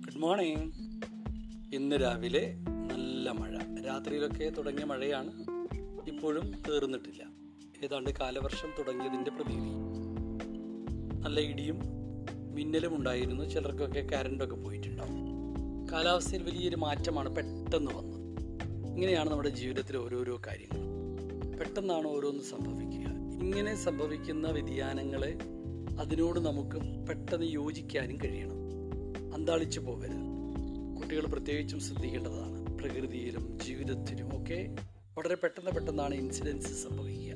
[0.00, 0.74] ഗുഡ് മോർണിംഗ്
[1.74, 2.56] ഇന്ന് രാവിലെ
[2.94, 3.84] നല്ല മഴ.
[3.86, 5.49] രാത്രിയിലൊക്കെ തുടങ്ങിയ മഴയാണ്.
[6.06, 7.22] ഇപ്പോഴും തീർന്നിട്ടില്ല.
[7.84, 9.70] ഏതാണ്ട് കാലവർഷം തുടങ്ങിയതിന്റെ പ്രതീതി.
[11.20, 11.80] നല്ല ഇടിയും
[12.54, 13.44] മിന്നലും ഉണ്ടായിരുന്നു.
[13.44, 15.30] ചിലർക്കൊക്കെ കരണ്ടൊക്കെ പോയിട്ടുണ്ടാവും.
[15.92, 18.20] കാലാവസ്ഥയിൽ വലിയൊരു മാറ്റമാണ് പെട്ടെന്ന് വന്നത്.
[18.94, 20.80] ഇങ്ങനെയാണ് നമ്മുടെ ജീവിതത്തിലെ ഓരോരോ കാര്യങ്ങൾ.
[21.58, 23.10] പെട്ടെന്നാണ് ഓരോന്ന് സംഭവിക്കുക.
[23.42, 25.38] ഇങ്ങനെ സംഭവിക്കുന്ന വ്യതിയാനങ്ങളെ
[26.00, 28.54] അതിനോട് നമുക്ക് പെട്ടെന്ന് യോജിക്കാനും കഴിയണം.
[29.34, 30.30] അന്താളിച്ചു പോകരുത്.
[30.96, 32.78] കുട്ടികൾ പ്രത്യേകിച്ചും ശ്രദ്ധിക്കേണ്ടതാണ്.
[32.78, 34.76] പ്രകൃതിയിലും ജീവിതത്തിലും ഒക്കെ
[35.20, 37.34] വളരെ പെട്ടെന്ന് പെട്ടെന്നാണ് ഇൻസിഡൻസ് സംഭവിക്കുക.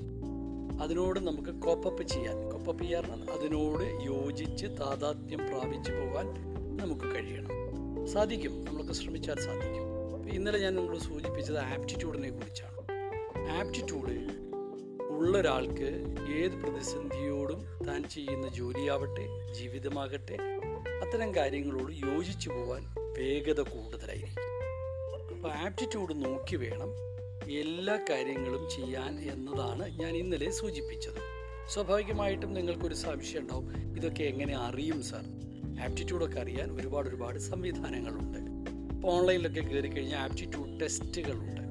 [0.82, 6.26] അതിനോട് നമുക്ക് കോപ്പപ്പ് ചെയ്യാൻ കോപ്പപ്പ് ചെയ്യാൻ അതിനോട് യോജിച്ച് താതാത്മ്യം പ്രാപിച്ചു പോകാൻ
[6.76, 7.48] നമുക്ക് കഴിയണം.
[8.06, 8.64] സാധിക്കും.
[8.64, 10.28] നമുക്ക് ശ്രമിച്ചാൽ സാധിക്കും.
[10.28, 12.80] ഇന്നലെ ഞാൻ നിങ്ങളോട് സൂചിപ്പിച്ചത് ആപ്റ്റിറ്റ്യൂഡിനെ കുറിച്ചാണ്.
[13.50, 14.10] ആപ്റ്റിറ്റ്യൂഡ്
[15.02, 20.36] ഉള്ള ഒരാൾക്ക് ഏത് പ്രതിസന്ധിയോടും താൻ ചെയ്യുന്ന ജോലിയാവട്ടെ ജീവിതമാകട്ടെ
[21.04, 24.42] അത്തരം കാര്യങ്ങളോട് യോജിച്ചു പോകാൻ വേഗത കൂടുതലായിരിക്കും.
[25.36, 27.13] അപ്പോൾ ആപ്റ്റിറ്റ്യൂഡ് നോക്കി വേണം.
[27.52, 31.34] എല്ലാ കാര്യങ്ങളും ചെയ്യാൻ എന്നതാണ് ഞാൻ ഇന്നലെ സൂചിപ്പിച്ചത്.
[31.70, 33.96] സ്വാഭാവികമായിട്ടും നിങ്ങൾക്കൊരു സംശയം ഉണ്ടാവും.
[33.96, 35.24] ഇതൊക്കെ എങ്ങനെ അറിയും സാർ?
[35.82, 38.38] ആപ്റ്റിറ്റ്യൂഡൊക്കെ അറിയാൻ ഒരുപാട് ഒരുപാട് സംവിധാനങ്ങളുണ്ട്.
[38.94, 41.64] ഇപ്പോൾ ഓൺലൈനിലൊക്കെ കയറി കഴിഞ്ഞാൽ ആപ്റ്റിറ്റ്യൂഡ് ടെസ്റ്റുകളുണ്ട്.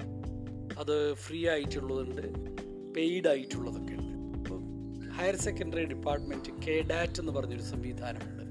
[0.79, 2.55] അത് ഫ്രീ ആയിട്ടുള്ളതുണ്ട്
[2.93, 4.37] പെയ്ഡ് ആയിട്ടുള്ളതൊക്കെ ഉണ്ട്.
[4.37, 4.59] ഇപ്പോൾ
[5.09, 8.43] higher secondary department K DAT എന്ന് പറഞ്ഞൊരു സംവിധാനമുണ്ട്.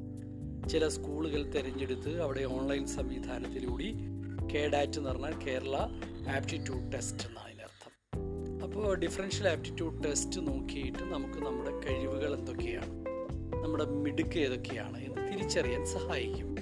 [0.69, 4.11] ചില സ്കൂളുകൾ തിരഞ്ഞെടുത്ത് അവിടെ ഓൺലൈൻ സംവിധാനത്തിലൂടെ
[4.55, 5.77] കെ ഡാറ്റ് എന്ന് പറഞ്ഞാൽ കേരള
[6.37, 7.93] ആപ്റ്റിറ്റ്യൂഡ് ടെസ്റ്റ് എന്നാണ് അതിനർത്ഥം
[8.62, 13.05] അപ്പോൾ ഡിഫറൻഷ്യൽ ആപ്റ്റിറ്റ്യൂഡ് ടെസ്റ്റ് നോക്കിയിട്ട് നമുക്ക് നമ്മുടെ കഴിവുകൾ എന്തൊക്കെയാണ്?
[13.65, 16.57] നമ്മുടെ മിടുക്ക് ഏതൊക്കെയാണ് എന്ന് തിരിച്ചറിയാൻ സഹായിക്കും.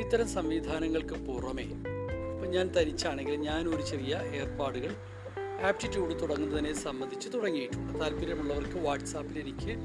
[0.00, 4.94] ഇത്തരം സംവിധാനങ്ങൾക്ക് പുറമേ ഇപ്പം ഞാൻ തനിച്ചാണെങ്കിൽ ഞാൻ ഒരു ചെറിയ ഏർപ്പാടുകൾ
[5.66, 8.00] ആപ്റ്റിറ്റ്യൂഡ് തുടങ്ങുന്നതിനെ സംബന്ധിച്ച് തുടങ്ങിയിട്ടുണ്ട്.
[8.00, 9.76] താല്പര്യമുള്ളവർക്ക് വാട്സാപ്പിൽ എനിക്ക്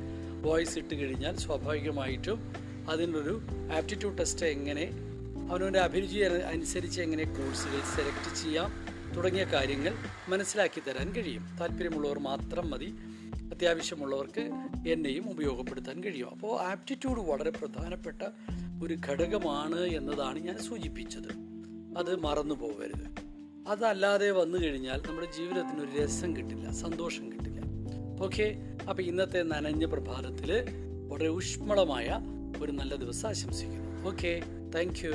[0.48, 2.54] വോയിസ് ഇട്ട് കഴിഞ്ഞാൽ സ്വാഭാവികമായിട്ടും
[2.90, 3.42] അതിനൊരു
[3.76, 5.07] ആപ്റ്റിറ്റ്യൂഡ് ടെസ്റ്റ് എങ്ങനെ
[5.52, 9.94] അവനവന്റെ അഭിരുചി അനുസരിച്ച് എങ്ങനെ കോഴ്സുകൾ സെലക്ട് ചെയ്യാം തുടങ്ങിയ കാര്യങ്ങൾ
[10.30, 11.46] മനസ്സിലാക്കി തരാൻ കഴിയും.
[11.60, 12.94] താല്പര്യമുള്ളവർ മാത്രം മതി.
[13.56, 14.52] അത്യാവശ്യമുള്ളവർക്ക്
[14.88, 16.30] എന്നെയും ഉപയോഗപ്പെടുത്താൻ കഴിയും.
[16.30, 18.22] അപ്പോൾ ആപ്റ്റിറ്റ്യൂഡ് വളരെ പ്രധാനപ്പെട്ട
[18.84, 21.32] ഒരു ഘടകമാണ് എന്നതാണ് ഞാൻ സൂചിപ്പിച്ചത്.
[21.98, 23.06] അത് മറന്നു പോകരുത്.
[23.68, 27.62] അതല്ലാതെ വന്നു കഴിഞ്ഞാൽ നമ്മുടെ ജീവിതത്തിന് ഒരു രസം കിട്ടില്ല സന്തോഷം കിട്ടില്ല.
[28.22, 28.56] ഓക്കെ?
[28.90, 30.64] അപ്പോൾ ഇന്നത്തെ നനഞ്ഞ പ്രഭാതത്തിൽ
[31.08, 32.20] വളരെ ഊഷ്മളമായ
[32.62, 34.10] ഒരു നല്ല ദിവസം ആശംസിക്കുന്നു.
[34.10, 34.42] Okay?
[34.76, 35.14] Thank you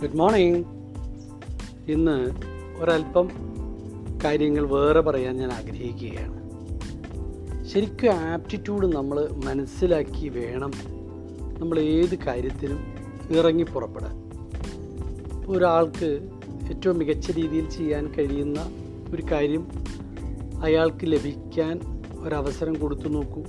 [0.00, 0.64] good morning
[1.92, 2.16] ഇന്ന്
[2.80, 3.26] ഒരല്പം
[4.24, 6.35] കാര്യങ്ങൾ വേറെ പറയാൻ ഞാൻ ആഗ്രഹിക്കുകയാണ്.
[7.76, 10.72] ശരിക്കും ആപ്റ്റിറ്റ്യൂഡ് നമ്മൾ മനസ്സിലാക്കി വേണം
[11.58, 12.94] നമ്മൾ ഏത് കാര്യത്തിനും
[13.30, 14.30] ഇറങ്ങി പുറപ്പെടാൻ.
[15.48, 16.28] ഒരാൾക്ക്
[16.70, 18.70] ഏറ്റവും മികച്ച രീതിയിൽ ചെയ്യാൻ കഴിയുന്ന
[19.14, 19.68] ഒരു കാര്യം
[20.62, 23.42] അയാൾക്ക് ലഭിക്കാൻ ഒരവസരം കൊടുത്തു നോക്കൂ.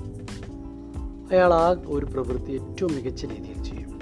[1.31, 4.01] അയാൾ ആ ഒരു പ്രവൃത്തി ഏറ്റവും മികച്ച രീതിയിൽ ചെയ്യും.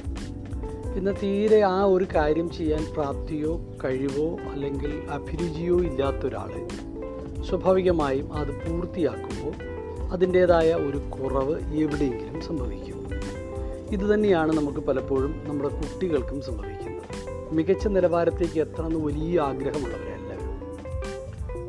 [0.95, 6.68] പിന്നെ തീരെ ആ ഒരു കാര്യം ചെയ്യാൻ പ്രാപ്തിയോ കഴിവോ അല്ലെങ്കിൽ അഭിരുചിയോ ഇല്ലാത്ത ഒരാൾ
[7.41, 9.74] സ്വാഭാവികമായും അത് പൂർത്തിയാക്കുമ്പോൾ
[10.15, 13.09] അതിന്റേതായ ഒരു കുറവ് എവിടെയെങ്കിലും സംഭവിക്കും.
[13.91, 17.03] ഇതുതന്നെയാണ് നമുക്ക് പലപ്പോഴും നമ്മുടെ കുട്ടികൾക്കും സംഭവിക്കുന്നത്.
[17.51, 20.37] മികച്ച നിലവാരത്തേക്ക് എത്തണമെന്ന് വലിയ ആഗ്രഹമുള്ളവരല്ല.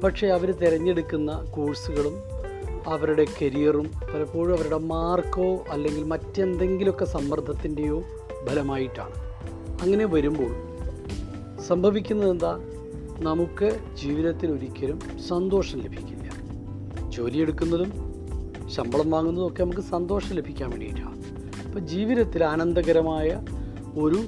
[0.00, 2.22] പക്ഷേ അവർ തിരഞ്ഞെടുക്കുന്ന കോഴ്സുകളും
[2.86, 8.02] അവരുടെ കരിയറും പലപ്പോഴും അവരുടെ മാർക്കോ അല്ലെങ്കിൽ മറ്റെന്തെങ്കിലുമൊക്കെ സമ്മർദ്ദത്തിന്റെയോ
[8.48, 9.14] ഫലമായിട്ടാണ്.
[9.82, 10.52] അങ്ങനെ വരുമ്പോൾ
[11.60, 12.60] സംഭവിക്കുന്നത് എന്താ?
[13.20, 16.32] നമുക്ക് ജീവിതത്തിൽ ഒരിക്കലും സന്തോഷം ലഭിക്കില്ല.
[17.10, 18.05] ജോലിയെടുക്കുന്നതും
[18.66, 21.22] ശമ്പളം വാങ്ങുന്നതൊക്കെ നമുക്ക് സന്തോഷം ലഭിക്കാൻ വേണ്ടിയിട്ടാണ്
[21.66, 23.42] അപ്പോൾ ജീവിതത്തിൽ ആനന്ദകരമായ
[23.98, 24.22] ഒരു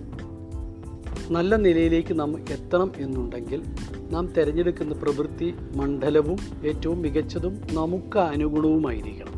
[1.31, 3.65] നല്ല നിലയിലേക്ക് നാം എത്തണം എന്നുണ്ടെങ്കിൽ
[4.11, 9.33] നാം തിരഞ്ഞെടുക്കുന്ന പ്രവൃത്തി മണ്ഡലവും ഏറ്റവും മികച്ചതും നമുക്ക് അനുഗുണവുമായിരിക്കണം.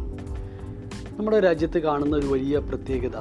[1.18, 3.16] നമ്മുടെ രാജ്യത്ത് കാണുന്ന ഒരു വലിയ പ്രത്യേകത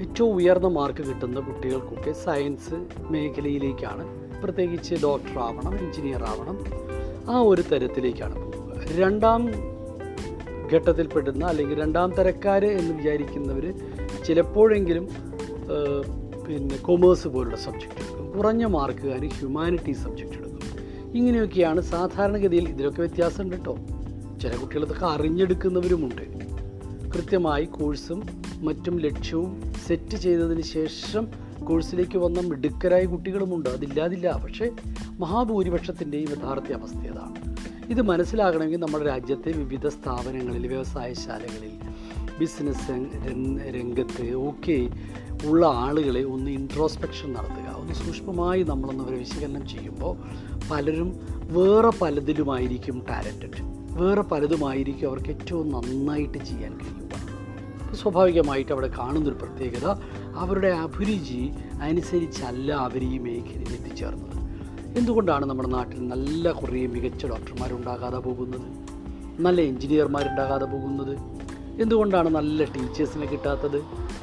[0.00, 4.04] ഏറ്റവും ഉയർന്ന മാർക്ക് കിട്ടുന്ന കുട്ടികൾക്കൊക്കെ സയൻസ് മേഖലയിലേക്കാണ്
[4.42, 6.58] പ്രത്യേകിച്ച് ഡോക്ടർ ആവണം എഞ്ചിനീയർ ആവണം
[7.30, 8.72] ആ ഒരു തരത്തിലേക്കാണ് പോവുക.
[8.98, 9.71] രണ്ടാം
[10.74, 13.74] ഘട്ടത്തിൽപ്പെടുന്ന അല്ലെങ്കിൽ രണ്ടാം തരക്കാർ എന്ന് വിചാരിക്കുന്നവർ
[14.24, 15.08] ചിലപ്പോഴെങ്കിലും
[16.48, 18.30] പിന്നെ കൊമേഴ്സ് പോലുള്ള സബ്ജക്റ്റ് എടുക്കും.
[18.30, 20.60] കുറഞ്ഞ മാർക്കുകാർ ഹ്യൂമാനിറ്റി സബ്ജക്റ്റ് എടുക്കും.
[21.14, 23.76] ഇങ്ങനെയൊക്കെയാണ് സാധാരണഗതിയിൽ ഇതിലൊക്കെ വ്യത്യാസമുണ്ട് കേട്ടോ
[24.42, 26.22] ചില കുട്ടികളതൊക്കെ അറിഞ്ഞെടുക്കുന്നവരുമുണ്ട്.
[27.14, 28.22] കൃത്യമായി കോഴ്സും
[28.56, 31.28] മറ്റും ലക്ഷ്യവും സെറ്റ് ചെയ്തതിന് ശേഷം
[31.64, 33.68] കോഴ്സിലേക്ക് വന്ന മിടുക്കരായ കുട്ടികളുമുണ്ട്.
[33.68, 34.40] അതില്ലാതില്ല.
[34.44, 34.70] പക്ഷേ
[35.18, 37.51] മഹാഭൂരിപക്ഷത്തിന്റെയും യഥാർത്ഥ അവസ്ഥ അതാണ്.
[37.92, 41.70] ഇത് മനസ്സിലാകണമെങ്കിൽ നമ്മുടെ രാജ്യത്തെ വിവിധ സ്ഥാപനങ്ങളിൽ വ്യവസായശാലകളിൽ
[42.38, 44.88] ബിസിനസ് രംഗ- രംഗത്ത് ഒക്കെ
[45.46, 47.76] ഉള്ള ആളുകളെ ഒന്ന് ഇൻട്രോസ്പെക്ഷൻ നടത്തുക.
[47.78, 50.16] ഒന്ന് സൂക്ഷ്മമായി നമ്മളൊന്ന് അവരെ വിശകലനം ചെയ്യുമ്പോൾ
[50.70, 53.62] പലരും വേറെ പലതിലുമായിരിക്കും ടാലന്റഡ്
[54.02, 57.94] വേറെ പലതുമായിരിക്കും അവർക്ക് ഏറ്റവും നന്നായിട്ട് ചെയ്യാൻ കഴിയുക.
[57.94, 59.94] സ്വാഭാവികമായിട്ട് അവിടെ കാണുന്നൊരു പ്രത്യേകത
[60.36, 61.50] അവരുടെ അഭിരുചി
[61.82, 64.41] അനുസരിച്ചല്ല അവർ ഈ മേഖലയിൽ എത്തിച്ചേർന്നത്.
[64.96, 68.66] എന്തുകൊണ്ടാണ് നമ്മുടെ നാട്ടിൽ നല്ല കുറേ മികച്ച ഡോക്ടർമാരുണ്ടാകാതെ പോകുന്നത്?
[69.42, 71.18] നല്ല എഞ്ചിനീയർമാരുണ്ടാകാതെ പോകുന്നത്?
[71.82, 73.76] എന്തുകൊണ്ടാണ് നല്ല ടീച്ചേഴ്സിനെ കിട്ടാത്തത്?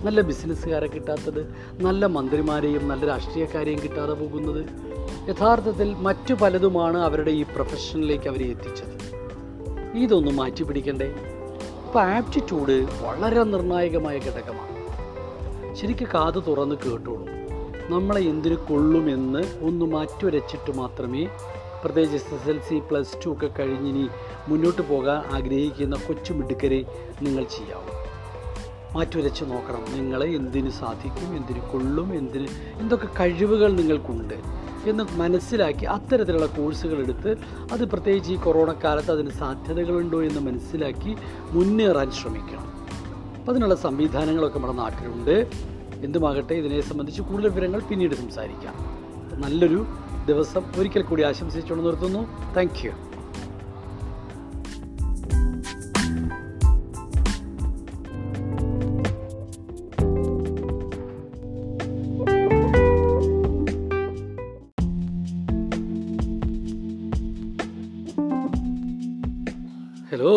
[0.05, 1.55] നല്ല ബിസിനസ്സുകാരെ കിട്ടാത്തത്?
[1.81, 4.65] നല്ല മന്ത്രിമാരെയും നല്ല രാഷ്ട്രീയക്കാരെയും കിട്ടാതെ പോകുന്നത്?
[5.29, 8.99] യഥാർത്ഥത്തിൽ മറ്റു പലതുമാണ് അവരുടെ ഈ പ്രൊഫഷനിലേക്ക് അവരെ എത്തിച്ചത്.
[9.97, 11.05] ഇതൊന്നും മാറ്റി പിടിക്കണ്ടേ?
[11.05, 14.79] ഇപ്പോൾ ആപ്റ്റിറ്റ്യൂഡ് വളരെ നിർണായകമായ ഘടകമാണ്.
[15.75, 17.38] ശരിക്കും കാത് തുറന്ന് കേട്ടോളൂ.
[17.89, 21.27] നമ്മളെ എന്തിനു കൊള്ളുമെന്ന് ഒന്ന് മാറ്റുരച്ചിട്ട് മാത്രമേ
[21.83, 24.09] പ്രത്യേകിച്ച് S S L C plus two ഒക്കെ കഴിഞ്ഞിനി
[24.47, 26.85] മുന്നോട്ട് പോകാൻ ആഗ്രഹിക്കുന്ന കൊച്ചു മിടുക്കരെ
[27.21, 27.93] നിങ്ങൾ ചെയ്യാവൂ.
[28.93, 29.83] മാറ്റുരച്ച് നോക്കണം.
[29.97, 34.33] നിങ്ങളെ എന്തിന് സാധിക്കും എന്തിന് കൊള്ളും എന്തിന് എന്തൊക്കെ കഴിവുകൾ നിങ്ങൾക്കുണ്ട്
[34.89, 37.35] എന്ന് മനസ്സിലാക്കി അത്തരത്തിലുള്ള കോഴ്സുകൾ എടുത്ത്
[37.71, 41.15] അത് പ്രത്യേകിച്ച് ഈ കൊറോണ കാലത്ത് അതിന് സാധ്യതകളുണ്ടോ എന്ന് മനസ്സിലാക്കി
[41.51, 42.67] മുന്നേറാൻ ശ്രമിക്കണം.
[43.39, 45.35] അപ്പോൾ അതിനുള്ള സംവിധാനങ്ങളൊക്കെ നമ്മുടെ നാട്ടിലുണ്ട്.
[46.03, 48.75] എന്തുമാകട്ടെ ഇതിനെ സംബന്ധിച്ച് കൂടുതൽ വിവരങ്ങൾ പിന്നീട് സംസാരിക്കാം.
[49.41, 49.85] നല്ലൊരു
[50.27, 52.21] ദിവസം ഒരിക്കൽ കൂടി ആശംസിച്ചുകൊണ്ട് നിർത്തുന്നു.
[52.57, 52.91] താങ്ക്
[70.11, 70.31] ഹലോ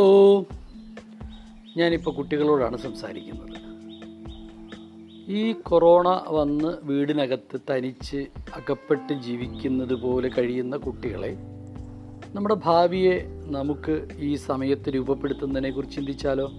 [1.77, 3.62] ഞാനിപ്പോൾ കുട്ടികളോടാണ് സംസാരിക്കുന്നത്.
[5.33, 8.17] ഈ കൊറോണ വന്ന് വീടിനകത്ത് തനിച്ച്
[8.57, 11.37] അകപ്പെട്ട് ജീവിക്കുന്നത് പോലെ കഴിയുന്ന കുട്ടികളെ
[12.35, 16.51] നമ്മുടെ ഭാവിയെ നമുക്ക് ഈ സമയത്ത് രൂപപ്പെടുത്തുന്നതിനെ കുറിച്ച് ചിന്തിച്ചാലോ?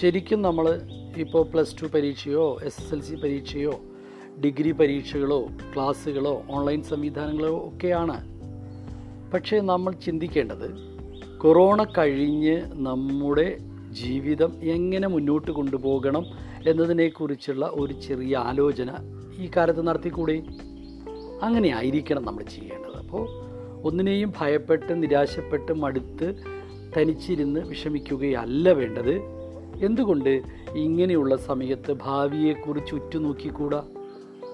[0.00, 0.80] ശരിക്കും നമ്മൾ
[1.16, 3.80] ഇപ്പോൾ പ്ലസ് ടു പരീക്ഷയോ എസ് എസ് എൽ സി പരീക്ഷയോ
[4.44, 8.18] ഡിഗ്രി പരീക്ഷകളോ ക്ലാസ്സുകളോ ഓൺലൈൻ സംവിധാനങ്ങളോ ഒക്കെയാണ്.
[9.32, 10.68] പക്ഷേ നമ്മൾ ചിന്തിക്കേണ്ടത്
[11.38, 13.58] കൊറോണ കഴിഞ്ഞ് നമ്മുടെ
[13.94, 16.24] ജീവിതം എങ്ങനെ മുന്നോട്ട് കൊണ്ടുപോകണം
[16.66, 18.90] എന്നതിനെക്കുറിച്ചുള്ള ഒരു ചെറിയ ആലോചന
[19.38, 20.42] ഈ കാലത്ത് നടത്തിക്കൂടെ?
[21.42, 22.96] അങ്ങനെ ആയിരിക്കണം നമ്മൾ ചെയ്യേണ്ടത്.
[22.96, 23.28] അപ്പോൾ
[23.82, 26.34] ഒന്നിനെയും ഭയപ്പെട്ട് നിരാശപ്പെട്ട് മടുത്ത്
[26.96, 29.14] തനിച്ചിരുന്ന് വിഷമിക്കുകയല്ല വേണ്ടത്.
[29.84, 30.42] എന്തുകൊണ്ട്
[30.74, 33.78] ഇങ്ങനെയുള്ള സമയത്ത് ഭാവിയെക്കുറിച്ച് ഉറ്റുനോക്കിക്കൂടാ?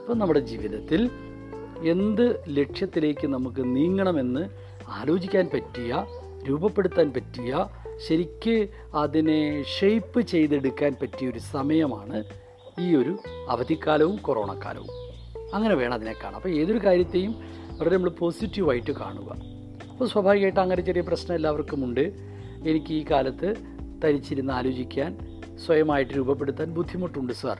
[0.03, 1.11] അപ്പം നമ്മുടെ ജീവിതത്തിൽ
[1.83, 4.49] എന്ത് ലക്ഷ്യത്തിലേക്ക് നമുക്ക് നീങ്ങണമെന്ന്
[4.89, 6.05] ആലോചിക്കാൻ പറ്റിയ
[6.49, 7.67] രൂപപ്പെടുത്താൻ പറ്റിയ
[8.09, 12.24] ശരിക്ക് അതിനെ ഷെയ്പ്പ് ചെയ്തെടുക്കാൻ പറ്റിയൊരു സമയമാണ്
[12.81, 13.18] ഈ ഒരു
[13.48, 14.89] അവധിക്കാലവും കൊറോണ കാലവും
[15.55, 17.32] അങ്ങനെ വേണം അതിനെ കാണാം അപ്പോൾ ഏതൊരു കാര്യത്തെയും
[17.78, 19.31] വളരെ നമ്മൾ പോസിറ്റീവായിട്ട് കാണുക.
[19.93, 22.12] അപ്പോൾ സ്വാഭാവികമായിട്ട് അങ്ങനെ ചെറിയ പ്രശ്നം എല്ലാവർക്കും ഉണ്ട്.
[22.66, 23.55] എനിക്ക് ഈ കാലത്ത്
[24.05, 25.18] തരിച്ചിരുന്ന് ആലോചിക്കാൻ
[25.66, 27.59] സ്വയമായിട്ട് രൂപപ്പെടുത്താൻ ബുദ്ധിമുട്ടുണ്ട് സാർ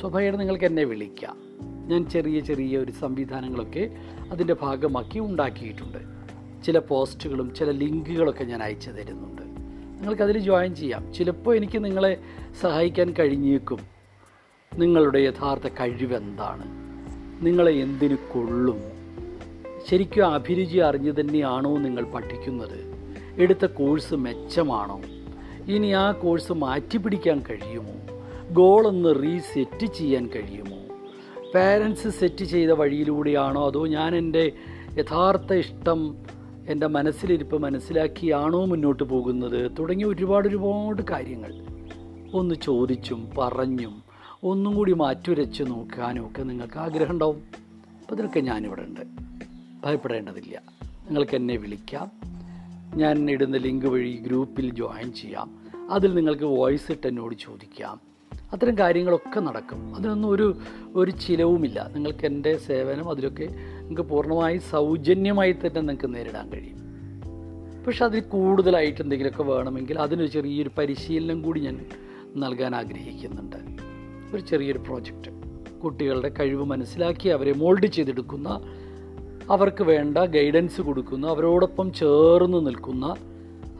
[0.00, 1.36] സ്വാഭാവികമായിട്ട് നിങ്ങൾക്ക് എന്നെ വിളിക്കാം.
[1.88, 3.90] ഞാൻ ചെറിയ ചെറിയ ഒരു സംവിധാനങ്ങളൊക്കെ
[4.32, 6.17] അതിന്റെ ഭാഗമാക്കി ഉണ്ടാക്കിയിട്ടുണ്ട്.
[6.64, 9.42] ചില പോസ്റ്റുകളും ചില ലിങ്കുകളൊക്കെ ഞാൻ അയച്ചു തരുന്നുണ്ട്.
[9.98, 11.14] നിങ്ങൾക്കതിൽ ജോയിൻ ചെയ്യാം.
[11.14, 12.18] ചിലപ്പോൾ എനിക്ക് നിങ്ങളെ
[12.60, 13.78] സഹായിക്കാൻ കഴിഞ്ഞേക്കും.
[14.76, 16.64] നിങ്ങളുടെ യഥാർത്ഥ കഴിവെന്താണ്?
[17.46, 18.80] നിങ്ങളെ എന്തിനു കൊള്ളും?
[19.90, 22.98] ശരിക്കും അഭിരുചി അറിഞ്ഞു തന്നെയാണോ നിങ്ങൾ പഠിക്കുന്നത്?
[23.36, 25.00] എടുത്ത കോഴ്സ് മെച്ചമാണോ?
[25.68, 28.22] ഇനി ആ കോഴ്സ് മാറ്റി മാറ്റിപ്പിടിക്കാൻ കഴിയുമോ?
[28.50, 30.78] ഗോളൊന്ന് റീസെറ്റ് ചെയ്യാൻ കഴിയുമോ?
[31.54, 34.52] പാരൻസ് സെറ്റ് ചെയ്ത വഴിയിലൂടെയാണോ അതോ ഞാൻ എന്റെ
[34.98, 36.16] യഥാർത്ഥ ഇഷ്ടം
[36.68, 39.72] എന്റെ മനസ്സിലിരിപ്പ് മനസ്സിലാക്കിയാണോ മുന്നോട്ട് പോകുന്നത്?
[39.78, 41.54] തുടങ്ങിയ ഒരുപാട് ഒരുപാട് കാര്യങ്ങൾ.
[42.32, 44.02] ഒന്ന് ചോദിച്ചും പറഞ്ഞും
[44.42, 47.42] ഒന്നും കൂടി മാറ്റുരച്ച് നോക്കാനും ഒക്കെ നിങ്ങൾക്ക് ആഗ്രഹം ഉണ്ടാവും
[48.00, 49.00] അപ്പോൾ അതിലൊക്കെ ഞാനിവിടെ ഉണ്ട്.
[49.84, 50.62] ഭയപ്പെടേണ്ടതില്ല.
[50.82, 52.10] നിങ്ങൾക്ക് എന്നെ വിളിക്കാം.
[52.94, 55.58] ഞാൻ ഇടുന്ന ലിങ്ക് വഴി ഗ്രൂപ്പിൽ ജോയിൻ ചെയ്യാം.
[55.90, 58.07] അതിൽ നിങ്ങൾക്ക് വോയിസ് ഇട്ട് എന്നോട് ചോദിക്കാം.
[58.52, 59.96] അത്തരം കാര്യങ്ങളൊക്കെ നടക്കും.
[59.96, 60.56] അതിനൊന്നും ഒരു
[60.94, 61.90] ഒരു ചിലവുമില്ല.
[61.94, 66.78] നിങ്ങൾക്ക് എന്റെ സേവനം അതിലൊക്കെ നിങ്ങൾക്ക് പൂർണമായി സൗജന്യമായി തന്നെ നിങ്ങൾക്ക് നേരിടാൻ കഴിയും.
[67.86, 71.86] പക്ഷെ അതിൽ കൂടുതലായിട്ട് എന്തെങ്കിലുമൊക്കെ വേണമെങ്കിൽ അതിനൊരു ചെറിയൊരു പരിശീലനം കൂടി ഞാൻ
[72.36, 73.56] നൽകാൻ ആഗ്രഹിക്കുന്നുണ്ട്.
[74.34, 75.30] ഒരു ചെറിയൊരു പ്രോജക്റ്റ്.
[75.80, 78.60] കുട്ടികളുടെ കഴിവ് മനസ്സിലാക്കി അവരെ മോൾഡ് ചെയ്തെടുക്കുന്ന
[79.50, 83.16] അവർക്ക് വേണ്ട ഗൈഡൻസ് കൊടുക്കുന്ന അവരോടൊപ്പം ചേർന്ന് നിൽക്കുന്ന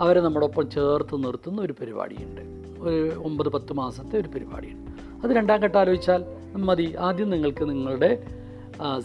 [0.00, 2.57] അവരെ നമ്മോടൊപ്പം ചേർത്ത് നിർത്തുന്ന ഒരു പരിപാടിയുണ്ട്.
[2.80, 4.88] ഒരു ഒമ്പത് പത്ത് മാസത്തെ ഒരു പരിപാടിയാണ്.
[5.24, 6.24] അത് രണ്ടാം ഘട്ടം ആലോചിച്ചാൽ
[6.56, 6.94] മതി.
[6.98, 8.26] ആദ്യം നിങ്ങൾക്ക് നിങ്ങളുടെ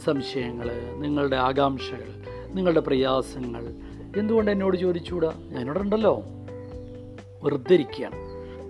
[0.03, 2.23] സംശയങ്ങൾ നിങ്ങളുടെ ആകാംക്ഷകൾ
[2.53, 3.73] നിങ്ങളുടെ പ്രയാസങ്ങൾ
[4.17, 5.33] എന്തുകൊണ്ട് എന്നോട് ചോദിച്ചുകൂടാ?
[5.49, 6.23] ഞാനിവിടെ ഉണ്ടല്ലോ.
[7.43, 8.15] വെറുതെ ഇരിക്കുകയാണ്.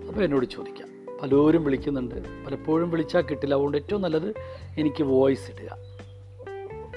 [0.08, 0.88] അപ്പോൾ എന്നോട് ചോദിക്കാം.
[1.22, 2.14] പലരും വിളിക്കുന്നുണ്ട്.
[2.46, 3.54] പലപ്പോഴും വിളിച്ചാൽ കിട്ടില്ല.
[3.54, 4.34] അതുകൊണ്ട് ഏറ്റവും നല്ലത്
[4.78, 5.76] എനിക്ക് വോയിസ് ഇടുക.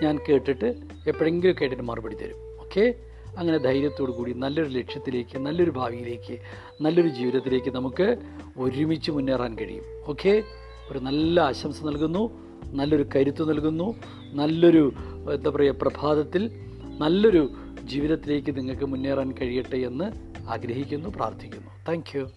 [0.04, 0.76] ഞാൻ കേട്ടിട്ട്
[1.08, 2.36] എപ്പോഴെങ്കിലും കേട്ടിട്ട് മറുപടി തരും.
[2.60, 2.94] ഓക്കെ?
[3.38, 6.38] അങ്ങനെ ധൈര്യത്തോടു കൂടി നല്ലൊരു ലക്ഷ്യത്തിലേക്ക് നല്ലൊരു ഭാവിയിലേക്ക്
[6.82, 8.18] നല്ലൊരു ജീവിതത്തിലേക്ക് നമുക്ക്
[8.58, 9.84] ഒരുമിച്ച് മുന്നേറാൻ കഴിയും.
[10.08, 10.44] ഓക്കെ?
[10.92, 12.40] ഒരു നല്ല ആശംസ നൽകുന്നു
[12.74, 13.96] നല്ലൊരു കരുത്ത് നൽകുന്നു
[14.34, 14.94] നല്ലൊരു
[15.34, 16.52] എന്താ പറയുക പ്രഭാതത്തിൽ
[16.98, 17.50] നല്ലൊരു
[17.84, 20.12] ജീവിതത്തിലേക്ക് നിങ്ങൾക്ക് മുന്നേറാൻ കഴിയട്ടെ എന്ന്
[20.48, 21.72] ആഗ്രഹിക്കുന്നു പ്രാർത്ഥിക്കുന്നു.
[21.88, 22.28] താങ്ക്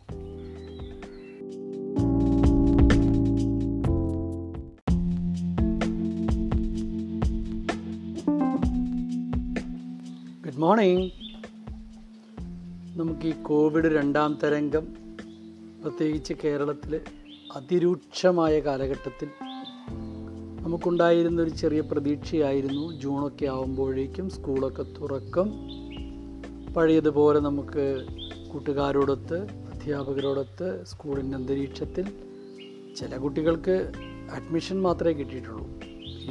[10.60, 11.12] മോർണിംഗ്
[12.98, 14.86] നമുക്ക് ഈ കോവിഡ് രണ്ടാം തരംഗം
[15.82, 17.00] പ്രത്യേകിച്ച് കേരളത്തിൽ
[17.56, 19.28] അതിരൂക്ഷമായ കാലഘട്ടത്തിൽ
[20.62, 23.00] നമുക്കുണ്ടായിരുന്ന ഒരു ചെറിയ പ്രതീക്ഷയായിരുന്നു.
[23.00, 25.52] ജൂണൊക്കെ ആവുമ്പോഴേക്കും സ്കൂളൊക്കെ തുറക്കും.
[26.76, 28.06] പഴയതുപോലെ നമുക്ക്
[28.52, 32.04] കൂട്ടുകാരോടൊത്ത് അധ്യാപകരോടൊത്ത് സ്കൂളിന്റെ അന്തരീക്ഷത്തിൽ
[32.96, 33.92] ചില കുട്ടികൾക്ക്
[34.32, 35.66] അഡ്മിഷൻ മാത്രമേ കിട്ടിയിട്ടുള്ളൂ.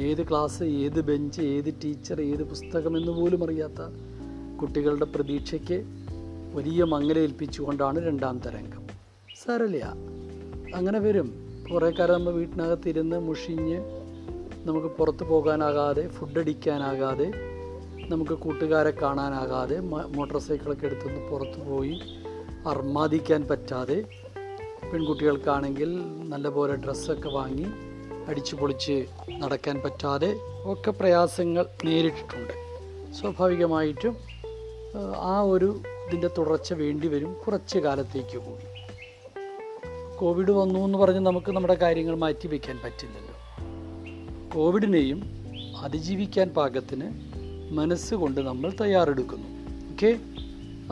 [0.00, 4.09] ഏത് ക്ലാസ് ഏത് ബെഞ്ച് ഏത് ടീച്ചർ ഏത് പുസ്തകം എന്ന് പോലും അറിയാത്ത
[4.60, 5.84] കുട്ടികളുടെ പ്രതീക്ഷയ്ക്ക്
[6.54, 8.86] വലിയ മങ്ങലേൽപ്പിച്ചുകൊണ്ടാണ് രണ്ടാം തരംഗം.
[9.42, 9.92] സാരല്ല
[10.74, 11.28] അങ്ങനെ വരും.
[11.72, 13.78] കുറേ കാലം നമ്മൾ വീട്ടിനകത്തിരുന്ന് മുഷിഞ്ഞ്
[14.66, 17.32] നമുക്ക് പുറത്ത് പോകാനാകാതെ ഫുഡ് അടിക്കാനാകാതെ
[18.08, 19.80] നമുക്ക് കൂട്ടുകാരെ കാണാനാകാതെ
[20.16, 22.00] മോട്ടോർ സൈക്കിളൊക്കെ എടുത്തൊന്ന് പുറത്ത് പോയി
[22.66, 24.04] അർമാദിക്കാൻ പറ്റാതെ
[24.92, 25.90] പെൺകുട്ടികൾക്കാണെങ്കിൽ
[26.28, 27.66] നല്ലപോലെ ഡ്രസ്സൊക്കെ വാങ്ങി
[28.28, 29.06] അടിച്ചു പൊളിച്ച്
[29.38, 30.30] നടക്കാൻ പറ്റാതെ
[30.64, 32.54] ഒക്കെ പ്രയാസങ്ങൾ നേരിട്ടിട്ടുണ്ട്.
[33.14, 34.29] സ്വാഭാവികമായിട്ടും
[35.16, 37.34] ആ ഒരു ഇതിന്റെ തുടർച്ച വേണ്ടി വരും.
[37.34, 38.70] കുറച്ച് കാലത്തേക്ക് കൂടി.
[40.18, 43.34] കോവിഡ് വന്നു എന്ന് പറഞ്ഞ് നമുക്ക് നമ്മുടെ കാര്യങ്ങൾ മാറ്റി വയ്ക്കാൻ പറ്റില്ലല്ലോ.
[44.54, 45.22] കോവിഡിനെയും
[45.78, 47.10] അതിജീവിക്കാൻ പാകത്തിന്
[47.72, 49.48] മനസ്സുകൊണ്ട് നമ്മൾ തയ്യാറെടുക്കുന്നു.
[49.92, 50.18] ഓക്കെ?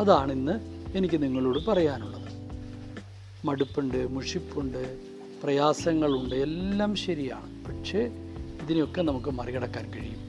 [0.01, 0.53] അതാണ് ഇന്ന്
[0.97, 2.29] എനിക്ക് നിങ്ങളോട് പറയാനുള്ളത്.
[3.45, 4.99] മടുപ്പുണ്ട് മുഷിപ്പുണ്ട്
[5.43, 7.65] പ്രയാസങ്ങളുണ്ട് എല്ലാം ശരിയാണ്.
[7.65, 7.99] പക്ഷേ
[8.63, 10.29] ഇതിനെയൊക്കെ നമുക്ക് മറികടക്കാൻ കഴിയും.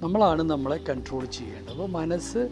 [0.00, 1.70] നമ്മളാണ് നമ്മളെ കൺട്രോൾ ചെയ്യേണ്ടത്.
[1.70, 2.48] അപ്പോൾ മനസ്സ്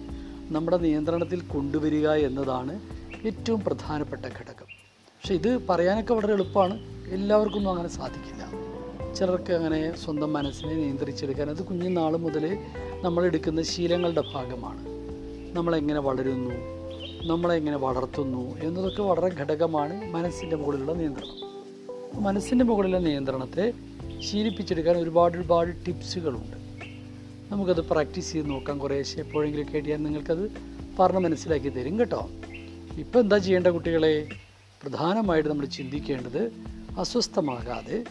[0.53, 2.81] നമ്മുടെ നിയന്ത്രണത്തിൽ കൊണ്ടുവരിക എന്നതാണ്
[3.27, 4.67] ഏറ്റവും പ്രധാനപ്പെട്ട ഘടകം.
[5.07, 6.79] പക്ഷെ ഇത് പറയാനൊക്കെ വളരെ എളുപ്പമാണ്.
[7.09, 8.53] എല്ലാവർക്കൊന്നും അങ്ങനെ സാധിക്കില്ല.
[9.15, 12.67] ചിലർക്ക് അങ്ങനെ സ്വന്തം മനസ്സിനെ നിയന്ത്രിച്ചെടുക്കാൻ അത് കുഞ്ഞുനാൾ മുതലേ
[13.03, 14.85] നമ്മളെടുക്കുന്ന ശീലങ്ങളുടെ ഭാഗമാണ്.
[15.57, 16.55] നമ്മളെങ്ങനെ വളരുന്നു?
[17.27, 21.53] നമ്മളെങ്ങനെ വളർത്തുന്നു എന്നതൊക്കെ വളരെ ഘടകമാണ് മനസ്സിന്റെ മുകളിലുള്ള നിയന്ത്രണം.
[22.25, 23.73] മനസ്സിന്റെ മുകളിലെ നിയന്ത്രണത്തെ
[24.19, 26.62] ശീലിപ്പിച്ചെടുക്കാൻ ഒരുപാട് ഒരുപാട് ടിപ്സുകളുണ്ട്.
[27.53, 29.21] നമുക്കത് പ്രാക്ടീസ് ചെയ്ത് നോക്കാം കുറേശ്ശെ.
[29.21, 30.53] എപ്പോഴെങ്കിലും കേട്ടിയാൽ നിങ്ങൾക്കത്
[30.99, 32.31] പറഞ്ഞ് മനസ്സിലാക്കി തരും കേട്ടോ.
[32.99, 34.29] ഇപ്പം എന്താ ചെയ്യേണ്ട കുട്ടികളെ?
[34.83, 36.53] പ്രധാനമായിട്ട് നമ്മൾ ചിന്തിക്കേണ്ടത്
[36.99, 38.05] അസ്വസ്ഥമാകാതെ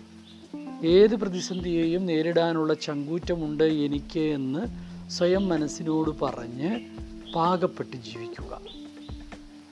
[0.85, 4.67] ഏത് പ്രതിസന്ധിയെയും നേരിടാനുള്ള ചങ്കൂറ്റമുണ്ട് എനിക്ക് എന്ന്
[5.09, 6.79] സ്വയം മനസ്സിനോട് പറഞ്ഞ്
[7.35, 8.61] പാകപ്പെട്ട് ജീവിക്കുക.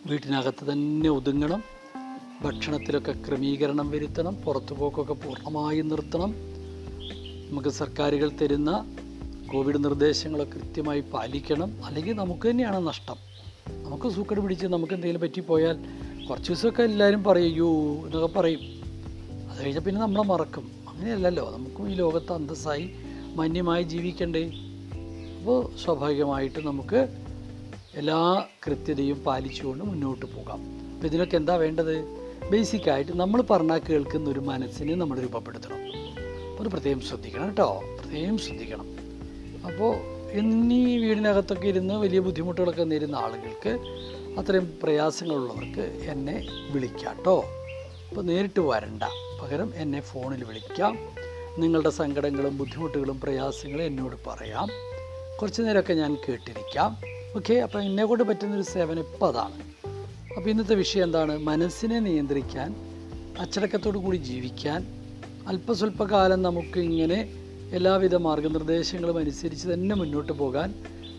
[0.08, 1.64] വീട്ടിനകത്ത് തന്നെ ഒതുങ്ങണം.
[2.42, 4.36] ഭക്ഷണത്തിലൊക്കെ ക്രമീകരണം വരുത്തണം.
[4.36, 6.36] പുറത്തുപോക്കൊക്കെ പൂർണമായും നിർത്തണം.
[7.50, 8.96] നമുക്ക് സർക്കാരുകൾ തരുന്ന
[9.54, 11.86] കോവിഡ് നിർദ്ദേശങ്ങളൊക്കെ കൃത്യമായി പാലിക്കണം.
[11.86, 13.16] അല്ലെങ്കിൽ നമുക്ക് തന്നെയാണ് നഷ്ടം.
[13.84, 15.78] നമുക്ക് സൂക്കട് പിടിച്ച് നമുക്ക് എന്തെങ്കിലും പറ്റിപ്പോയാൽ
[16.30, 17.70] കുറച്ച് ദിവസമൊക്കെ എല്ലാവരും പറയൂ
[18.06, 18.60] എന്നൊക്കെ പറയും.
[19.52, 20.72] അത് കഴിഞ്ഞാൽ പിന്നെ നമ്മളെ മറക്കും.
[20.90, 21.54] അങ്ങനെയല്ലല്ലോ.
[21.58, 22.90] നമുക്കും ഈ ലോകത്ത് അന്തസ്സായി
[23.36, 24.52] മാന്യമായി ജീവിക്കണ്ടേ?
[25.40, 27.08] അപ്പോൾ സ്വാഭാവികമായിട്ട് നമുക്ക്
[27.96, 30.60] എല്ലാ കൃത്യതയും പാലിച്ചുകൊണ്ട് മുന്നോട്ട് പോകാം.
[30.94, 32.20] അപ്പോൾ ഇതിനൊക്കെ എന്താ വേണ്ടത്?
[32.52, 35.78] ബേസിക്കായിട്ട് നമ്മൾ പറഞ്ഞാൽ കേൾക്കുന്ന ഒരു മനസ്സിനെ നമ്മൾ രൂപപ്പെടുത്തണം.
[36.60, 37.84] അത് പ്രത്യേകം ശ്രദ്ധിക്കണം കേട്ടോ.
[38.02, 38.99] പ്രത്യേകം ശ്രദ്ധിക്കണം.
[39.66, 39.98] അപ്പോൾ
[40.32, 43.70] എന്നീ വീടിനകത്തൊക്കെ ഇരുന്ന് വലിയ ബുദ്ധിമുട്ടുകളൊക്കെ നേരുന്ന ആളുകൾക്ക്
[44.40, 47.46] അത്രയും പ്രയാസങ്ങളുള്ളവർക്ക് എന്നെ വിളിക്കാം കേട്ടോ
[48.10, 49.04] അപ്പോൾ നേരിട്ട് വരണ്ട.
[49.42, 50.98] പകരം എന്നെ ഫോണിൽ വിളിക്കാം.
[51.58, 54.68] നിങ്ങളുടെ സങ്കടങ്ങളും ബുദ്ധിമുട്ടുകളും പ്രയാസങ്ങളും എന്നോട് പറയാം.
[55.42, 56.98] കുറച്ച് നേരമൊക്കെ ഞാൻ കേട്ടിരിക്കാം.
[57.36, 59.62] ഓക്കെ അപ്പോൾ എന്നെ കൊണ്ട് പറ്റുന്നൊരു സേവനം ഇപ്പം അതാണ്.
[60.38, 61.38] അപ്പോൾ ഇന്നത്തെ വിഷയം എന്താണ്?
[61.38, 62.76] മനസ്സിനെ നിയന്ത്രിക്കാൻ
[63.40, 64.88] അച്ചടക്കത്തോടു കൂടി ജീവിക്കാൻ
[65.48, 67.39] അല്പസ്വല്പകാലം നമുക്ക് ഇങ്ങനെ
[67.72, 70.74] എല്ലാവിധ മാർഗനിർദ്ദേശങ്ങളും അനുസരിച്ച് തന്നെ മുന്നോട്ട് പോകാൻ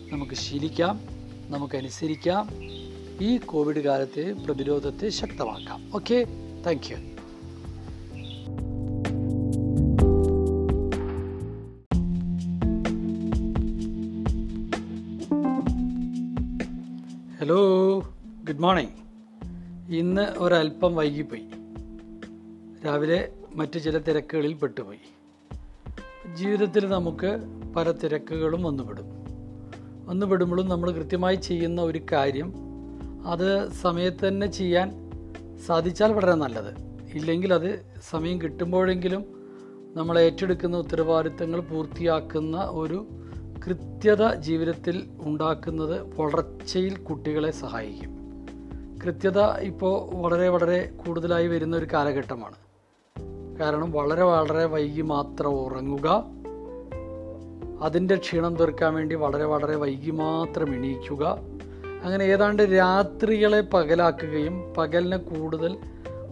[0.09, 0.99] നമുക്ക് ശീലിക്കാം.
[1.47, 2.49] നമുക്കനുസരിക്കാം
[3.21, 5.91] ഈ കോവിഡ് കാലത്തെ പ്രതിരോധത്തെ ശക്തമാക്കാം.
[5.95, 6.27] Okay
[6.65, 6.97] thank you
[17.39, 17.61] hello
[18.47, 18.95] good morning
[19.95, 21.47] ഇന്ന് ഒരല്പം വൈകിപ്പോയി.
[22.85, 24.99] രാവിലെ മറ്റു ചില തിരക്കുകളിൽ പെട്ടുപോയി.
[26.27, 27.39] ജീവിതത്തിൽ നമുക്ക്
[27.75, 29.05] പല തിരക്കുകളും വന്നുപെടും.
[30.05, 32.53] വന്നുപെടുമ്പോഴും നമ്മൾ കൃത്യമായി ചെയ്യുന്ന ഒരു കാര്യം
[33.25, 35.11] അത് സമയത്ത് തന്നെ ചെയ്യാൻ
[35.65, 36.73] സാധിച്ചാൽ വളരെ നല്ലത്.
[37.13, 39.25] ഇല്ലെങ്കിൽ അത് സമയം കിട്ടുമ്പോഴെങ്കിലും
[39.95, 43.07] നമ്മൾ ഏറ്റെടുക്കുന്ന ഉത്തരവാദിത്തങ്ങൾ പൂർത്തിയാക്കുന്ന ഒരു
[43.67, 48.17] കൃത്യത ജീവിതത്തിൽ ഉണ്ടാക്കുന്നത് വളർച്ചയിൽ കുട്ടികളെ സഹായിക്കും.
[49.03, 52.70] കൃത്യത ഇപ്പോൾ വളരെ വളരെ കൂടുതലായി വരുന്ന ഒരു കാലഘട്ടമാണ്.
[53.61, 56.25] കാരണം വളരെ വളരെ വൈകി മാത്രം ഉറങ്ങുക.
[57.81, 61.39] അതിന്റെ ക്ഷീണം തീർക്കാൻ വേണ്ടി വളരെ വളരെ വൈകി മാത്രം എണീക്കുക.
[62.03, 65.77] അങ്ങനെ ഏതാണ്ട് രാത്രികളെ പകലാക്കുകയും പകലിനെ കൂടുതൽ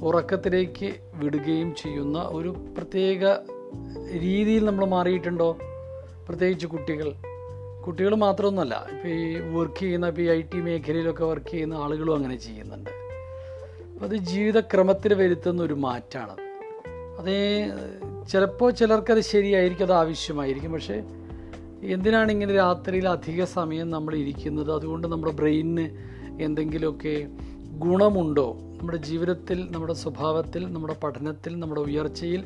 [0.02, 3.26] ഉറക്കത്തിലേക്ക് വിടുകയും ചെയ്യുന്ന ഒരു പ്രത്യേക
[4.20, 5.58] രീതിയിൽ നമ്മൾ മാറിയിട്ടുണ്ടോ?
[6.28, 7.14] പ്രത്യേകിച്ച് കുട്ടികൾ.
[7.88, 8.88] കുട്ടികൾ മാത്രമൊന്നുമല്ല.
[8.92, 12.90] ഇപ്പോൾ ഈ വർക്ക് ചെയ്യുന്ന ഇപ്പോൾ ഈ ഐ ടി മേഖലയിലൊക്കെ വർക്ക് ചെയ്യുന്ന ആളുകളും അങ്ങനെ ചെയ്യുന്നുണ്ട്.
[13.94, 16.49] അപ്പോൾ അത് ജീവിതക്രമത്തിൽ വരുത്തുന്ന ഒരു മാറ്റമാണ്
[17.20, 17.70] അതേ
[18.30, 20.72] ചിലപ്പോൾ ചിലർക്കത് ശരിയായിരിക്കും അത് ആവശ്യമായിരിക്കും.
[20.72, 21.04] പക്ഷേ
[21.84, 24.74] എന്തിനാണ് ഇങ്ങനെ രാത്രിയിൽ അധിക സമയം നമ്മൾ ഇരിക്കുന്നത്?
[24.74, 25.90] അതുകൊണ്ട് നമ്മുടെ ബ്രെയിനിന്
[26.42, 27.28] എന്തെങ്കിലുമൊക്കെ
[27.78, 28.58] ഗുണമുണ്ടോ?
[28.80, 32.46] നമ്മുടെ ജീവിതത്തിൽ നമ്മുടെ സ്വഭാവത്തിൽ നമ്മുടെ പഠനത്തിൽ നമ്മുടെ ഉയർച്ചയിൽ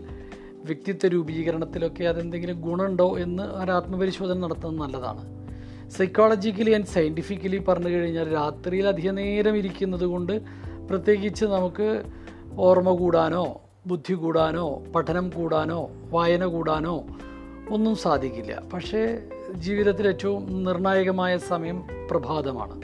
[0.65, 5.43] വ്യക്തിത്വ രൂപീകരണത്തിലൊക്കെ അതെന്തെങ്കിലും ഗുണമുണ്ടോ എന്ന് ഒരു ആത്മപരിശോധന നടത്തുന്നത് നല്ലതാണ്.
[5.91, 10.41] സൈക്കോളജിക്കലി ആൻഡ് സയന്റിഫിക്കലി പറഞ്ഞു കഴിഞ്ഞാൽ രാത്രിയിൽ അധിക നേരം ഇരിക്കുന്നത് കൊണ്ട്
[10.89, 12.03] പ്രത്യേകിച്ച് നമുക്ക്
[12.57, 17.05] ഓർമ്മ കൂടാനോ ബുദ്ധി കൂടാനോ പഠനം കൂടാനോ വായന കൂടാനോ
[17.69, 18.63] ഒന്നും സാധിക്കില്ല.
[18.73, 19.19] പക്ഷേ
[19.53, 22.81] ജീവിതത്തിൽ ഏറ്റവും നിർണായകമായ സമയം പ്രഭാതമാണ്.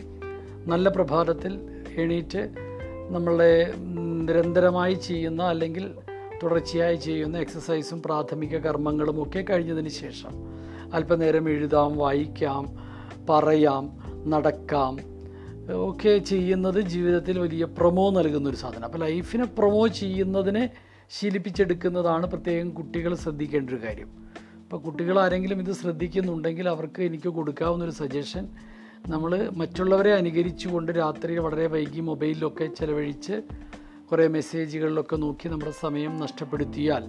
[0.70, 1.60] നല്ല പ്രഭാതത്തിൽ
[1.98, 2.50] എണീറ്റ്
[3.10, 3.74] നമ്മളെ
[4.22, 5.92] നിരന്തരമായി ചെയ്യുന്ന അല്ലെങ്കിൽ
[6.44, 10.32] തുടർച്ചയായി ചെയ്യുന്ന എക്സസൈസും പ്രാഥമിക കർമ്മങ്ങളും ഒക്കെ കഴിഞ്ഞതിന് ശേഷം
[10.94, 12.78] അല്പനേരം എഴുതാം വായിക്കാം
[13.30, 14.00] പറയാം
[14.30, 15.00] നടക്കാം
[15.74, 18.86] ഒക്കെ ചെയ്യുന്നത് ജീവിതത്തിൽ വലിയ പ്രൊമോ നൽകുന്നൊരു സാധനം.
[18.86, 20.70] അപ്പോൾ ലൈഫിനെ പ്രൊമോ ചെയ്യുന്നതിനെ
[21.10, 24.10] ശീലിപ്പിച്ചെടുക്കുന്നതാണ് പ്രത്യേകം കുട്ടികൾ ശ്രദ്ധിക്കേണ്ട ഒരു കാര്യം.
[24.64, 28.48] അപ്പോൾ കുട്ടികൾ ആരെങ്കിലും ഇത് ശ്രദ്ധിക്കുന്നുണ്ടെങ്കിൽ അവർക്ക് എനിക്ക് കൊടുക്കാവുന്ന ഒരു സജഷൻ
[29.08, 33.42] നമ്മൾ മറ്റുള്ളവരെ അനുകരിച്ചുകൊണ്ട് രാത്രി വളരെ വൈകി മൊബൈലിലൊക്കെ ചിലവഴിച്ച്
[34.12, 37.04] കുറേ മെസ്സേജുകളിലൊക്കെ നോക്കി നമ്മുടെ സമയം നഷ്ടപ്പെടുത്തിയാൽ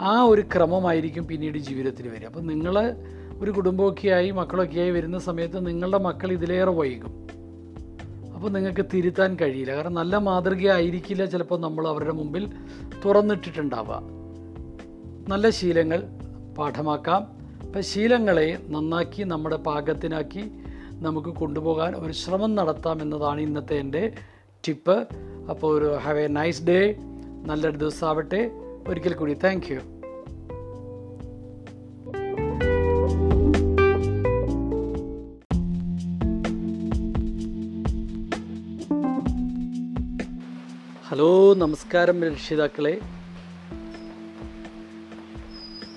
[0.00, 2.26] ആ ഒരു ക്രമമായിരിക്കും പിന്നീട് ജീവിതത്തിൽ വരിക.
[2.26, 2.96] അപ്പം നിങ്ങൾ
[3.38, 7.12] ഒരു കുടുംബമൊക്കെയായി മക്കളൊക്കെയായി വരുന്ന സമയത്ത് നിങ്ങളുടെ മക്കൾ ഇതിലേറെ വൈകും.
[8.40, 9.74] അപ്പോൾ നിങ്ങൾക്ക് തിരുത്താൻ കഴിയില്ല.
[9.74, 12.52] കാരണം നല്ല മാതൃകയായിരിക്കില്ല ചിലപ്പോൾ നമ്മൾ അവരുടെ മുമ്പിൽ
[13.04, 14.00] തുറന്നിട്ടിട്ടുണ്ടാവുക.
[15.28, 16.02] നല്ല ശീലങ്ങൾ
[16.58, 17.22] പാഠമാക്കാം.
[17.66, 20.50] അപ്പം ശീലങ്ങളെ നന്നാക്കി നമ്മുടെ പാകത്തിനാക്കി
[20.92, 24.12] നമുക്ക് കൊണ്ടുപോകാൻ ഒരു ശ്രമം നടത്താം എന്നതാണ് ഇന്നത്തെ എന്റെ
[24.68, 25.08] ടിപ്പ്.
[25.50, 26.96] അപ്പോൾ ഒരു ഹാവ് എ നൈസ് ഡേ
[27.46, 28.50] നല്ലൊരു ദിവസമാവട്ടെ.
[28.88, 29.34] ഒരിക്കൽ കൂടി.
[29.34, 29.99] താങ്ക്
[41.20, 42.92] ഹലോ നമസ്കാരം രക്ഷിതാക്കളെ.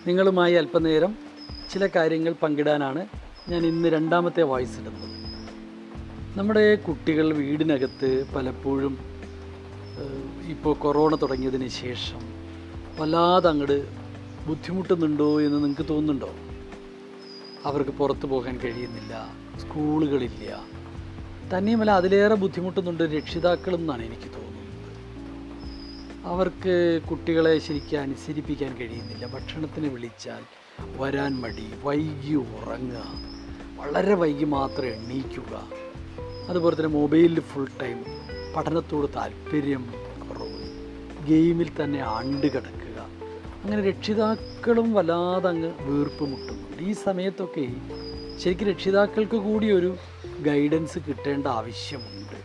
[0.08, 1.16] നിങ്ങളുമായി അല്പനേരം
[1.74, 3.06] ചില കാര്യങ്ങൾ പങ്കിടാനാണ്
[3.50, 5.16] ഞാൻ ഇന്ന് രണ്ടാമത്തെ വോയിസ് ഇടുന്നത്.
[6.40, 8.98] നമ്മുടെ കുട്ടികൾ വീടിനകത്ത് പലപ്പോഴും
[10.50, 12.22] ഇപ്പോൾ കൊറോണ തുടങ്ങിയതിന് ശേഷം
[13.00, 13.80] വല്ലാതെ അങ്ങോട്ട്
[14.48, 16.32] ബുദ്ധിമുട്ടുന്നുണ്ടോ എന്ന് നിങ്ങൾക്ക് തോന്നുന്നുണ്ടോ?
[17.66, 19.14] അവർക്ക് പുറത്തു പോകാൻ കഴിയുന്നില്ല
[19.62, 20.64] സ്കൂളുകളില്ല.
[21.54, 24.43] തന്നെയുമല്ല അതിലേറെ ബുദ്ധിമുട്ടുന്നുണ്ട് രക്ഷിതാക്കളും എന്നാണ് എനിക്ക് തോന്നുന്നത്.
[26.24, 29.26] അവർക്ക് കുട്ടികളെ ശരിക്കും അനുസരിപ്പിക്കാൻ കഴിയുന്നില്ല.
[29.28, 30.44] ഭക്ഷണത്തിന് വിളിച്ചാൽ
[30.98, 33.04] വരാൻ മടി വൈകി ഉറങ്ങുക
[33.78, 35.68] വളരെ വൈകി മാത്രം എണ്ണീക്കുക
[36.50, 38.06] അതുപോലെ തന്നെ മൊബൈലിൽ ഫുൾ ടൈം
[38.56, 39.94] പഠനത്തോട് താല്പര്യം
[40.30, 40.64] കുറവ്
[41.28, 43.00] ഗെയിമിൽ തന്നെ ആണ്ട് കിടക്കുക.
[43.64, 46.84] അങ്ങനെ രക്ഷിതാക്കളും വല്ലാതെ അങ്ങ് വീർപ്പ് മുട്ടുന്നുണ്ട്.
[46.84, 47.68] ഈ സമയത്തൊക്കെ
[48.40, 49.96] ശരിക്കും രക്ഷിതാക്കൾക്ക് കൂടി ഒരു
[50.42, 52.40] ഗൈഡൻസ് കിട്ടേണ്ട ആവശ്യമുണ്ട്.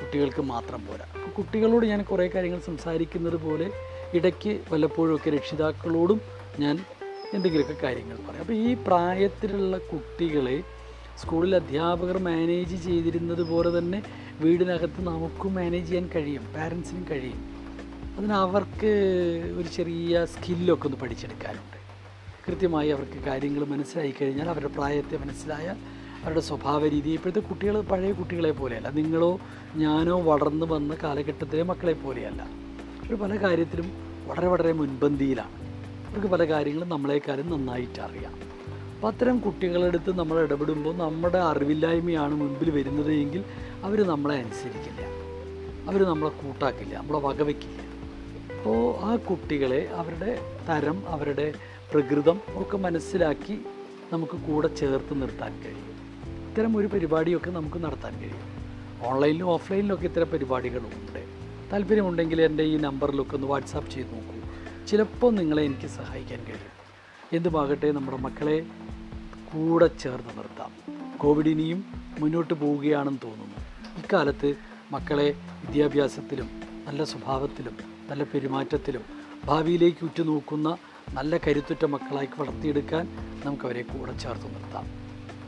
[0.00, 1.06] കുട്ടികൾക്ക് മാത്രം പോരാ.
[1.38, 3.70] കുട്ടികളോട് ഞാൻ കുറേ കാര്യങ്ങൾ സംസാരിക്കുന്നത് പോലെ
[4.14, 6.20] ഇടയ്ക്ക് വല്ലപ്പോഴുമൊക്കെ രക്ഷിതാക്കളോടും
[6.58, 6.84] ഞാൻ
[7.34, 8.40] എന്തെങ്കിലുമൊക്കെ കാര്യങ്ങൾ പറയും.
[8.40, 10.64] അപ്പോൾ ഈ പ്രായത്തിലുള്ള കുട്ടികളെ
[11.18, 14.02] സ്കൂളിൽ അധ്യാപകർ മാനേജ് ചെയ്തിരുന്നത് പോലെ തന്നെ
[14.40, 17.40] വീടിനകത്ത് നമുക്കും മാനേജ് ചെയ്യാൻ കഴിയും പാരൻസിനും കഴിയും.
[18.18, 18.92] അതിന് അവർക്ക്
[19.58, 21.78] ഒരു ചെറിയ സ്കില്ലൊക്കെ ഒന്ന് പഠിച്ചെടുക്കാനുണ്ട്.
[22.48, 25.76] കൃത്യമായി അവർക്ക് കാര്യങ്ങൾ മനസ്സിലായി കഴിഞ്ഞാൽ അവരുടെ പ്രായത്തെ മനസ്സിലായാൽ
[26.22, 28.90] അവരുടെ സ്വഭാവ രീതി ഇപ്പോഴത്തെ കുട്ടികൾ പഴയ കുട്ടികളെ പോലെയല്ല.
[28.90, 29.40] നിങ്ങളോ
[29.76, 32.42] ഞാനോ വളർന്നു വന്ന കാലഘട്ടത്തിലെ മക്കളെ പോലെയല്ല.
[32.42, 33.92] അവർ പല കാര്യത്തിലും
[34.26, 35.62] വളരെ വളരെ മുൻപന്തിയിലാണ്.
[36.08, 38.34] അവർക്ക് പല കാര്യങ്ങളും നമ്മളെക്കാളും നന്നായിട്ട് അറിയാം.
[38.94, 43.44] അപ്പം അത്തരം കുട്ടികളെടുത്ത് നമ്മൾ ഇടപെടുമ്പോൾ നമ്മുടെ അറിവില്ലായ്മയാണ് മുൻപിൽ വരുന്നതെങ്കിൽ
[43.82, 45.06] അവർ നമ്മളെ അനുസരിക്കില്ല.
[45.88, 47.82] അവർ നമ്മളെ കൂട്ടാക്കില്ല നമ്മളെ വകവയ്ക്കില്ല
[48.56, 50.38] അപ്പോൾ ആ കുട്ടികളെ അവരുടെ
[50.68, 51.54] തരം അവരുടെ
[51.92, 53.58] പ്രകൃതം ഒക്കെ മനസ്സിലാക്കി
[54.12, 55.81] നമുക്ക് കൂടെ ചേർത്ത് നിർത്താൻ കഴിയും.
[56.52, 58.40] ഇത്തരം ഒരു പരിപാടിയൊക്കെ നമുക്ക് നടത്താൻ കഴിയും.
[59.02, 61.26] ഓൺലൈനിലും ഓഫ്ലൈനിലും ഒക്കെ ഇത്തരം പരിപാടികളുണ്ട്.
[61.72, 64.34] താല്പര്യമുണ്ടെങ്കിൽ എന്റെ ഈ നമ്പറിലൊക്കെ ഒന്ന് വാട്സാപ്പ് ചെയ്ത് നോക്കൂ.
[64.86, 66.74] ചിലപ്പോൾ നിങ്ങളെ എനിക്ക് സഹായിക്കാൻ കഴിയും.
[67.32, 68.66] എന്തുമാകട്ടെ നമ്മുടെ മക്കളെ
[69.52, 70.72] കൂടെ ചേർന്ന് നിർത്താം.
[71.18, 71.84] കോവിഡ് ഇനിയും
[72.18, 73.58] മുന്നോട്ട് പോവുകയാണെന്ന് തോന്നുന്നു.
[73.98, 74.54] ഇക്കാലത്ത്
[74.92, 75.28] മക്കളെ
[75.66, 76.50] വിദ്യാഭ്യാസത്തിലും
[76.86, 77.78] നല്ല സ്വഭാവത്തിലും
[78.10, 79.02] നല്ല പെരുമാറ്റത്തിലും
[79.44, 80.76] ഭാവിയിലേക്ക് ഉറ്റുനോക്കുന്ന
[81.12, 83.08] നല്ല കരുത്തുറ്റ മക്കളായി വളർത്തിയെടുക്കാൻ
[83.44, 85.02] നമുക്കവരെ കൂടെ ചേർത്ത് നിർത്താം.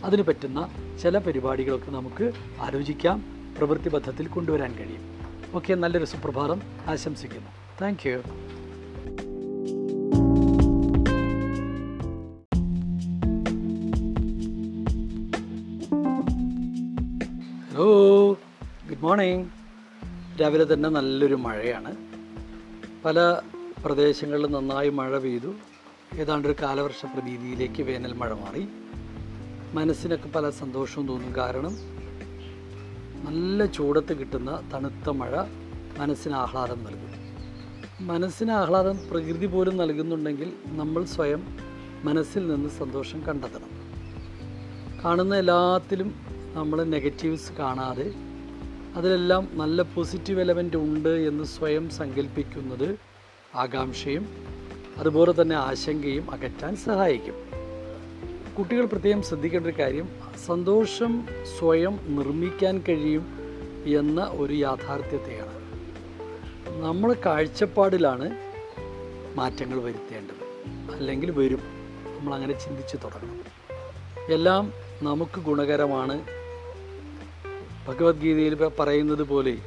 [0.05, 0.69] അതിന് പറ്റുന്ന
[1.03, 3.25] ചില പരിപാടികളൊക്കെ നമുക്ക് ആലോചിക്കാം
[3.59, 5.19] പ്രവൃത്തിബദ്ധത്തിൽ കൊണ്ടുവരാൻ കഴിയും.
[5.55, 6.63] ഓക്കെ നല്ലൊരു സുപ്രഭാതം.
[6.87, 7.51] ആശംസിക്കുന്നു.
[7.83, 8.09] താങ്ക്
[17.73, 18.33] ഹലോ
[18.89, 19.47] ഗുഡ് മോർണിംഗ്
[20.41, 21.97] രാവിലെ തന്നെ നല്ലൊരു മഴയാണ്.
[23.05, 23.41] പല
[23.85, 25.55] പ്രദേശങ്ങളിൽ നന്നായി മഴ പെയ്തു.
[26.15, 28.69] ഏതാണ്ടൊരു കാലവർഷ പ്രതീതിയിലേക്ക് വേനൽ മഴ മാറി.
[29.75, 31.37] മനസ്സിനൊക്കെ പല സന്തോഷവും തോന്നും.
[31.37, 31.77] കാരണം
[33.25, 35.45] നല്ല ചൂടത്ത് കിട്ടുന്ന തണുത്ത മഴ
[35.99, 37.15] മനസ്സിന് ആഹ്ലാദം നൽകും.
[38.07, 41.59] മനസ്സിന് ആഹ്ലാദം പ്രകൃതി പോലും നൽകുന്നുണ്ടെങ്കിൽ നമ്മൾ സ്വയം
[42.05, 43.85] മനസ്സിൽ നിന്ന് സന്തോഷം കണ്ടെത്തണം.
[45.05, 46.15] കാണുന്ന എല്ലാത്തിലും
[46.55, 48.15] നമ്മൾ നെഗറ്റീവ്സ് കാണാതെ
[48.95, 52.99] അതിലെല്ലാം നല്ല പോസിറ്റീവ് എലമെന്റ് ഉണ്ട് എന്ന് സ്വയം സങ്കല്പിക്കുന്നത്
[53.55, 54.29] ആകാംക്ഷയും
[54.97, 57.54] അതുപോലെ തന്നെ ആശങ്കയും അകറ്റാൻ സഹായിക്കും.
[58.59, 60.09] കുട്ടികൾ പ്രത്യേകം ശ്രദ്ധിക്കേണ്ട ഒരു കാര്യം
[60.47, 61.27] സന്തോഷം
[61.59, 63.27] സ്വയം നിർമ്മിക്കാൻ കഴിയും
[63.87, 65.55] എന്ന ഒരു യാഥാർത്ഥ്യത്തെയാണ്.
[66.83, 68.37] നമ്മൾ കാഴ്ചപ്പാടിലാണ്
[69.35, 70.45] മാറ്റങ്ങൾ വരുത്തേണ്ടത്.
[70.93, 71.61] അല്ലെങ്കിൽ വരും.
[72.19, 73.45] നമ്മളങ്ങനെ ചിന്തിച്ച് തുടങ്ങണം.
[74.33, 74.73] എല്ലാം
[75.03, 76.25] നമുക്ക് ഗുണകരമാണ്.
[77.89, 79.59] ഭഗവത്ഗീതയിൽ പറയുന്നത് പോലെ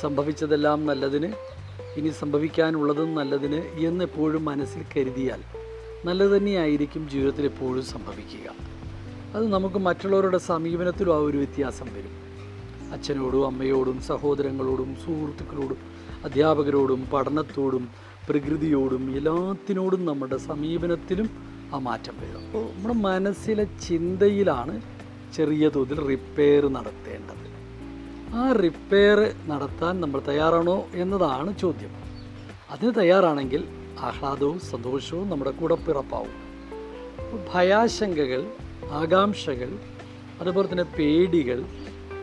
[0.00, 1.32] സംഭവിച്ചതെല്ലാം നല്ലതിന്
[1.96, 5.59] ഇനി സംഭവിക്കാനുള്ളതും നല്ലതിന് എന്നെപ്പോഴും മനസ്സിൽ കരുതിയാൽ
[6.04, 8.52] നല്ലത് തന്നെയായിരിക്കും ജീവിതത്തിൽ എപ്പോഴും സംഭവിക്കുക.
[9.34, 12.20] അത് നമുക്ക് മറ്റുള്ളവരുടെ സമീപനത്തിലും ആ ഒരു വ്യത്യാസം വരും.
[12.92, 15.76] അച്ഛനോടും അമ്മയോടും സഹോദരങ്ങളോടും സുഹൃത്തുക്കളോടും
[16.24, 17.88] അധ്യാപകരോടും പഠനത്തോടും
[18.28, 21.30] പ്രകൃതിയോടും എല്ലാത്തിനോടും നമ്മുടെ സമീപനത്തിലും
[21.74, 22.46] ആ മാറ്റം വരും.
[22.46, 24.82] അപ്പോൾ നമ്മുടെ മനസ്സിലെ ചിന്തയിലാണ്
[25.36, 27.50] ചെറിയ തോതിൽ റിപ്പയർ നടത്തേണ്ടത്.
[28.34, 31.90] ആ റിപ്പയർ നടത്താൻ നമ്മൾ തയ്യാറാണോ എന്നതാണ് ചോദ്യം.
[32.70, 36.50] അതിന് തയ്യാറാണെങ്കിൽ ആഹ്ലാദവും സന്തോഷവും നമ്മുടെ കൂടെ പിറപ്പാവും.
[37.54, 38.46] ഭയാശങ്കകൾ
[38.90, 39.78] ആകാംക്ഷകൾ
[40.40, 41.64] അതുപോലെ തന്നെ പേടികൾ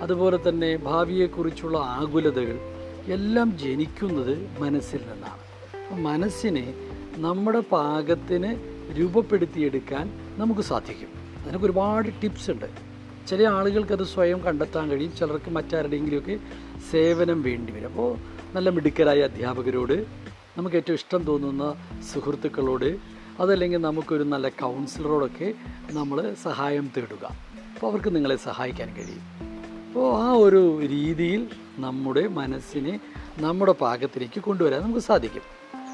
[0.01, 2.59] അതുപോലെ തന്നെ ഭാവിയെക്കുറിച്ചുള്ള ആകുലതകൾ
[3.05, 6.01] എല്ലാം ജനിക്കുന്നത് മനസ്സിൽ നിന്നാണ്.
[6.01, 6.73] മനസ്സിനെ
[7.15, 8.55] നമ്മുടെ പാകത്തിന്
[8.99, 11.07] രൂപപ്പെടുത്തിയെടുക്കാൻ നമുക്ക് സാധിക്കും.
[11.43, 12.65] അതിനൊക്കെ ഒരുപാട് ടിപ്സ് ഉണ്ട്.
[13.27, 15.15] ചില ആളുകൾക്കത് സ്വയം കണ്ടെത്താൻ കഴിയും.
[15.15, 16.39] ചിലർക്ക് മറ്റാരുടെയെങ്കിലുമൊക്കെ
[16.91, 17.87] സേവനം വേണ്ടി വരും.
[17.87, 18.17] അപ്പോൾ
[18.53, 20.26] നല്ല മിടുക്കരായ അധ്യാപകരോട്
[20.57, 21.75] നമുക്ക് ഏറ്റവും ഇഷ്ടം തോന്നുന്ന
[22.13, 22.97] സുഹൃത്തുക്കളോട്
[23.39, 25.53] അതല്ലെങ്കിൽ നമുക്കൊരു നല്ല കൗൺസിലറോടൊക്കെ
[25.91, 27.25] നമ്മൾ സഹായം തേടുക.
[27.73, 29.21] അപ്പോൾ അവർക്ക് നിങ്ങളെ സഹായിക്കാൻ കഴിയും.
[29.87, 31.47] അപ്പോൾ ആ ഒരു രീതിയിൽ
[31.77, 32.99] നമ്മുടെ മനസ്സിനെ
[33.37, 35.41] നമ്മുടെ പാകത്തിലേക്ക് കൊണ്ടുവരാൻ നമുക്ക് സാധിക്കും.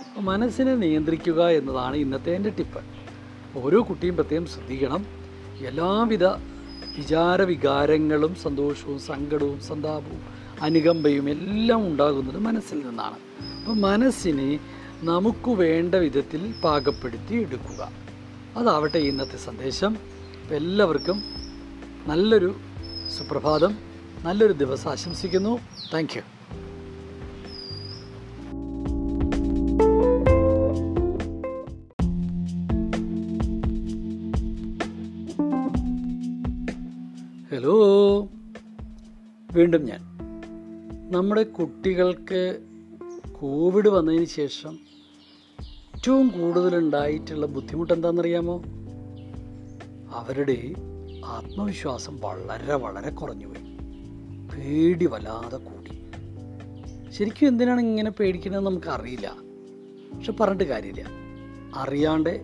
[0.10, 2.82] അപ്പോൾ മനസ്സിനെ നിയന്ത്രിക്കുക എന്നതാണ് ഇന്നത്തെ എന്റെ ടിപ്പ്.
[3.58, 5.06] ഓരോ കുട്ടിയും പ്രത്യേകം ശ്രദ്ധിക്കണം.
[5.68, 6.26] എല്ലാവിധ
[6.98, 10.24] വിചാര വികാരങ്ങളും സന്തോഷവും സങ്കടവും സന്താപവും
[10.62, 13.33] അനുകമ്പയും എല്ലാം ഉണ്ടാകുന്നത് മനസ്സിൽ നിന്നാണ്.
[13.60, 14.60] അപ്പോൾ മനസ്സിനെ
[15.04, 17.92] നമുക്ക് വേണ്ട വിധത്തിൽ പാകപ്പെടുത്തി എടുക്കുക.
[18.58, 19.98] അതാവട്ടെ ഇന്നത്തെ സന്ദേശം.
[20.44, 21.24] അപ്പോൾ എല്ലാവർക്കും
[22.08, 22.56] നല്ലൊരു
[23.18, 23.78] സുപ്രഭാതം
[24.24, 25.60] നല്ലൊരു ദിവസം ആശംസിക്കുന്നു.
[25.94, 26.24] താങ്ക്
[37.52, 37.76] ഹലോ
[39.52, 40.00] വീണ്ടും ഞാൻ.
[41.12, 42.60] നമ്മുടെ കുട്ടികൾക്ക്
[43.44, 44.80] കോവിഡ് വന്നതിന് ശേഷം
[45.96, 48.64] ഏറ്റവും കൂടുതലുണ്ടായിട്ടുള്ള ബുദ്ധിമുട്ട് എന്താണെന്നറിയാമോ
[50.14, 50.74] അവരുടെ
[51.26, 53.78] ആത്മവിശ്വാസം വളരെ വളരെ കുറഞ്ഞു കുറഞ്ഞുപോയി.
[54.48, 56.06] പേടി വല്ലാതെ കൂടി.
[57.12, 59.36] ശരിക്കും എന്തിനാണ് ഇങ്ങനെ പേടിക്കണമെന്ന് നമുക്കറിയില്ല.
[60.18, 61.06] പക്ഷെ പറഞ്ഞിട്ട് കാര്യമില്ല.
[61.76, 62.42] അറിയാണ്ട്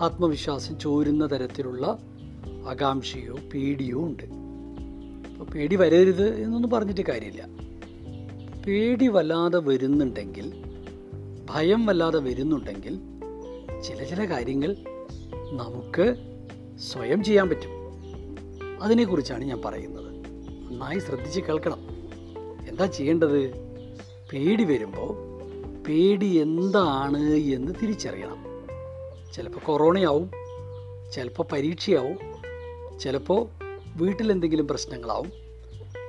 [0.00, 1.98] ആത്മവിശ്വാസം ചോരുന്ന തരത്തിലുള്ള
[2.68, 4.22] ആകാംക്ഷയോ പേടിയോ ഉണ്ട്.
[5.32, 7.61] അപ്പോൾ പേടി വരരുത് എന്നൊന്നും പറഞ്ഞിട്ട് കാര്യമില്ല.
[8.66, 10.64] പേടി വല്ലാതെ വരുന്നുണ്ടെങ്കിൽ
[11.50, 12.98] ഭയം വല്ലാതെ വരുന്നുണ്ടെങ്കിൽ
[13.82, 14.76] ചില ചില കാര്യങ്ങൾ
[15.52, 16.14] നമുക്ക്
[16.78, 17.70] സ്വയം ചെയ്യാൻ പറ്റും.
[18.82, 20.12] അതിനെക്കുറിച്ചാണ് ഞാൻ പറയുന്നത്.
[20.66, 21.78] നന്നായി ശ്രദ്ധിച്ച് കേൾക്കണം.
[22.68, 23.50] എന്താ ചെയ്യേണ്ടത്?
[24.32, 25.16] പേടി വരുമ്പോൾ
[25.88, 28.44] പേടി എന്താണ് എന്ന് തിരിച്ചറിയണം.
[29.32, 30.30] ചിലപ്പോൾ കൊറോണയാവും
[31.12, 32.18] ചിലപ്പോൾ പരീക്ഷയാവും
[32.98, 33.48] ചിലപ്പോൾ
[33.96, 35.32] വീട്ടിലെന്തെങ്കിലും പ്രശ്നങ്ങളാവും.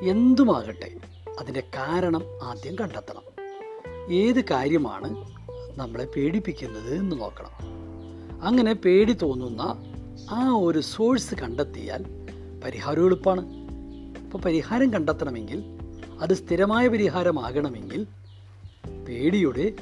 [0.02, 0.92] എന്തുമാകട്ടെ
[1.40, 3.34] അതിന്റെ കാരണം ആദ്യം കണ്ടെത്തണം.
[4.14, 5.30] ഏത് കാര്യമാണ്
[5.76, 7.50] നമ്മളെ പേടിപ്പിക്കുന്നത് എന്ന് നോക്കണം.
[8.44, 9.62] അങ്ങനെ പേടി തോന്നുന്ന
[10.32, 12.06] ആ ഒരു സോഴ്സ് കണ്ടെത്തിയാൽ
[12.64, 13.50] പരിഹാരം എളുപ്പമാണ്
[14.26, 15.64] അപ്പോൾ പരിഹാരം കണ്ടെത്തണമെങ്കിൽ
[16.20, 18.08] അത് സ്ഥിരമായ പരിഹാരമാകണമെങ്കിൽ
[19.08, 19.74] പേടിയുടെ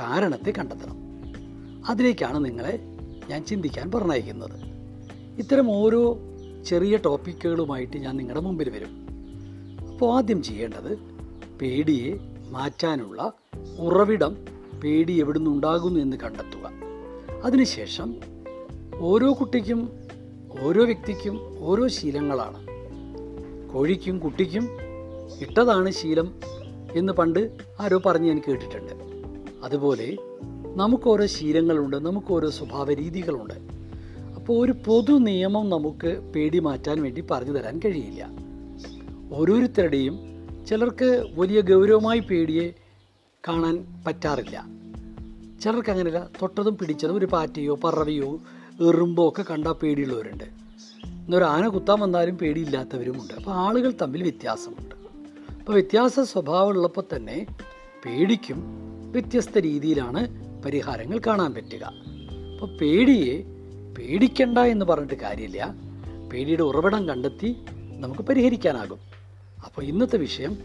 [0.00, 0.96] കാരണത്തെ കണ്ടെത്തണം.
[1.88, 2.78] അതിലേക്കാണ് നിങ്ങളെ
[3.28, 4.60] ഞാൻ ചിന്തിക്കാൻ പറഞ്ഞയക്കുന്നത്.
[5.38, 6.18] ഇത്തരം ഓരോ
[6.66, 9.01] ചെറിയ ടോപ്പിക്കുകളുമായിട്ട് ഞാൻ നിങ്ങളുടെ മുമ്പിൽ വരും.
[9.92, 10.98] അപ്പോൾ ആദ്യം ചെയ്യേണ്ടത്
[11.60, 12.18] പേടിയെ
[12.50, 13.32] മാറ്റാനുള്ള
[13.78, 14.36] ഉറവിടം
[14.84, 16.70] പേടി എവിടുന്ന് ഉണ്ടാകുന്നു എന്ന് കണ്ടെത്തുക.
[17.44, 18.14] അതിനുശേഷം
[18.98, 19.90] ഓരോ കുട്ടിക്കും
[20.62, 22.66] ഓരോ വ്യക്തിക്കും ഓരോ ശീലങ്ങളാണ്.
[23.72, 24.68] കോഴിക്കും കുട്ടിക്കും
[25.40, 26.34] ഇട്ടതാണ് ശീലം
[26.92, 27.50] എന്ന് പണ്ട്
[27.80, 28.92] ആരോ പറഞ്ഞ് ഞാൻ കേട്ടിട്ടുണ്ട്.
[29.64, 30.16] അതുപോലെ
[30.76, 33.54] നമുക്കോരോ ശീലങ്ങളുണ്ട് നമുക്കോരോ സ്വഭാവ രീതികളുണ്ട്.
[34.34, 38.51] അപ്പോൾ ഒരു പൊതു നിയമം നമുക്ക് പേടി മാറ്റാൻ വേണ്ടി പറഞ്ഞു തരാൻ കഴിയില്ല.
[39.32, 40.18] ഓരോരുത്തരുടെയും
[40.68, 42.72] ചിലർക്ക് വലിയ ഗൗരവമായി പേടിയെ
[43.48, 44.66] കാണാൻ പറ്റാറില്ല.
[45.62, 48.40] ചിലർക്ക് അങ്ങനെയല്ല തൊട്ടതും പിടിച്ചതും ഒരു പാറ്റയോ പറവയോ
[48.88, 50.44] എറുമ്പോ ഒക്കെ കണ്ടാൽ പേടിയുള്ളവരുണ്ട്.
[51.06, 53.34] എന്നൊരു ആന കുത്താൻ വന്നാലും പേടിയില്ലാത്തവരുമുണ്ട്.
[53.34, 54.94] അപ്പോൾ ആളുകൾ തമ്മിൽ വ്യത്യാസമുണ്ട്.
[55.54, 57.46] അപ്പോൾ വ്യത്യാസ സ്വഭാവമുള്ളപ്പോൾ തന്നെ
[58.04, 58.62] പേടിക്കും
[59.12, 60.28] വ്യത്യസ്ത രീതിയിലാണ്
[60.62, 61.92] പരിഹാരങ്ങൾ കാണാൻ പറ്റുക.
[62.52, 63.44] അപ്പോൾ പേടിയെ
[63.98, 65.74] പേടിക്കണ്ട എന്ന് പറഞ്ഞിട്ട് കാര്യമില്ല.
[66.32, 67.56] പേടിയുടെ ഉറവിടം കണ്ടെത്തി
[67.98, 69.11] നമുക്ക് പരിഹരിക്കാനാകും.
[69.64, 70.58] അപ്പോൾ ഇന്നത്തെ വിഷയം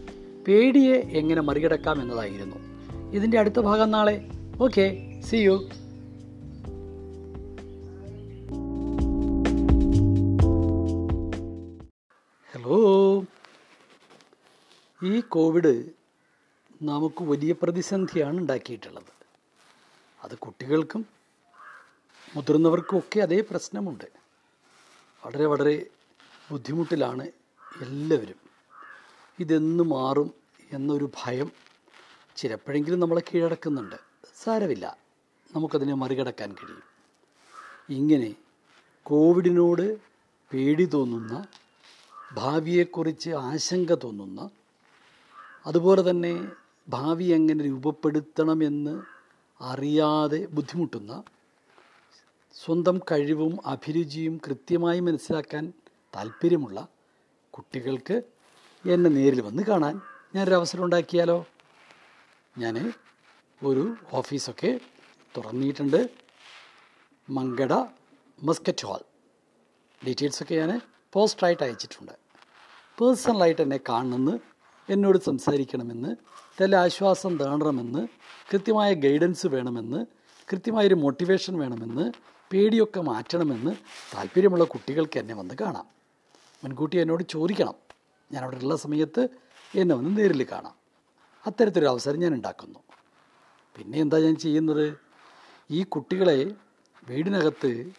[0.48, 2.56] പേടിയെ എങ്ങനെ മറികടക്കാം എന്നതായിരുന്നു.
[3.12, 4.30] ഇതിന്റെ അടുത്ത ഭാഗം നാളെ.
[4.60, 5.68] ഓക്കെ സി യു
[12.54, 13.24] ഹലോ
[15.04, 15.84] ഈ കോവിഡ്
[16.82, 19.12] നമുക്ക് വലിയ പ്രതിസന്ധിയാണ് ഉണ്ടാക്കിയിട്ടുള്ളത്.
[20.24, 21.06] അത് കുട്ടികൾക്കും
[22.36, 24.04] മുതിർന്നവർക്കും ഒക്കെ അതേ പ്രശ്നമുണ്ട്.
[25.26, 25.86] വളരെ വളരെ
[26.50, 27.26] ബുദ്ധിമുട്ടിലാണ്
[27.82, 28.47] എല്ലാവരും.
[29.40, 30.34] ഇതെന്ന് മാറും
[30.72, 31.50] എന്നൊരു ഭയം
[32.36, 33.96] ചിലപ്പോഴെങ്കിലും നമ്മളെ കീഴടക്കുന്നുണ്ട്.
[34.36, 34.96] സാരമില്ല.
[35.56, 36.82] നമുക്കതിനെ മറികടക്കാൻ കഴിയും.
[37.90, 38.34] ഇങ്ങനെ
[39.04, 39.96] കോവിഡിനോട്
[40.52, 41.46] പേടി തോന്നുന്ന
[42.32, 44.50] ഭാവിയെക്കുറിച്ച് ആശങ്ക തോന്നുന്ന
[45.66, 46.48] അതുപോലെ തന്നെ
[46.88, 49.02] ഭാവി എങ്ങനെ രൂപപ്പെടുത്തണമെന്ന്
[49.60, 51.22] അറിയാതെ ബുദ്ധിമുട്ടുന്ന
[52.54, 55.72] സ്വന്തം കഴിവും അഭിരുചിയും കൃത്യമായി മനസ്സിലാക്കാൻ
[56.16, 56.88] താല്പര്യമുള്ള
[57.50, 58.22] കുട്ടികൾക്ക്
[58.86, 60.00] എന്നെ നേരിൽ വന്ന് കാണാൻ
[60.34, 61.46] ഞാനൊരു അവസരം ഉണ്ടാക്കിയാലോ?
[62.58, 62.92] ഞാൻ
[63.64, 64.80] ഒരു ഓഫീസൊക്കെ
[65.36, 66.08] തുറന്നിട്ടുണ്ട്.
[67.30, 67.72] Mankada
[68.42, 69.00] Muscat hall.
[70.06, 70.80] ഡീറ്റെയിൽസൊക്കെ ഞാൻ
[71.12, 72.12] പോസ്റ്ററായിട്ട് അയച്ചിട്ടുണ്ട്.
[73.00, 74.38] പേഴ്സണലായിട്ട് എന്നെ കാണണമെന്ന്
[74.88, 76.16] എന്നോട് സംസാരിക്കണമെന്ന്
[76.60, 78.08] തല ആശ്വാസം തേടണമെന്ന്
[78.52, 80.06] കൃത്യമായ ഗൈഡൻസ് വേണമെന്ന്
[80.52, 82.12] കൃത്യമായൊരു മോട്ടിവേഷൻ വേണമെന്ന്
[82.52, 83.76] പേടിയൊക്കെ മാറ്റണമെന്ന്
[84.16, 85.86] താല്പര്യമുള്ള കുട്ടികൾക്ക് എന്നെ വന്ന് കാണാം.
[86.64, 87.87] മുൻകൂട്ടി എന്നോട് ചോദിക്കണം.
[88.32, 89.28] ഞാൻ അവിടെ ഉള്ള സമയത്ത്
[89.74, 90.74] എന്നെ ഒന്ന് നേരിൽ കാണാം.
[91.46, 92.78] അത്തരത്തിലൊരു അവസരം ഞാൻ ഉണ്ടാക്കുന്നു.
[93.76, 94.98] പിന്നെ എന്താ ഞാൻ ചെയ്യുന്നത്?
[95.70, 96.54] ഈ കുട്ടികളെ
[97.08, 97.92] വീടിനകത്ത്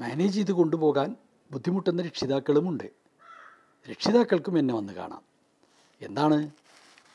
[0.00, 1.16] മാനേജ് ചെയ്ത് കൊണ്ടുപോകാൻ
[1.50, 2.84] ബുദ്ധിമുട്ടുന്ന രക്ഷിതാക്കളുമുണ്ട്
[3.90, 5.22] രക്ഷിതാക്കൾക്കും എന്നെ വന്ന് കാണാം.
[6.02, 6.50] എന്താണ്?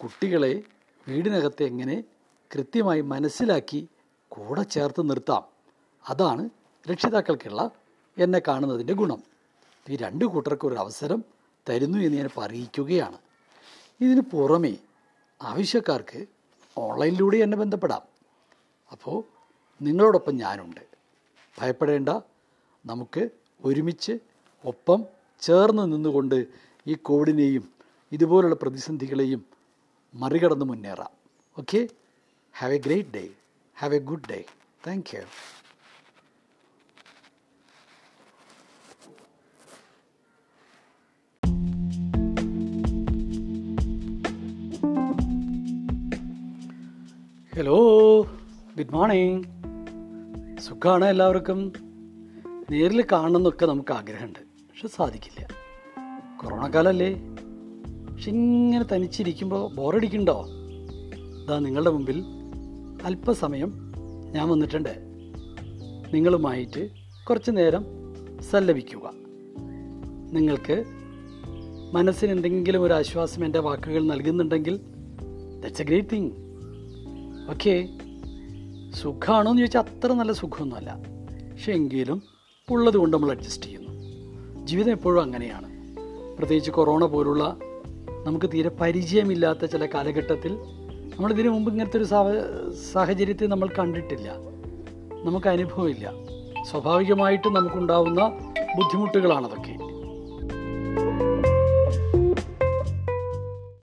[0.04, 0.64] കുട്ടികളെ
[1.08, 2.04] വീടിനകത്ത് എങ്ങനെ
[2.56, 3.90] കൃത്യമായി മനസ്സിലാക്കി
[4.30, 5.44] കൂടെ ചേർത്ത് നിർത്താം.
[6.10, 6.50] അതാണ്
[6.92, 7.72] രക്ഷിതാക്കൾക്കുള്ള
[8.18, 9.24] എന്നെ കാണുന്നതിന്റെ ഗുണം.
[9.90, 11.39] ഈ രണ്ട് കൂട്ടർക്കും ഒരു അവസരം
[11.70, 13.18] തരുന്നു എന്ന് ഞാൻ അറിയിക്കുകയാണ്.
[14.02, 14.78] ഇതിന് പുറമേ
[15.42, 16.26] ആവശ്യക്കാർക്ക്
[16.78, 18.02] ഓൺലൈനിലൂടെ എന്നെ ബന്ധപ്പെടാം.
[18.92, 19.24] അപ്പോൾ
[19.82, 20.82] നിങ്ങളോടൊപ്പം ഞാനുണ്ട്.
[21.60, 22.10] ഭയപ്പെടേണ്ട.
[22.86, 23.30] നമുക്ക്
[23.66, 24.20] ഒരുമിച്ച്
[24.66, 25.06] ഒപ്പം
[25.42, 26.46] ചേർന്ന് നിന്നുകൊണ്ട്
[26.88, 27.70] ഈ കോവിഡിനെയും
[28.12, 29.46] ഇതുപോലുള്ള പ്രതിസന്ധികളെയും
[30.14, 31.10] മറികടന്ന് മുന്നേറാം.
[31.60, 31.88] Okay
[32.58, 33.30] have a great day
[33.80, 34.46] have a good day
[34.88, 35.22] thank you
[47.60, 48.22] hello
[48.78, 49.44] good morning
[50.62, 51.74] സുഖമാണ് എല്ലാവർക്കും.
[52.72, 54.40] നേരിൽ കാണണമെന്നൊക്കെ നമുക്ക് ആഗ്രഹമുണ്ട്.
[54.40, 55.48] പക്ഷെ സാധിക്കില്ല.
[56.42, 57.14] കൊറോണ കാലമല്ലേ
[58.10, 60.48] പക്ഷെ ഇങ്ങനെ തനിച്ചിരിക്കുമ്പോൾ ബോറടിക്കണ്ടോ
[61.44, 62.24] ഇതാ നിങ്ങളുടെ മുമ്പിൽ
[63.04, 63.94] അല്പസമയം
[64.32, 65.00] ഞാൻ വന്നിട്ടുണ്ട്.
[66.14, 66.90] നിങ്ങളുമായിട്ട്
[67.30, 67.86] കുറച്ച് നേരം
[68.42, 69.12] സല്ലപിക്കുക.
[70.32, 70.84] നിങ്ങൾക്ക്
[71.94, 74.80] മനസ്സിന് എന്തെങ്കിലും ഒരു ആശ്വാസം എന്റെ വാക്കുകൾ നൽകുന്നുണ്ടെങ്കിൽ
[75.64, 76.49] that's a great thing
[77.50, 77.90] okay
[78.92, 80.98] സുഖമാണോ എന്ന് ചോദിച്ചാൽ അത്ര നല്ല സുഖമൊന്നുമല്ല.
[81.52, 82.24] പക്ഷെ എങ്കിലും
[82.72, 83.90] ഉള്ളത് കൊണ്ട് നമ്മൾ അഡ്ജസ്റ്റ് ചെയ്യുന്നു.
[84.66, 85.66] ജീവിതം എപ്പോഴും അങ്ങനെയാണ്.
[86.38, 87.58] പ്രത്യേകിച്ച് കൊറോണ പോലുള്ള
[88.24, 90.54] നമുക്ക് തീരെ പരിചയമില്ലാത്ത ചില കാലഘട്ടത്തിൽ
[91.16, 94.32] നമ്മൾ ഇതിനു മുമ്പ് ഇങ്ങനത്തെ ഒരു സാഹ- സാഹചര്യത്തെ നമ്മൾ കണ്ടിട്ടില്ല.
[95.24, 96.12] നമുക്ക് അനുഭവമില്ല.
[96.70, 98.28] സ്വാഭാവികമായിട്ടും നമുക്കുണ്ടാവുന്ന
[98.78, 99.69] ബുദ്ധിമുട്ടുകളാണതൊക്കെ.